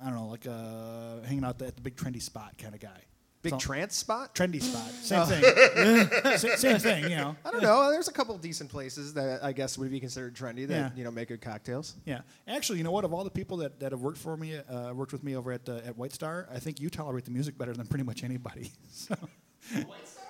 I 0.00 0.06
don't 0.06 0.14
know, 0.14 0.26
like 0.28 0.46
a 0.46 1.22
hanging 1.26 1.44
out 1.44 1.60
at 1.62 1.76
the 1.76 1.82
big 1.82 1.96
trendy 1.96 2.22
spot 2.22 2.56
kind 2.58 2.74
of 2.74 2.80
guy. 2.80 3.02
Big 3.42 3.52
So- 3.52 3.58
trance 3.58 3.96
spot? 3.96 4.34
trendy 4.34 4.62
spot, 4.62 4.90
same 5.02 5.20
Oh. 5.20 5.24
thing, 5.24 6.36
Sa- 6.38 6.56
same 6.56 6.78
thing. 6.78 7.04
You 7.04 7.16
know. 7.16 7.36
I 7.44 7.50
don't 7.50 7.62
know. 7.62 7.90
There's 7.90 8.08
a 8.08 8.12
couple 8.12 8.36
decent 8.36 8.68
places 8.70 9.14
that 9.14 9.42
I 9.42 9.52
guess 9.52 9.78
would 9.78 9.90
be 9.90 9.98
considered 9.98 10.34
trendy 10.36 10.66
that 10.68 10.74
Yeah. 10.74 10.90
you 10.94 11.04
know 11.04 11.10
make 11.10 11.28
good 11.28 11.40
cocktails. 11.40 11.94
Yeah, 12.04 12.20
actually, 12.46 12.78
you 12.78 12.84
know 12.84 12.90
what? 12.90 13.04
Of 13.04 13.14
all 13.14 13.24
the 13.24 13.30
people 13.30 13.56
that, 13.58 13.80
that 13.80 13.92
have 13.92 14.00
worked 14.02 14.18
for 14.18 14.36
me, 14.36 14.56
uh, 14.56 14.92
worked 14.92 15.12
with 15.12 15.24
me 15.24 15.36
over 15.36 15.52
at 15.52 15.66
uh, 15.68 15.80
at 15.86 15.96
White 15.96 16.12
Star, 16.12 16.48
I 16.52 16.58
think 16.58 16.80
you 16.80 16.90
tolerate 16.90 17.24
the 17.24 17.30
music 17.30 17.56
better 17.56 17.72
than 17.72 17.86
pretty 17.86 18.04
much 18.04 18.24
anybody. 18.24 18.72
So, 18.90 19.14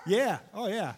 Yeah. 0.06 0.38
Oh 0.54 0.68
yeah. 0.68 0.94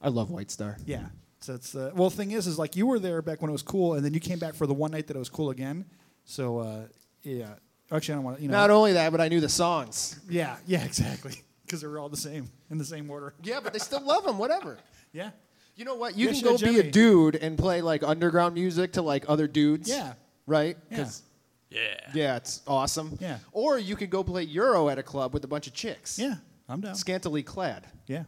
I 0.00 0.08
love 0.08 0.30
White 0.30 0.50
Star. 0.50 0.78
Yeah. 0.86 1.06
So 1.42 1.54
it's 1.54 1.74
uh, 1.74 1.90
well. 1.94 2.08
The 2.10 2.16
thing 2.16 2.30
is, 2.32 2.46
is 2.46 2.58
like 2.58 2.76
you 2.76 2.86
were 2.86 2.98
there 2.98 3.20
back 3.22 3.42
when 3.42 3.48
it 3.48 3.52
was 3.52 3.62
cool, 3.62 3.94
and 3.94 4.04
then 4.04 4.14
you 4.14 4.20
came 4.20 4.38
back 4.38 4.54
for 4.54 4.66
the 4.66 4.74
one 4.74 4.90
night 4.92 5.06
that 5.08 5.16
it 5.16 5.18
was 5.18 5.28
cool 5.28 5.50
again. 5.50 5.84
So 6.24 6.58
uh, 6.58 6.86
yeah. 7.22 7.54
Actually, 7.90 8.14
I 8.14 8.16
don't 8.16 8.24
want 8.24 8.36
to. 8.38 8.42
You 8.42 8.48
know. 8.48 8.56
Not 8.56 8.70
only 8.70 8.92
that, 8.94 9.10
but 9.12 9.20
I 9.20 9.28
knew 9.28 9.40
the 9.40 9.48
songs. 9.48 10.18
Yeah. 10.28 10.56
Yeah. 10.66 10.84
Exactly. 10.84 11.34
Because 11.66 11.80
they 11.80 11.86
were 11.86 11.98
all 11.98 12.08
the 12.10 12.16
same 12.18 12.50
in 12.70 12.76
the 12.78 12.84
same 12.84 13.10
order. 13.10 13.32
Yeah, 13.42 13.60
but 13.62 13.72
they 13.72 13.78
still 13.78 14.00
love 14.04 14.24
them. 14.24 14.38
Whatever. 14.38 14.78
Yeah. 15.12 15.30
You 15.74 15.84
know 15.84 15.94
what? 15.94 16.16
You 16.16 16.26
Yeah, 16.26 16.32
can 16.32 16.40
shit, 16.40 16.44
go 16.48 16.52
be 16.58 16.64
Jimmy. 16.76 16.88
a 16.88 16.90
dude 16.90 17.36
and 17.36 17.58
play 17.58 17.80
like 17.82 18.02
underground 18.02 18.54
music 18.54 18.92
to 18.94 19.02
like 19.02 19.24
other 19.28 19.46
dudes. 19.46 19.88
Yeah. 19.90 20.14
Right? 20.46 20.76
Yeah. 20.90 20.96
'Cause- 20.98 21.22
Yeah. 21.70 21.80
Yeah, 22.14 22.36
it's 22.36 22.60
awesome. 22.66 23.16
Yeah. 23.20 23.38
Or 23.52 23.78
you 23.78 23.96
could 23.96 24.08
go 24.10 24.22
play 24.24 24.42
Euro 24.44 24.88
at 24.90 24.98
a 24.98 25.02
club 25.02 25.32
with 25.34 25.44
a 25.44 25.48
bunch 25.48 25.66
of 25.66 25.72
chicks. 25.74 26.18
Yeah. 26.18 26.36
I'm 26.68 26.80
down. 26.82 26.94
Scantily 26.94 27.42
clad. 27.42 27.86
Yeah. 28.06 28.24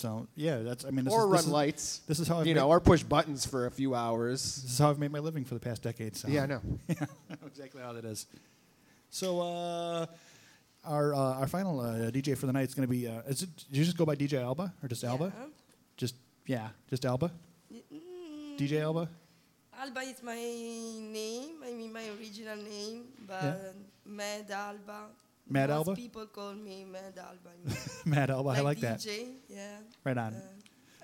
So 0.00 0.26
yeah, 0.34 0.58
that's. 0.58 0.86
I 0.86 0.90
mean, 0.90 1.04
this 1.04 1.12
or 1.12 1.24
is, 1.24 1.26
run 1.26 1.32
this 1.32 1.46
is, 1.46 1.52
lights. 1.52 2.00
This 2.08 2.20
is 2.20 2.26
how 2.28 2.40
I've 2.40 2.46
you 2.46 2.54
made, 2.54 2.60
know, 2.60 2.68
or 2.68 2.80
push 2.80 3.02
buttons 3.02 3.44
for 3.44 3.66
a 3.66 3.70
few 3.70 3.94
hours. 3.94 4.40
This 4.62 4.72
is 4.72 4.78
how 4.78 4.88
I've 4.88 4.98
made 4.98 5.12
my 5.12 5.18
living 5.18 5.44
for 5.44 5.52
the 5.52 5.60
past 5.60 5.82
decade. 5.82 6.16
So. 6.16 6.28
Yeah, 6.28 6.44
I 6.44 6.46
know. 6.46 6.60
yeah, 6.88 7.04
exactly 7.46 7.82
how 7.82 7.92
that 7.92 8.06
is. 8.06 8.26
So 9.10 9.40
uh, 9.40 10.06
our 10.84 11.14
uh, 11.14 11.40
our 11.40 11.46
final 11.46 11.80
uh, 11.80 12.10
DJ 12.10 12.34
for 12.34 12.46
the 12.46 12.52
night 12.54 12.66
is 12.66 12.74
going 12.74 12.88
to 12.88 12.90
be. 12.90 13.08
Uh, 13.08 13.20
is 13.28 13.42
it? 13.42 13.54
Did 13.68 13.76
you 13.76 13.84
just 13.84 13.98
go 13.98 14.06
by 14.06 14.16
DJ 14.16 14.42
Alba 14.42 14.72
or 14.82 14.88
just 14.88 15.04
Alba? 15.04 15.32
Just 15.98 16.14
yeah, 16.46 16.68
just 16.88 17.04
Alba. 17.04 17.30
DJ 18.58 18.80
Alba. 18.80 19.06
Alba 19.78 20.00
is 20.00 20.22
my 20.22 20.34
name, 20.34 21.56
I 21.64 21.72
mean 21.72 21.92
my 21.92 22.04
original 22.18 22.56
name, 22.56 23.04
but 23.26 23.42
Yeah. 23.42 23.72
Mad 24.04 24.50
Alba. 24.50 25.08
Mad 25.50 25.68
Most 25.70 25.76
Alba? 25.88 25.94
people 25.96 26.26
call 26.26 26.52
me 26.54 26.84
Mad 26.84 27.18
Alba. 27.18 27.50
you 27.64 27.70
know. 27.70 27.76
Mad 28.04 28.30
Alba, 28.30 28.50
I 28.50 28.60
like 28.60 28.80
that. 28.80 28.98
DJ, 29.00 29.34
yeah. 29.48 29.78
Right 30.04 30.16
on. 30.16 30.34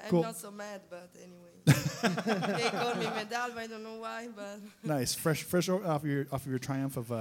I'm 0.02 0.10
Cool. 0.10 0.23
not 0.23 0.36
so 0.36 0.50
mad, 0.50 0.83
but 0.89 1.10
anyway. 1.20 1.50
they 1.66 2.70
call 2.70 2.94
me 2.94 3.07
Mad 3.07 3.33
Alba, 3.33 3.60
I 3.60 3.66
don't 3.66 3.83
know 3.83 3.97
why, 3.99 4.28
but 4.34 4.60
Nice, 4.84 5.15
fresh, 5.15 5.42
fresh 5.42 5.68
off 5.68 6.05
your 6.05 6.26
off 6.31 6.44
of 6.44 6.50
your 6.50 6.60
triumph 6.60 6.97
of 6.97 7.10
uh, 7.10 7.16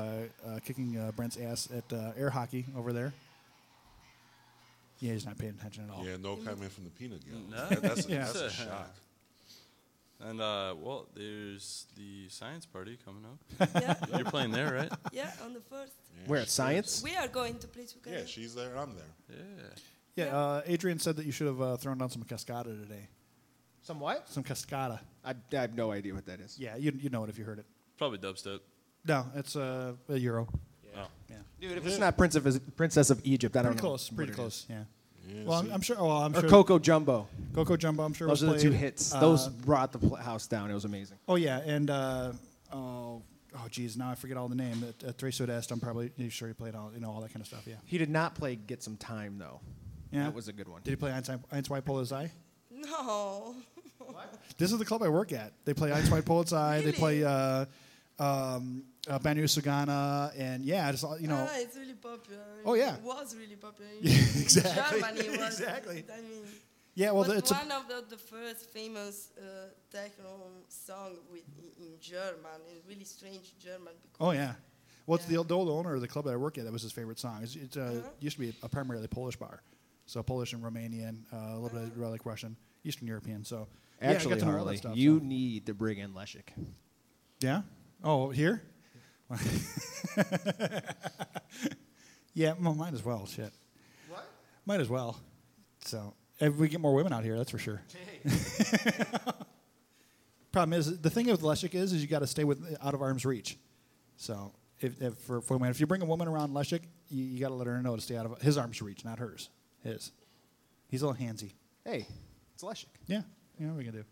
uh, 0.46 0.60
kicking 0.64 0.98
uh, 0.98 1.12
Brent's 1.16 1.38
ass 1.38 1.68
at 1.76 1.92
uh, 1.92 2.12
air 2.16 2.30
hockey 2.30 2.66
over 2.78 2.94
there. 2.94 3.12
Yeah, 5.00 5.14
he's 5.14 5.26
not 5.26 5.38
paying 5.38 5.56
attention 5.60 5.86
at 5.86 5.90
all. 5.96 6.06
Yeah, 6.06 6.18
no 6.22 6.36
comment 6.36 6.72
from 6.72 6.84
the 6.86 6.90
peanut 6.92 7.22
gallery. 7.26 7.44
No. 7.50 7.68
That- 7.70 7.82
that's, 7.96 8.06
a, 8.06 8.10
Yeah. 8.10 8.20
that's 8.26 8.36
a 8.36 8.50
shock. 8.52 8.96
And 10.22 10.40
uh, 10.40 10.74
well, 10.80 11.08
there's 11.14 11.88
the 11.98 12.30
science 12.30 12.66
party 12.66 12.98
coming 13.04 13.26
up. 13.26 13.70
Yeah. 13.82 13.96
You're 14.16 14.26
playing 14.26 14.52
there, 14.52 14.74
right? 14.74 14.92
yeah, 15.12 15.32
on 15.44 15.54
the 15.54 15.60
first. 15.60 15.92
Where, 16.26 16.42
at 16.42 16.50
Science? 16.50 17.02
We 17.04 17.16
are 17.16 17.28
going 17.28 17.58
to 17.60 17.68
play 17.68 17.86
together. 17.86 18.18
Yeah, 18.20 18.26
she's 18.26 18.56
there. 18.56 18.76
I'm 18.78 18.96
there. 18.96 19.38
Yeah. 19.38 20.26
Yeah, 20.26 20.38
uh, 20.38 20.62
Adrian 20.66 20.98
said 21.00 21.18
that 21.18 21.26
you 21.26 21.32
should 21.32 21.48
have 21.48 21.62
uh, 21.62 21.76
thrown 21.78 21.98
down 21.98 22.10
some 22.10 22.24
cascada 22.24 22.66
today. 22.82 23.08
Some 23.82 24.00
what? 24.00 24.28
Some 24.30 24.44
cascada. 24.44 25.00
I, 25.24 25.34
I 25.52 25.56
have 25.56 25.76
no 25.76 25.92
idea 25.92 26.14
what 26.14 26.26
that 26.26 26.40
is. 26.40 26.58
Yeah, 26.58 26.76
you 26.78 26.92
you 27.00 27.10
know 27.10 27.24
it 27.26 27.30
if 27.30 27.38
you 27.38 27.44
heard 27.44 27.60
it. 27.60 27.66
Probably 27.98 28.18
dubstep. 28.18 28.60
No, 29.06 29.26
it's 29.36 29.56
uh, 29.56 29.94
a 30.10 30.18
euro. 30.18 30.48
Oh. 30.98 31.08
Yeah. 31.30 31.36
Dude, 31.60 31.78
if 31.78 31.86
it's 31.86 32.00
not 32.00 32.18
Prince 32.18 32.36
of, 32.36 32.76
Princess 32.76 33.10
of 33.10 33.20
Egypt, 33.24 33.56
I 33.58 33.62
don't 33.62 33.74
Pretty 33.74 33.84
know. 33.84 33.90
close. 33.90 34.10
Pretty 34.10 34.32
close. 34.34 34.66
Yeah. 34.70 34.84
Yeah, 35.28 35.44
Well, 35.44 35.60
I'm, 35.60 35.66
see? 35.68 35.72
I'm 35.74 35.82
sure. 35.82 35.96
Well, 35.98 36.12
I'm 36.12 36.36
or 36.36 36.42
sure. 36.42 36.50
Coco 36.50 36.80
Jamboo. 36.80 37.28
Coco 37.54 37.76
Jamboo. 37.76 38.04
I'm 38.04 38.14
sure. 38.14 38.28
Those 38.28 38.44
are 38.44 38.48
was 38.48 38.56
the 38.56 38.62
two 38.62 38.70
played. 38.70 38.80
hits. 38.80 39.14
Uh, 39.14 39.20
Those 39.20 39.48
brought 39.50 39.92
the 39.92 40.00
pl- 40.00 40.16
house 40.16 40.48
down. 40.48 40.72
It 40.72 40.74
was 40.74 40.86
amazing. 40.86 41.18
Oh 41.28 41.36
yeah, 41.36 41.60
and 41.66 41.90
uh, 41.90 42.32
oh 42.72 43.22
oh 43.56 43.68
geez, 43.70 43.96
now 43.98 44.10
I 44.10 44.16
forget 44.16 44.38
all 44.38 44.48
the 44.48 44.56
name. 44.56 44.84
At, 44.88 45.08
at 45.10 45.18
Tres 45.18 45.36
Sud-Est, 45.38 45.72
I'm 45.72 45.80
probably 45.80 46.12
you 46.18 46.30
sure 46.30 46.48
he 46.48 46.54
played 46.54 46.76
all 46.76 46.92
you 46.94 47.00
know 47.00 47.12
all 47.12 47.22
that 47.22 47.32
kind 47.34 47.42
of 47.42 47.48
stuff. 47.48 47.64
Yeah. 47.66 47.76
He 47.86 47.98
did 47.98 48.10
not 48.10 48.36
play 48.36 48.56
Get 48.56 48.84
Some 48.84 48.98
Time, 48.98 49.38
though. 49.38 49.60
Yeah. 50.12 50.24
That 50.24 50.34
was 50.36 50.48
a 50.48 50.54
good 50.54 50.68
one. 50.68 50.82
Did 50.84 50.92
he 50.92 50.96
play 50.96 51.12
Eins 51.12 51.30
Eins 51.52 51.66
Zwei 51.66 51.82
Polizei? 51.82 52.30
No. 52.72 53.56
This 54.58 54.72
is 54.72 54.78
the 54.78 54.86
club 54.86 55.02
I 55.04 55.10
work 55.10 55.34
at. 55.34 55.52
They 55.66 55.74
play 55.74 55.90
Eins 55.92 56.08
Zwei 56.08 56.22
Polizei. 56.22 56.84
They 56.84 56.92
play 56.92 57.24
uh, 57.24 57.66
um, 58.20 58.84
uh, 59.10 59.20
Banu 59.20 59.44
Sugana, 59.44 60.32
and 60.38 60.64
yeah, 60.64 60.92
just 60.92 61.04
all- 61.04 61.20
you 61.20 61.28
know. 61.28 61.48
Ah, 61.50 61.56
it's 61.58 61.76
really 61.76 61.94
popular. 61.94 62.42
Oh, 62.66 62.74
yeah. 62.76 62.96
It 62.96 63.02
was 63.02 63.36
really 63.36 63.56
popular. 63.56 63.90
Exactly. 64.02 65.02
Germany 65.02 65.30
was. 65.38 65.60
Exactly. 65.60 66.04
I 66.14 66.22
mean, 66.22 66.44
Yeah, 66.96 67.12
well, 67.12 67.28
was 67.28 67.38
it's 67.38 67.52
a- 67.52 67.56
one 67.56 67.72
of 67.72 67.88
the, 67.90 68.06
the 68.10 68.18
first 68.18 68.70
famous 68.72 69.32
uh, 69.38 69.68
techno 69.92 70.40
song 70.70 71.18
with 71.32 71.44
in, 71.60 71.86
in 71.86 71.92
German, 72.00 72.62
in 72.72 72.78
really 72.88 73.04
strange 73.04 73.58
German. 73.60 73.94
Because 74.02 74.28
Oh 74.28 74.32
yeah. 74.32 74.54
Well, 75.06 75.18
it's 75.18 75.26
the, 75.26 75.38
old- 75.38 75.50
the 75.50 75.56
old 75.56 75.70
owner 75.70 75.94
of 75.94 76.02
the 76.02 76.08
club 76.08 76.26
that 76.26 76.32
I 76.32 76.38
work 76.38 76.58
at. 76.58 76.64
That 76.64 76.74
was 76.74 76.82
his 76.82 76.92
favorite 76.94 77.20
song. 77.20 77.42
It's, 77.44 77.56
it 77.56 77.78
uh, 77.78 77.92
used 78.20 78.38
to 78.38 78.42
be 78.42 78.54
a 78.64 78.70
primarily 78.70 79.08
Polish 79.08 79.36
bar, 79.36 79.62
so 80.06 80.24
Polish 80.24 80.54
and 80.54 80.64
Romanian, 80.64 81.18
uh, 81.34 81.58
a 81.58 81.60
little 81.60 81.78
bit 81.80 81.92
of 81.92 81.98
like 82.12 82.26
Russian, 82.26 82.56
Eastern 82.84 83.08
European. 83.08 83.44
So 83.44 83.68
yeah, 84.02 84.10
I 84.10 84.14
got 84.14 84.16
Actually, 84.16 84.40
to 84.40 84.46
know 84.46 84.52
all 84.52 84.58
that 84.58 84.64
Harley, 84.64 84.78
stuff, 84.78 84.96
you 84.96 85.20
so. 85.20 85.26
need 85.26 85.66
to 85.68 85.74
bring 85.74 85.98
in 86.00 86.14
Leszek. 86.14 86.48
Yeah. 87.42 87.62
Oh, 88.04 88.30
here. 88.30 88.64
yeah, 92.34 92.54
well, 92.60 92.74
might 92.76 92.94
as 92.94 93.04
well. 93.04 93.26
Shit. 93.26 93.52
What? 94.10 94.28
Might 94.66 94.80
as 94.80 94.90
well. 94.90 95.18
So 95.84 96.14
if 96.40 96.56
we 96.56 96.68
get 96.68 96.82
more 96.82 96.94
women 96.94 97.14
out 97.14 97.24
here, 97.24 97.38
that's 97.38 97.52
for 97.52 97.58
sure. 97.58 97.82
Problem 100.52 100.78
is, 100.80 101.00
the 101.00 101.10
thing 101.10 101.28
with 101.28 101.42
Leszek 101.42 101.76
is, 101.76 101.94
is 101.94 102.02
you 102.02 102.08
got 102.08 102.20
to 102.20 102.28
stay 102.28 102.44
with 102.44 102.78
out 102.82 102.94
of 102.94 103.02
arm's 103.02 103.26
reach. 103.26 103.58
So 104.18 104.54
if, 104.80 105.02
if 105.02 105.16
for, 105.16 105.42
for 105.42 105.58
women, 105.58 105.72
if 105.72 105.80
you 105.80 105.88
bring 105.88 106.02
a 106.02 106.06
woman 106.06 106.28
around 106.28 106.52
Leszek, 106.52 106.82
you, 107.10 107.24
you 107.24 107.40
got 107.40 107.50
to 107.50 107.56
let 107.56 107.68
her 107.68 107.82
know 107.82 107.96
to 107.96 108.02
stay 108.02 108.16
out 108.16 108.26
of 108.26 108.42
his 108.42 108.58
arm's 108.58 108.82
reach, 108.82 109.04
not 109.04 109.20
hers. 109.20 109.50
His. 109.84 110.12
He's 110.88 111.02
a 111.02 111.08
little 111.08 111.26
handsy. 111.26 111.54
Hey, 111.84 112.08
it's 112.54 112.64
Leszek. 112.64 112.86
Yeah. 113.06 113.22
Yeah, 113.60 113.68
what 113.68 113.74
are 113.74 113.78
we 113.78 113.84
gonna 113.84 114.04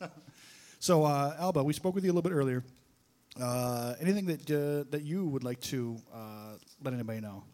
do? 0.00 0.06
so, 0.80 1.04
uh, 1.04 1.36
Alba, 1.38 1.62
we 1.62 1.72
spoke 1.72 1.94
with 1.94 2.04
you 2.04 2.10
a 2.10 2.14
little 2.14 2.28
bit 2.28 2.34
earlier. 2.34 2.62
Uh, 3.40 3.94
anything 4.00 4.26
that 4.26 4.50
uh, 4.50 4.84
that 4.90 5.02
you 5.02 5.26
would 5.26 5.44
like 5.44 5.60
to 5.60 5.96
uh, 6.12 6.54
let 6.82 6.92
anybody 6.92 7.20
know? 7.20 7.44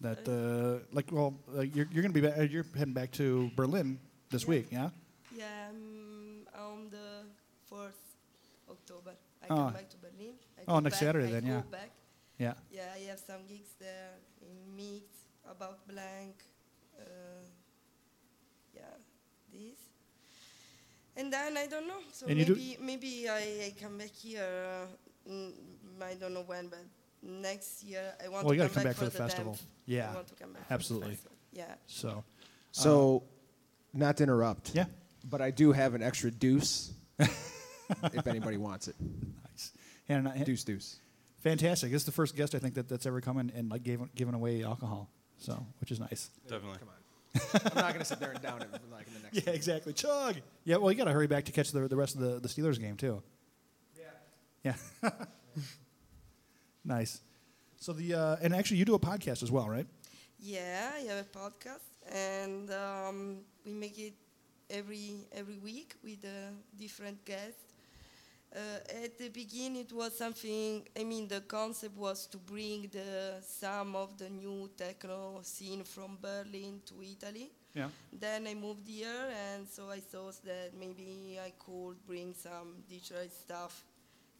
That 0.00 0.24
uh, 0.28 0.84
like, 0.92 1.12
well, 1.12 1.34
uh, 1.54 1.60
you're, 1.60 1.86
you're 1.92 2.02
gonna 2.02 2.14
be 2.14 2.22
back, 2.22 2.38
uh, 2.38 2.42
you're 2.42 2.64
heading 2.76 2.94
back 2.94 3.10
to 3.12 3.50
Berlin 3.54 3.98
this 4.30 4.46
week, 4.46 4.68
yeah? 4.72 4.90
Yeah, 5.36 5.68
um, 5.68 6.46
on 6.56 6.88
the 6.90 7.28
4th 7.70 8.00
October. 8.70 9.12
I 9.42 9.46
Oh. 9.50 9.56
come 9.56 9.72
back 9.74 9.90
to 9.90 9.96
Berlin. 9.98 10.34
I 10.58 10.62
Oh, 10.68 10.78
next 10.80 10.94
back, 10.96 11.00
Saturday 11.00 11.28
I 11.28 11.32
then, 11.32 11.46
yeah. 11.46 11.62
Back. 11.70 11.90
Yeah. 12.38 12.54
Yeah, 12.72 12.88
I 12.96 12.98
have 13.10 13.18
some 13.20 13.44
gigs 13.46 13.74
there 13.78 14.16
in 14.40 14.74
Mix, 14.76 15.04
About 15.44 15.86
Blank, 15.86 16.36
uh, 16.98 17.44
yeah, 18.74 18.96
this. 19.52 19.78
And 21.16 21.32
then 21.32 21.56
I 21.58 21.66
don't 21.66 21.86
know. 21.88 22.00
So 22.12 22.26
And 22.26 22.38
maybe 22.38 22.76
maybe 22.80 23.28
I, 23.28 23.68
I 23.68 23.74
come 23.80 23.98
back 23.98 24.12
here. 24.14 24.46
Uh, 25.26 25.30
mm, 25.30 25.52
I 26.00 26.14
don't 26.14 26.32
know 26.32 26.44
when, 26.46 26.68
but 26.68 26.84
next 27.22 27.82
year 27.82 28.12
I 28.24 28.28
want 28.28 28.44
Well, 28.46 28.54
to 28.54 28.56
you 28.56 28.68
come 28.68 28.68
gotta 28.68 28.74
come 28.74 28.84
back 28.84 28.94
for 28.96 29.04
for 29.04 29.10
the 29.10 29.10
festival. 29.18 29.52
10th. 29.54 29.62
Yeah, 29.86 30.10
I 30.10 30.14
want 30.14 30.28
to 30.28 30.34
come 30.34 30.52
back. 30.52 30.62
for 30.62 30.68
the 30.68 30.74
absolutely. 30.74 31.18
Yeah. 31.52 31.74
So, 31.86 32.24
So, 32.72 33.24
not 33.92 34.16
to 34.18 34.22
interrupt. 34.22 34.74
Yeah. 34.74 34.86
But 35.28 35.40
I 35.42 35.50
do 35.50 35.72
have 35.72 35.94
an 35.94 36.02
extra 36.02 36.30
deuce 36.30 36.92
if 37.18 38.26
anybody 38.26 38.56
wants 38.56 38.88
it. 38.88 38.94
Nice. 39.50 39.72
And, 40.08 40.28
uh, 40.28 40.32
Deuce, 40.44 40.64
deuce. 40.64 40.98
fantastic. 41.40 41.90
This 41.90 42.02
is 42.02 42.06
the 42.06 42.12
first 42.12 42.36
guest 42.36 42.54
I 42.54 42.58
think 42.58 42.74
that, 42.74 42.88
that's 42.88 43.04
ever 43.06 43.20
come 43.20 43.38
in 43.38 43.50
and 43.50 43.68
like 43.70 43.82
gave, 43.82 44.00
given 44.14 44.34
away 44.34 44.62
alcohol. 44.64 45.10
So, 45.38 45.66
which 45.80 45.90
is 45.90 45.98
nice. 46.00 46.30
Definitely. 46.48 46.78
Come 46.78 46.88
on. 46.88 46.94
I'm 47.66 47.74
not 47.76 47.88
going 47.88 47.98
to 48.00 48.04
sit 48.04 48.18
there 48.20 48.30
and 48.32 48.40
down 48.40 48.62
it 48.62 48.68
like 48.92 49.06
in 49.08 49.14
the 49.14 49.20
next. 49.20 49.46
Yeah, 49.46 49.52
exactly. 49.52 49.92
Chug. 49.92 50.36
Yeah, 50.64 50.76
well, 50.76 50.90
you 50.90 50.96
got 50.98 51.04
to 51.04 51.12
hurry 51.12 51.26
back 51.26 51.44
to 51.46 51.52
catch 51.52 51.70
the, 51.72 51.86
the 51.86 51.96
rest 51.96 52.14
of 52.14 52.20
the, 52.20 52.40
the 52.40 52.48
Steelers 52.48 52.78
game, 52.80 52.96
too. 52.96 53.22
Yeah. 54.64 54.74
Yeah. 55.02 55.10
nice. 56.84 57.20
So, 57.78 57.92
the, 57.92 58.14
uh, 58.14 58.36
and 58.42 58.54
actually, 58.54 58.76
you 58.78 58.84
do 58.84 58.94
a 58.94 58.98
podcast 58.98 59.42
as 59.42 59.50
well, 59.50 59.68
right? 59.68 59.86
Yeah, 60.38 60.90
I 60.94 61.00
have 61.00 61.26
a 61.26 61.38
podcast, 61.38 61.88
and 62.10 62.70
um, 62.70 63.38
we 63.64 63.72
make 63.72 63.98
it 63.98 64.14
every 64.70 65.26
every 65.32 65.58
week 65.58 65.96
with 66.02 66.24
a 66.24 66.52
different 66.78 67.24
guest. 67.24 67.58
Uh, 68.54 69.04
at 69.04 69.16
the 69.16 69.28
beginning, 69.28 69.76
it 69.76 69.92
was 69.92 70.16
something. 70.16 70.82
I 70.98 71.04
mean, 71.04 71.28
the 71.28 71.40
concept 71.42 71.96
was 71.96 72.26
to 72.28 72.38
bring 72.38 72.88
the 72.90 73.40
some 73.42 73.94
of 73.94 74.18
the 74.18 74.28
new 74.28 74.70
techno 74.76 75.40
scene 75.42 75.84
from 75.84 76.18
Berlin 76.20 76.80
to 76.86 76.94
Italy. 77.02 77.50
Yeah. 77.74 77.88
Then 78.12 78.46
I 78.48 78.54
moved 78.54 78.88
here, 78.88 79.28
and 79.30 79.68
so 79.68 79.90
I 79.90 80.00
thought 80.00 80.42
that 80.44 80.72
maybe 80.78 81.38
I 81.38 81.52
could 81.58 82.04
bring 82.06 82.34
some 82.34 82.82
digital 82.88 83.28
stuff 83.28 83.84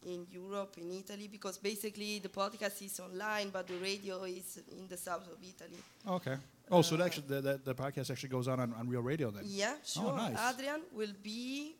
in 0.05 0.25
Europe, 0.31 0.77
in 0.77 0.91
Italy, 0.91 1.27
because 1.31 1.57
basically 1.57 2.19
the 2.19 2.29
podcast 2.29 2.81
is 2.81 2.99
online, 2.99 3.49
but 3.49 3.67
the 3.67 3.75
radio 3.77 4.23
is 4.23 4.59
in 4.77 4.87
the 4.87 4.97
south 4.97 5.27
of 5.31 5.37
Italy. 5.41 5.79
Okay. 6.07 6.35
Oh, 6.69 6.81
so 6.81 6.95
it 6.95 7.01
uh, 7.01 7.05
actually, 7.05 7.27
the, 7.27 7.41
the, 7.41 7.61
the 7.63 7.75
podcast 7.75 8.09
actually 8.11 8.29
goes 8.29 8.47
on, 8.47 8.59
on 8.59 8.73
on 8.73 8.87
Real 8.87 9.01
Radio 9.01 9.29
then? 9.31 9.43
Yeah, 9.45 9.73
oh, 9.75 9.79
sure. 9.83 10.11
Oh, 10.13 10.15
nice. 10.15 10.53
Adrian 10.53 10.81
will 10.93 11.13
be 11.21 11.75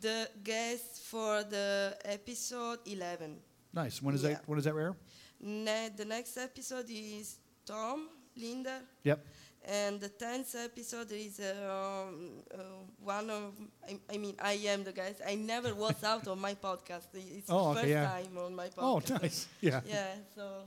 the 0.00 0.28
guest 0.42 1.02
for 1.04 1.42
the 1.44 1.96
episode 2.04 2.78
11. 2.86 3.36
Nice. 3.72 4.02
When 4.02 4.14
is 4.14 4.22
Yeah. 4.22 4.30
that? 4.30 4.42
When 4.48 4.58
is 4.58 4.64
that 4.64 4.74
rare? 4.74 4.94
Ne- 5.40 5.90
the 5.96 6.04
next 6.04 6.36
episode 6.36 6.86
is 6.88 7.38
Tom 7.64 8.08
Linder. 8.36 8.80
Yep. 9.04 9.24
And 9.68 10.00
the 10.00 10.08
tenth 10.08 10.54
episode 10.54 11.08
there 11.08 11.18
is 11.18 11.40
um, 11.40 12.44
uh, 12.54 12.58
one 13.02 13.28
of 13.30 13.52
I, 13.88 13.98
I 14.14 14.16
mean 14.16 14.36
I 14.40 14.52
am 14.68 14.84
the 14.84 14.92
guest. 14.92 15.20
I 15.26 15.34
never 15.34 15.74
was 15.74 16.02
out 16.04 16.28
on 16.28 16.38
my 16.40 16.54
podcast. 16.54 17.06
It's 17.14 17.50
Oh, 17.50 17.74
the 17.74 17.80
okay, 17.80 17.80
first 17.80 17.88
yeah. 17.90 18.06
time 18.06 18.38
on 18.38 18.54
my 18.54 18.68
podcast. 18.68 19.10
Oh, 19.10 19.18
nice. 19.20 19.48
Yeah. 19.60 19.80
Yeah. 19.86 20.14
So 20.34 20.62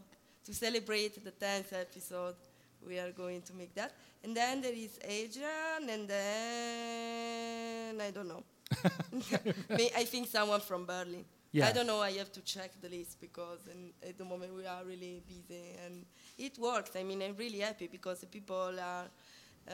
to 0.46 0.54
celebrate 0.54 1.24
the 1.24 1.32
tenth 1.32 1.72
episode, 1.74 2.36
we 2.86 3.00
are 3.00 3.12
going 3.12 3.42
to 3.44 3.54
make 3.54 3.74
that. 3.76 3.94
And 4.24 4.36
then 4.36 4.62
there 4.62 4.74
is 4.74 5.00
Adrian, 5.04 5.90
and 5.90 6.08
then 6.10 8.02
I 8.02 8.12
don't 8.12 8.28
know. 8.28 8.44
I 9.96 10.04
think 10.06 10.28
someone 10.28 10.60
from 10.60 10.86
Berlin. 10.86 11.24
Yeah. 11.52 11.68
I 11.68 11.72
don't 11.72 11.88
know. 11.88 12.02
I 12.02 12.12
have 12.12 12.32
to 12.34 12.42
check 12.42 12.72
the 12.80 12.90
list 12.90 13.20
because 13.20 13.60
in, 13.72 13.92
at 14.08 14.18
the 14.18 14.26
moment 14.26 14.54
we 14.54 14.66
are 14.66 14.84
really 14.86 15.24
busy 15.28 15.76
and 15.84 16.06
it 16.38 16.58
works. 16.60 16.92
I 16.96 17.04
mean, 17.04 17.22
I'm 17.24 17.36
really 17.36 17.60
happy 17.60 17.88
because 17.88 18.20
the 18.20 18.28
people 18.28 18.80
are 18.80 19.08
uh, 19.68 19.74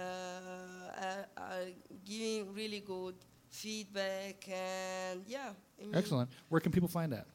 are, 1.01 1.25
are 1.37 1.65
giving 2.05 2.53
really 2.53 2.79
good 2.79 3.15
feedback 3.49 4.47
and 4.49 5.23
yeah. 5.27 5.49
I 5.81 5.85
mean, 5.85 5.95
Excellent. 5.95 6.29
Where 6.49 6.61
can 6.61 6.71
people 6.71 6.89
find 6.89 7.11
that? 7.11 7.27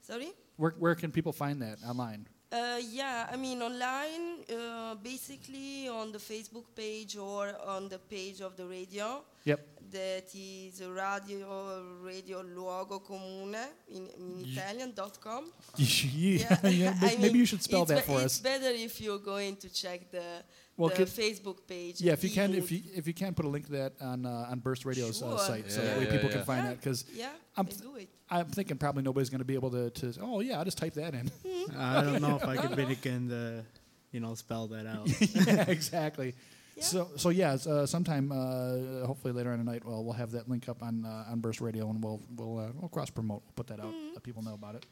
Sorry. 0.00 0.32
Where 0.56 0.74
where 0.78 0.94
can 0.94 1.10
people 1.10 1.32
find 1.32 1.60
that 1.62 1.78
online? 1.86 2.28
Uh, 2.52 2.78
yeah, 2.90 3.30
I 3.32 3.36
mean 3.36 3.62
online, 3.62 4.44
uh, 4.52 4.94
basically 4.96 5.88
on 5.88 6.12
the 6.12 6.18
Facebook 6.18 6.66
page 6.76 7.16
or 7.16 7.56
on 7.66 7.88
the 7.88 7.98
page 7.98 8.42
of 8.42 8.56
the 8.56 8.66
radio. 8.66 9.24
Yep. 9.44 9.71
That 9.92 10.24
is 10.34 10.82
radio 10.82 11.82
radio 12.02 12.42
luogo 12.42 13.04
comune 13.04 13.56
in, 13.90 14.08
in 14.18 14.38
Ye- 14.40 14.52
Italian.com. 14.52 15.52
Yeah, 15.76 16.58
yeah, 16.68 16.94
may- 17.02 17.08
I 17.08 17.16
maybe 17.16 17.22
mean, 17.24 17.36
you 17.36 17.46
should 17.46 17.62
spell 17.62 17.82
it's 17.82 17.90
that 17.90 18.06
be- 18.06 18.12
for 18.12 18.22
it's 18.22 18.38
better 18.40 18.70
if 18.70 19.00
you're 19.02 19.18
going 19.18 19.56
to 19.56 19.68
check 19.72 20.10
the, 20.10 20.42
Well, 20.78 20.88
the 20.90 21.04
Facebook 21.04 21.66
page. 21.68 22.00
Yeah, 22.00 22.14
if 22.14 22.24
you 22.24 22.30
can, 22.30 22.54
if 22.54 22.72
you 22.72 22.80
if 22.94 23.06
you 23.06 23.12
can 23.12 23.34
put 23.34 23.44
a 23.44 23.48
link 23.48 23.66
to 23.66 23.72
that 23.72 23.92
on 24.00 24.24
uh, 24.24 24.46
on 24.50 24.60
Burst 24.60 24.84
Radio's 24.86 25.22
uh, 25.22 25.28
Sure. 25.28 25.38
site, 25.38 25.70
so 25.70 25.82
Yeah, 25.82 25.88
that 25.88 25.98
way 25.98 26.04
yeah, 26.06 26.10
people 26.12 26.30
yeah. 26.30 26.36
can 26.36 26.44
find 26.46 26.62
Yeah, 26.64 26.68
that. 26.70 26.80
Because 26.80 27.04
yeah, 27.12 27.28
I'm 27.56 27.66
I 27.66 27.70
do 27.70 27.96
it. 27.96 28.08
I'm 28.30 28.46
thinking 28.46 28.78
probably 28.78 29.02
nobody's 29.02 29.28
going 29.28 29.40
to 29.40 29.44
be 29.44 29.54
able 29.54 29.70
to, 29.72 29.90
to. 29.90 30.14
Oh 30.22 30.40
yeah, 30.40 30.58
I'll 30.58 30.64
just 30.64 30.78
type 30.78 30.94
that 30.94 31.12
in. 31.14 31.30
I 31.76 32.00
don't 32.02 32.22
know 32.22 32.36
if 32.36 32.44
I 32.46 32.56
could 32.56 32.74
begin 32.76 33.28
to, 33.28 33.62
you 34.10 34.20
know, 34.20 34.34
spell 34.34 34.68
that 34.68 34.86
out. 34.86 35.06
yeah, 35.46 35.64
exactly. 35.68 36.34
So 36.80 37.10
so 37.16 37.28
yeah, 37.30 37.52
uh, 37.66 37.86
sometime 37.86 38.32
uh, 38.32 39.06
hopefully 39.06 39.32
later 39.32 39.52
on 39.52 39.58
tonight, 39.58 39.84
well, 39.84 40.02
we'll 40.04 40.14
have 40.14 40.30
that 40.32 40.48
link 40.48 40.68
up 40.68 40.82
on 40.82 41.04
uh, 41.04 41.30
on 41.30 41.40
Burst 41.40 41.60
Radio, 41.60 41.88
and 41.90 42.02
we'll 42.02 42.20
we'll 42.36 42.58
uh, 42.58 42.68
we'll 42.78 42.88
cross 42.88 43.10
promote, 43.10 43.42
we'll 43.44 43.52
put 43.54 43.66
that 43.68 43.80
out, 43.80 43.92
Mm-hmm. 43.92 44.14
let 44.14 44.22
people 44.22 44.42
know 44.42 44.54
about 44.54 44.74
it. 44.76 44.86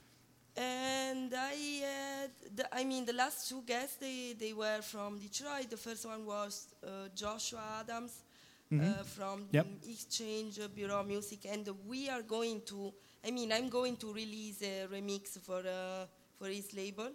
And 0.56 1.32
I 1.34 1.54
had, 1.86 2.30
the, 2.56 2.74
I 2.74 2.84
mean, 2.84 3.04
the 3.06 3.12
last 3.12 3.48
two 3.48 3.62
guests, 3.66 3.96
they, 3.96 4.34
they 4.38 4.52
were 4.52 4.82
from 4.82 5.18
Detroit. 5.18 5.70
The 5.70 5.76
first 5.76 6.04
one 6.04 6.26
was 6.26 6.66
uh, 6.84 7.08
Joshua 7.14 7.62
Adams 7.80 8.24
uh, 8.72 8.74
Mhm. 8.76 9.04
from 9.06 9.46
Yep. 9.52 9.66
Exchange 9.88 10.58
Bureau 10.74 11.00
of 11.00 11.06
Music. 11.06 11.46
And 11.46 11.68
we 11.86 12.08
are 12.10 12.22
going 12.22 12.60
to, 12.66 12.92
I 13.26 13.30
mean, 13.30 13.52
I'm 13.52 13.68
going 13.68 13.96
to 13.98 14.12
release 14.12 14.60
a 14.62 14.86
remix 14.92 15.38
for, 15.40 15.60
uh, 15.66 16.06
for 16.36 16.48
his 16.48 16.72
label. 16.74 17.10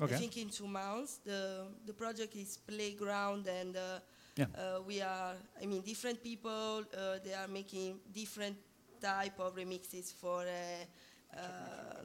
Okay. 0.00 0.14
I 0.14 0.18
think 0.18 0.36
in 0.36 0.48
two 0.50 0.66
months. 0.68 1.20
The, 1.24 1.66
the 1.86 1.92
project 1.92 2.34
is 2.36 2.58
Playground 2.66 3.46
and 3.48 3.76
uh, 3.76 3.98
Yeah. 4.36 4.46
uh, 4.54 4.82
we 4.86 5.00
are, 5.00 5.34
I 5.62 5.66
mean, 5.66 5.80
different 5.82 6.22
people, 6.22 6.84
uh, 6.92 7.18
they 7.24 7.32
are 7.32 7.48
making 7.48 8.00
different 8.12 8.56
type 9.00 9.38
of 9.40 9.54
remixes 9.56 10.12
for 10.12 10.42
uh, 10.42 10.84
uh, 11.36 12.02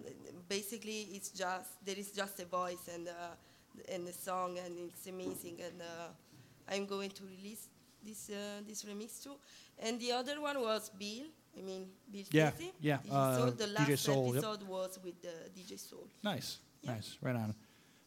basically 0.49 1.07
it's 1.13 1.29
just 1.29 1.83
there 1.85 1.97
is 1.97 2.11
just 2.11 2.39
a 2.39 2.45
voice 2.45 2.87
and 2.93 3.07
uh, 3.07 3.93
and 3.93 4.07
a 4.07 4.13
song 4.13 4.57
and 4.57 4.73
it's 4.89 5.07
amazing 5.07 5.57
and 5.61 5.81
uh, 5.81 6.73
I'm 6.73 6.85
going 6.85 7.11
to 7.11 7.23
release 7.23 7.69
this 8.03 8.29
uh, 8.29 8.61
this 8.67 8.83
remix 8.83 9.23
too 9.23 9.35
and 9.79 9.99
the 9.99 10.11
other 10.11 10.41
one 10.41 10.59
was 10.61 10.89
Bill 10.89 11.27
I 11.57 11.61
mean 11.61 11.87
Bill 12.11 12.25
Yeah, 12.31 12.51
Casey 12.51 12.71
yeah, 12.81 12.97
DJ 13.05 13.37
Soul 13.37 13.51
the 13.51 13.65
DJ 13.65 13.73
last 13.89 14.03
Soul, 14.03 14.25
yep. 14.27 14.43
episode 14.43 14.63
was 14.67 14.99
with 15.03 15.15
uh, 15.25 15.29
DJ 15.57 15.79
Soul 15.79 16.07
Nice, 16.23 16.57
nice, 16.83 17.17
right 17.21 17.35
on. 17.35 17.55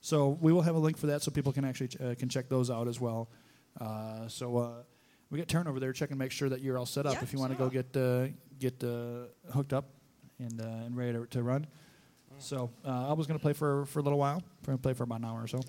So 0.04 0.36
we 0.42 0.52
will 0.52 0.60
have 0.60 0.74
a 0.74 0.78
link 0.78 0.98
for 0.98 1.06
that, 1.06 1.22
so 1.22 1.30
people 1.30 1.50
can 1.50 1.64
actually 1.64 1.88
ch- 1.88 1.98
uh, 1.98 2.14
can 2.14 2.28
check 2.28 2.50
those 2.50 2.70
out 2.70 2.88
as 2.88 3.00
well. 3.00 3.30
Uh, 3.80 4.28
so 4.28 4.58
uh, 4.58 4.68
we 5.30 5.38
get 5.38 5.48
Turn 5.48 5.66
over 5.66 5.80
there 5.80 5.94
checking 5.94 6.14
to 6.16 6.18
make 6.18 6.30
sure 6.30 6.50
that 6.50 6.60
you're 6.60 6.76
all 6.76 6.84
set 6.84 7.06
up. 7.06 7.14
Yeah, 7.14 7.22
if 7.22 7.32
you 7.32 7.38
want 7.38 7.52
to 7.52 7.58
go 7.58 7.70
get 7.70 7.96
uh, 7.96 8.26
get 8.58 8.84
uh, 8.84 9.28
hooked 9.50 9.72
up 9.72 9.86
and 10.38 10.60
uh, 10.60 10.64
and 10.84 10.94
ready 10.94 11.14
to, 11.14 11.24
to 11.28 11.42
run. 11.42 11.66
So 12.38 12.70
uh, 12.84 13.08
I 13.08 13.14
was 13.14 13.26
going 13.26 13.38
to 13.38 13.42
play 13.42 13.54
for 13.54 13.86
for 13.86 14.00
a 14.00 14.02
little 14.02 14.18
while. 14.18 14.42
I'm 14.44 14.66
going 14.66 14.76
to 14.78 14.82
play 14.82 14.92
for 14.92 15.04
about 15.04 15.20
an 15.20 15.24
hour 15.24 15.42
or 15.42 15.46
so. 15.48 15.60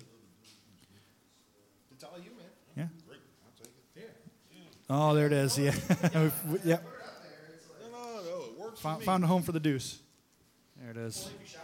It's 1.92 2.04
all 2.04 2.18
you, 2.18 2.30
man. 2.36 2.46
Yeah. 2.76 2.88
Great. 3.08 3.20
I'll 3.42 3.64
take 3.64 3.72
it. 4.04 4.16
Oh, 4.90 5.14
there 5.14 5.26
it 5.28 5.32
is. 5.32 5.58
Yeah, 5.58 5.72
We- 6.46 6.58
yep. 6.62 6.84
No, 7.80 7.88
no, 7.90 8.22
no, 8.22 8.44
it 8.52 8.58
works 8.58 8.80
for 8.80 8.88
Found, 8.88 9.00
me. 9.00 9.06
found 9.06 9.24
a 9.24 9.26
home 9.28 9.42
for 9.42 9.52
the 9.52 9.60
deuce. 9.60 9.98
There 10.78 10.90
it 10.90 10.98
is. 10.98 11.30
I- 11.32 11.62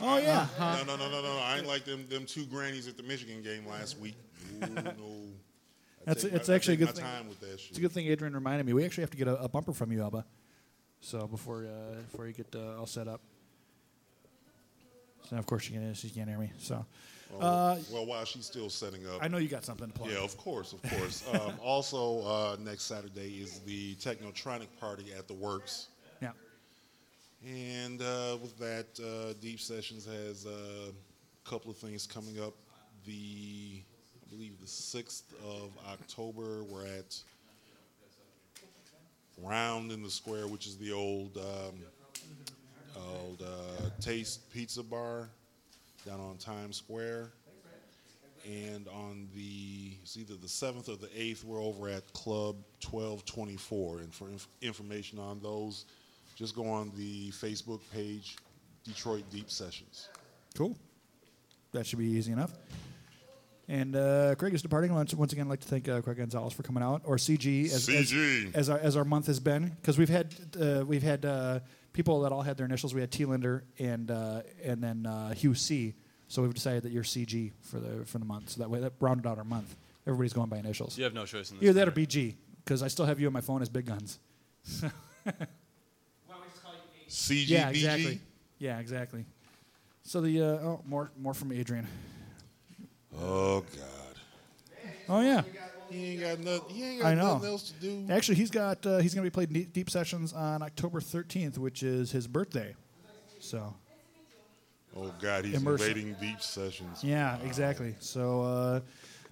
Oh, 0.00 0.08
I- 0.08 0.20
yeah. 0.20 0.46
No, 0.58 0.84
no, 0.84 0.96
no, 0.96 1.10
no, 1.10 1.22
no. 1.22 1.38
I 1.42 1.58
ain't 1.58 1.66
like 1.66 1.84
them 1.84 2.06
them 2.08 2.24
two 2.26 2.46
grannies 2.46 2.88
at 2.88 2.96
the 2.96 3.02
Michigan 3.02 3.42
game 3.42 3.66
last 3.66 3.98
week. 3.98 4.16
Ooh, 4.56 4.60
no. 4.66 4.82
I 6.06 6.12
That's 6.12 6.22
take 6.22 6.32
it's 6.34 6.48
my- 6.48 6.54
I 6.54 6.56
actually 6.56 6.74
a 6.74 6.76
good 6.78 6.90
thing. 6.90 7.04
time 7.04 7.28
with 7.28 7.40
that 7.40 7.54
It's 7.54 7.78
a 7.78 7.80
good 7.80 7.92
thing 7.92 8.06
Adrian 8.06 8.34
reminded 8.34 8.66
me. 8.66 8.72
We 8.74 8.84
actually 8.84 9.02
have 9.02 9.10
to 9.10 9.16
get 9.16 9.28
a, 9.28 9.40
a 9.42 9.48
bumper 9.48 9.72
from 9.72 9.90
you, 9.92 10.02
Alba. 10.02 10.24
So 11.00 11.26
before 11.26 11.66
uh, 11.66 11.94
before 12.10 12.26
you 12.26 12.32
get 12.32 12.54
uh, 12.54 12.78
all 12.78 12.86
set 12.86 13.08
up. 13.08 13.20
So 15.28 15.36
of 15.36 15.46
course 15.46 15.62
she 15.64 15.72
can 15.72 15.94
she 15.94 16.10
can't 16.10 16.28
hear 16.28 16.38
me. 16.38 16.50
So 16.58 16.84
Well, 17.32 17.42
uh, 17.42 17.78
well, 17.90 18.06
while 18.06 18.24
she's 18.24 18.46
still 18.46 18.68
setting 18.68 19.06
up, 19.06 19.22
I 19.22 19.28
know 19.28 19.38
you 19.38 19.48
got 19.48 19.64
something 19.64 19.86
to 19.86 19.92
plug. 19.92 20.10
Yeah, 20.10 20.18
of 20.18 20.36
course, 20.36 20.72
of 20.74 20.82
course. 20.82 21.24
um, 21.32 21.54
also, 21.62 22.20
uh, 22.22 22.56
next 22.60 22.84
Saturday 22.84 23.38
is 23.40 23.60
the 23.60 23.94
Technotronic 23.96 24.68
party 24.78 25.06
at 25.16 25.26
the 25.26 25.34
Works. 25.34 25.88
And 27.46 28.00
uh, 28.00 28.38
with 28.40 28.58
that, 28.58 28.86
uh, 28.98 29.34
Deep 29.40 29.60
Sessions 29.60 30.06
has 30.06 30.46
a 30.46 30.92
couple 31.48 31.70
of 31.70 31.76
things 31.76 32.06
coming 32.06 32.40
up. 32.40 32.54
The, 33.04 33.82
I 33.82 34.34
believe, 34.34 34.58
the 34.60 34.66
6th 34.66 35.24
of 35.44 35.70
October, 35.86 36.64
we're 36.64 36.86
at 36.86 37.18
Round 39.42 39.92
in 39.92 40.02
the 40.02 40.10
Square, 40.10 40.48
which 40.48 40.66
is 40.66 40.78
the 40.78 40.92
old 40.92 41.36
um, 41.36 41.74
old 42.96 43.42
uh, 43.42 43.90
Taste 44.00 44.50
Pizza 44.50 44.82
Bar 44.82 45.28
down 46.06 46.20
on 46.20 46.38
Times 46.38 46.76
Square. 46.76 47.30
And 48.46 48.88
on 48.88 49.28
the, 49.34 49.96
it's 50.02 50.16
either 50.16 50.34
the 50.34 50.46
7th 50.46 50.88
or 50.88 50.96
the 50.96 51.08
8th, 51.08 51.44
we're 51.44 51.62
over 51.62 51.88
at 51.88 52.10
Club 52.12 52.56
1224. 52.88 53.98
And 53.98 54.14
for 54.14 54.28
inf- 54.28 54.48
information 54.62 55.18
on 55.18 55.40
those, 55.40 55.86
just 56.34 56.54
go 56.54 56.66
on 56.68 56.92
the 56.96 57.30
Facebook 57.30 57.80
page, 57.92 58.36
Detroit 58.84 59.24
Deep 59.30 59.50
Sessions. 59.50 60.08
Cool. 60.56 60.76
That 61.72 61.86
should 61.86 61.98
be 61.98 62.06
easy 62.06 62.32
enough. 62.32 62.52
And 63.66 63.96
uh, 63.96 64.34
Craig 64.36 64.52
is 64.52 64.62
departing. 64.62 64.92
Once, 64.92 65.14
once 65.14 65.32
again, 65.32 65.46
I'd 65.46 65.50
like 65.50 65.60
to 65.60 65.68
thank 65.68 65.88
uh, 65.88 66.02
Craig 66.02 66.18
Gonzalez 66.18 66.52
for 66.52 66.62
coming 66.62 66.82
out, 66.82 67.02
or 67.04 67.16
CG 67.16 67.64
as, 67.66 67.88
CG. 67.88 68.48
as, 68.48 68.54
as 68.54 68.70
our 68.70 68.78
as 68.78 68.96
our 68.96 69.04
month 69.04 69.26
has 69.26 69.40
been, 69.40 69.74
because 69.80 69.96
we've 69.96 70.10
had 70.10 70.34
uh, 70.60 70.84
we've 70.86 71.02
had 71.02 71.24
uh, 71.24 71.60
people 71.94 72.20
that 72.22 72.32
all 72.32 72.42
had 72.42 72.58
their 72.58 72.66
initials. 72.66 72.94
We 72.94 73.00
had 73.00 73.10
T. 73.10 73.24
Linder 73.24 73.64
and 73.78 74.10
uh, 74.10 74.42
and 74.62 74.82
then 74.82 75.06
uh, 75.06 75.32
Hugh 75.32 75.54
C. 75.54 75.94
So 76.28 76.42
we've 76.42 76.52
decided 76.52 76.82
that 76.82 76.92
you're 76.92 77.04
CG 77.04 77.52
for 77.62 77.80
the 77.80 78.04
for 78.04 78.18
the 78.18 78.26
month. 78.26 78.50
So 78.50 78.60
that 78.60 78.68
way 78.68 78.80
that 78.80 78.92
rounded 79.00 79.26
out 79.26 79.38
our 79.38 79.44
month. 79.44 79.74
Everybody's 80.06 80.34
going 80.34 80.50
by 80.50 80.58
initials. 80.58 80.98
You 80.98 81.04
have 81.04 81.14
no 81.14 81.24
choice 81.24 81.50
in 81.50 81.56
this 81.56 81.64
Either 81.70 81.72
that 81.72 81.88
or. 81.88 81.92
BG, 81.92 82.34
because 82.62 82.82
I 82.82 82.88
still 82.88 83.06
have 83.06 83.18
you 83.18 83.28
on 83.28 83.32
my 83.32 83.40
phone 83.40 83.62
as 83.62 83.70
Big 83.70 83.86
Guns. 83.86 84.18
CG, 87.08 87.48
Yeah, 87.48 87.68
exactly. 87.70 88.20
Yeah, 88.58 88.78
exactly. 88.78 89.24
So 90.02 90.20
the 90.20 90.40
uh, 90.40 90.44
oh 90.44 90.82
more 90.86 91.10
more 91.18 91.34
from 91.34 91.52
Adrian. 91.52 91.86
Oh, 93.20 93.60
God. 93.60 94.16
Oh 95.08 95.20
yeah. 95.20 95.42
He 95.90 96.12
ain't 96.12 96.20
got 96.20 96.38
nothing, 96.40 96.74
he 96.74 96.82
ain't 96.84 97.02
got 97.02 97.08
I 97.08 97.14
know. 97.14 97.34
nothing 97.34 97.48
else 97.50 97.70
to 97.70 97.80
do. 97.80 98.06
Actually, 98.12 98.34
he's 98.36 98.50
got 98.50 98.84
uh, 98.86 98.98
he's 98.98 99.14
going 99.14 99.24
to 99.24 99.30
be 99.30 99.32
playing 99.34 99.52
deep, 99.52 99.72
deep 99.72 99.90
sessions 99.90 100.32
on 100.32 100.62
October 100.62 101.00
13th, 101.00 101.58
which 101.58 101.82
is 101.82 102.10
his 102.10 102.26
birthday. 102.26 102.74
So 103.40 103.74
Oh, 104.96 105.12
God, 105.20 105.44
he's 105.44 105.56
Immerse- 105.60 105.80
invading 105.88 106.14
Deep 106.20 106.40
Sessions. 106.40 107.02
yeah, 107.02 107.36
exactly. 107.42 107.96
So 107.98 108.42
uh, 108.42 108.80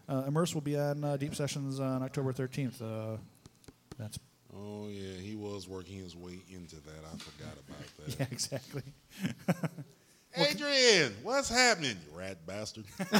uh, 0.08 0.22
Immerse 0.26 0.54
will 0.54 0.60
be 0.60 0.76
on 0.76 1.04
uh, 1.04 1.16
deep 1.16 1.36
sessions 1.36 1.78
on 1.78 2.02
October 2.02 2.32
13th. 2.32 2.82
Uh, 2.82 3.16
that's 3.96 4.18
Oh, 4.54 4.86
yeah, 4.88 5.14
he 5.20 5.34
was 5.34 5.66
working 5.68 5.96
his 5.96 6.14
way 6.14 6.38
into 6.50 6.76
that. 6.76 7.04
I 7.04 7.16
forgot 7.16 7.54
about 7.68 8.06
that. 8.06 8.18
yeah, 8.20 8.26
exactly. 8.30 8.82
Adrian, 10.36 11.14
what's 11.22 11.48
happening, 11.50 11.96
you 12.10 12.18
rat 12.18 12.44
bastard? 12.46 12.84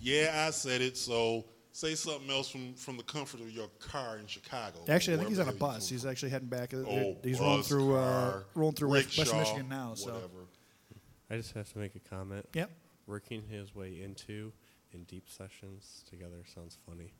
yeah, 0.00 0.46
I 0.46 0.50
said 0.50 0.80
it. 0.80 0.96
So 0.96 1.44
say 1.72 1.94
something 1.94 2.30
else 2.30 2.48
from, 2.50 2.74
from 2.74 2.96
the 2.96 3.02
comfort 3.02 3.40
of 3.40 3.50
your 3.50 3.68
car 3.78 4.16
in 4.18 4.26
Chicago. 4.26 4.78
Actually, 4.88 5.14
I 5.14 5.16
think 5.18 5.28
he's 5.30 5.38
on 5.40 5.48
a 5.48 5.52
bus. 5.52 5.88
He's 5.88 6.06
actually 6.06 6.30
heading 6.30 6.48
back. 6.48 6.72
Uh, 6.74 6.78
Oh, 6.78 7.16
he's 7.22 7.38
rolling 7.38 7.58
bus, 7.58 7.68
through 7.68 7.96
uh, 7.96 8.40
rolling 8.54 8.74
through 8.74 8.90
West, 8.90 9.16
West 9.18 9.34
Michigan 9.34 9.68
now. 9.68 9.92
So 9.94 10.06
whatever. 10.12 10.46
I 11.30 11.36
just 11.36 11.52
have 11.54 11.70
to 11.72 11.78
make 11.78 11.94
a 11.94 12.00
comment. 12.00 12.46
Yep. 12.54 12.70
working 13.06 13.42
his 13.48 13.74
way 13.74 14.00
into 14.02 14.52
in 14.92 15.04
deep 15.04 15.28
sessions 15.28 16.02
together 16.10 16.36
sounds 16.54 16.76
funny. 16.88 17.12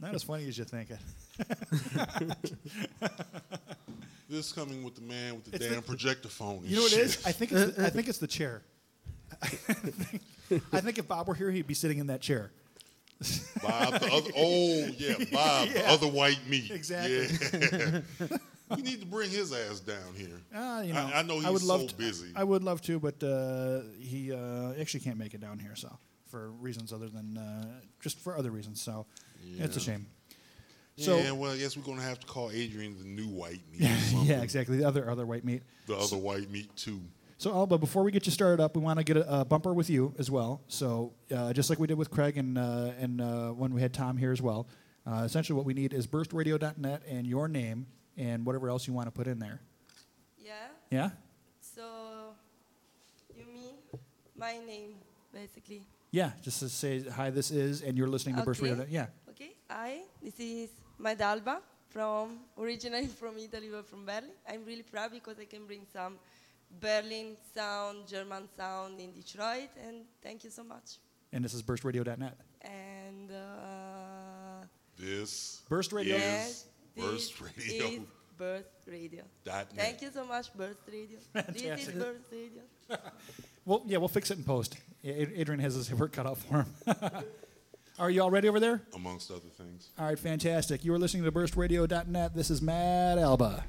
Not 0.00 0.14
as 0.14 0.22
funny 0.24 0.48
as 0.48 0.58
you 0.58 0.64
think 0.64 0.90
it. 0.90 0.98
This 4.28 4.50
coming 4.50 4.82
with 4.82 4.94
the 4.94 5.02
man 5.02 5.34
with 5.34 5.44
the 5.44 5.56
It's 5.56 5.66
damn 5.66 5.76
the- 5.76 5.82
projector 5.82 6.28
phone. 6.30 6.58
and 6.58 6.66
You 6.66 6.76
know 6.76 6.82
what 6.84 6.92
it 6.92 6.96
shit. 6.96 7.04
is? 7.04 7.26
I 7.26 7.32
think 7.32 7.52
it's 7.52 7.76
the, 7.76 7.84
I 7.86 7.90
think 7.94 8.08
it's 8.08 8.16
the 8.18 8.26
chair. 8.26 8.62
I 9.42 10.80
think 10.80 10.96
if 10.98 11.06
Bob 11.06 11.28
were 11.28 11.34
here, 11.34 11.50
he'd 11.50 11.66
be 11.66 11.74
sitting 11.74 11.98
in 11.98 12.06
that 12.06 12.22
chair. 12.22 12.50
Bob, 13.62 14.00
the 14.00 14.10
other, 14.10 14.30
oh 14.34 14.86
yeah, 14.96 15.14
Bob, 15.30 15.68
the 15.68 15.74
Yeah. 15.80 15.92
other 15.92 16.06
white 16.08 16.40
meat. 16.48 16.70
Exactly. 16.70 17.26
Yeah. 17.52 18.00
we 18.74 18.80
need 18.82 19.00
to 19.00 19.06
bring 19.06 19.28
his 19.30 19.52
ass 19.52 19.80
down 19.80 20.14
here. 20.16 20.40
Uh, 20.54 20.80
you 20.82 20.94
know, 20.94 21.10
I, 21.12 21.18
I 21.18 21.22
know 21.22 21.38
he's 21.38 21.50
would 21.50 21.62
love 21.62 21.82
so 21.82 21.86
to, 21.88 21.94
busy. 21.96 22.28
I 22.34 22.42
would 22.42 22.62
love 22.64 22.80
to, 22.82 22.98
but 22.98 23.22
uh, 23.22 23.80
he 23.98 24.32
uh, 24.32 24.72
actually 24.80 25.00
can't 25.00 25.18
make 25.18 25.34
it 25.34 25.42
down 25.42 25.58
here. 25.58 25.76
So 25.76 25.94
for 26.32 26.50
reasons 26.52 26.92
other 26.92 27.08
than 27.08 27.36
uh, 27.36 27.66
just 28.00 28.18
for 28.18 28.36
other 28.36 28.50
reasons. 28.50 28.80
So 28.80 29.06
it's 29.58 29.76
a 29.76 29.80
shame. 29.80 30.06
So 30.96 31.18
yeah, 31.18 31.32
well, 31.32 31.52
I 31.52 31.58
guess 31.58 31.76
we're 31.76 31.84
gonna 31.84 32.02
have 32.02 32.20
to 32.20 32.26
call 32.26 32.50
Adrian 32.50 32.98
the 32.98 33.04
new 33.04 33.28
white 33.28 33.60
meat. 33.70 33.82
or 34.16 34.24
yeah, 34.24 34.42
exactly. 34.42 34.78
The 34.78 34.84
other 34.84 35.08
other 35.10 35.26
white 35.26 35.44
meat. 35.44 35.62
The 35.86 35.96
other 35.96 36.16
white 36.16 36.50
meat 36.50 36.74
too. 36.74 37.00
So, 37.38 37.52
Alba, 37.52 37.76
before 37.76 38.04
we 38.04 38.12
get 38.12 38.24
you 38.24 38.30
started 38.30 38.62
up, 38.62 38.76
we 38.76 38.82
want 38.82 39.00
to 39.00 39.04
get 39.04 39.16
a, 39.16 39.40
a 39.40 39.44
bumper 39.44 39.74
with 39.74 39.90
you 39.90 40.14
as 40.16 40.30
well. 40.30 40.60
So, 40.68 41.12
uh, 41.34 41.52
just 41.52 41.70
like 41.70 41.80
we 41.80 41.88
did 41.88 41.98
with 41.98 42.08
Craig 42.10 42.38
and 42.38 42.56
uh, 42.56 42.92
and 42.98 43.20
uh, 43.20 43.50
when 43.50 43.74
we 43.74 43.80
had 43.80 43.92
Tom 43.92 44.16
here 44.16 44.32
as 44.32 44.40
well, 44.40 44.68
uh, 45.06 45.22
essentially 45.24 45.56
what 45.56 45.66
we 45.66 45.74
need 45.74 45.92
is 45.92 46.06
burstradio.net 46.06 47.02
and 47.08 47.26
your 47.26 47.48
name 47.48 47.86
and 48.16 48.46
whatever 48.46 48.68
else 48.68 48.86
you 48.86 48.92
want 48.94 49.06
to 49.06 49.12
put 49.12 49.26
in 49.26 49.38
there. 49.38 49.60
Yeah. 50.38 50.52
Yeah. 50.90 51.10
So 51.60 52.34
you 53.36 53.44
mean 53.52 53.74
my 54.36 54.58
name 54.66 54.94
basically? 55.32 55.82
Yeah. 56.12 56.30
Just 56.42 56.60
to 56.60 56.68
say 56.68 57.02
hi. 57.08 57.30
This 57.30 57.50
is, 57.50 57.80
and 57.82 57.96
you're 57.96 58.08
listening 58.08 58.36
to 58.36 58.42
Burst 58.42 58.60
Radio. 58.60 58.86
Yeah. 58.88 59.06
Okay. 59.30 59.56
Hi. 59.68 60.00
This 60.22 60.38
is 60.38 60.68
Madalba 61.00 61.58
from 61.88 62.38
originally 62.58 63.06
from 63.20 63.38
Italy, 63.38 63.68
but 63.72 63.88
from 63.88 64.04
Berlin. 64.04 64.30
I'm 64.48 64.64
really 64.64 64.82
proud 64.84 65.10
because 65.10 65.38
I 65.40 65.46
can 65.46 65.66
bring 65.66 65.86
some 65.90 66.18
Berlin 66.80 67.36
sound, 67.54 68.06
German 68.06 68.46
sound 68.56 69.00
in 69.00 69.12
Detroit, 69.12 69.70
and 69.86 70.04
thank 70.22 70.44
you 70.44 70.50
so 70.50 70.62
much. 70.62 70.98
And 71.32 71.42
this 71.42 71.54
is 71.54 71.62
burstradio.net. 71.62 72.36
And 72.60 73.30
uh, 73.32 74.66
This 74.98 75.62
Burst 75.68 75.92
Radio. 75.92 76.16
yes, 76.16 76.66
is 76.94 77.04
Burst 77.04 77.40
Radio. 77.40 77.86
is 77.86 78.00
Burst 78.36 78.68
Radio. 78.86 79.22
Dot 79.44 79.74
net. 79.74 79.84
Thank 79.84 80.02
you 80.02 80.10
so 80.12 80.26
much, 80.26 80.52
Burst 80.52 80.80
Radio. 80.92 81.18
this 81.52 81.88
is 81.88 81.94
Burst 81.94 82.24
Radio. 82.30 82.62
Well, 83.64 83.82
yeah, 83.86 83.98
we'll 83.98 84.08
fix 84.08 84.30
it 84.30 84.38
in 84.38 84.44
post. 84.44 84.76
Yeah, 85.02 85.14
Adrian 85.14 85.60
has 85.60 85.74
his 85.74 85.92
work 85.94 86.12
cut 86.12 86.26
out 86.26 86.38
for 86.38 86.62
him. 86.62 86.66
Are 87.98 88.10
you 88.10 88.22
all 88.22 88.30
ready 88.30 88.48
over 88.48 88.58
there? 88.58 88.82
Amongst 88.94 89.30
other 89.30 89.40
things. 89.56 89.90
All 89.98 90.06
right, 90.06 90.18
fantastic. 90.18 90.84
You 90.84 90.94
are 90.94 90.98
listening 90.98 91.24
to 91.24 91.32
burstradio.net. 91.32 92.34
This 92.34 92.50
is 92.50 92.60
Madalba. 92.60 93.62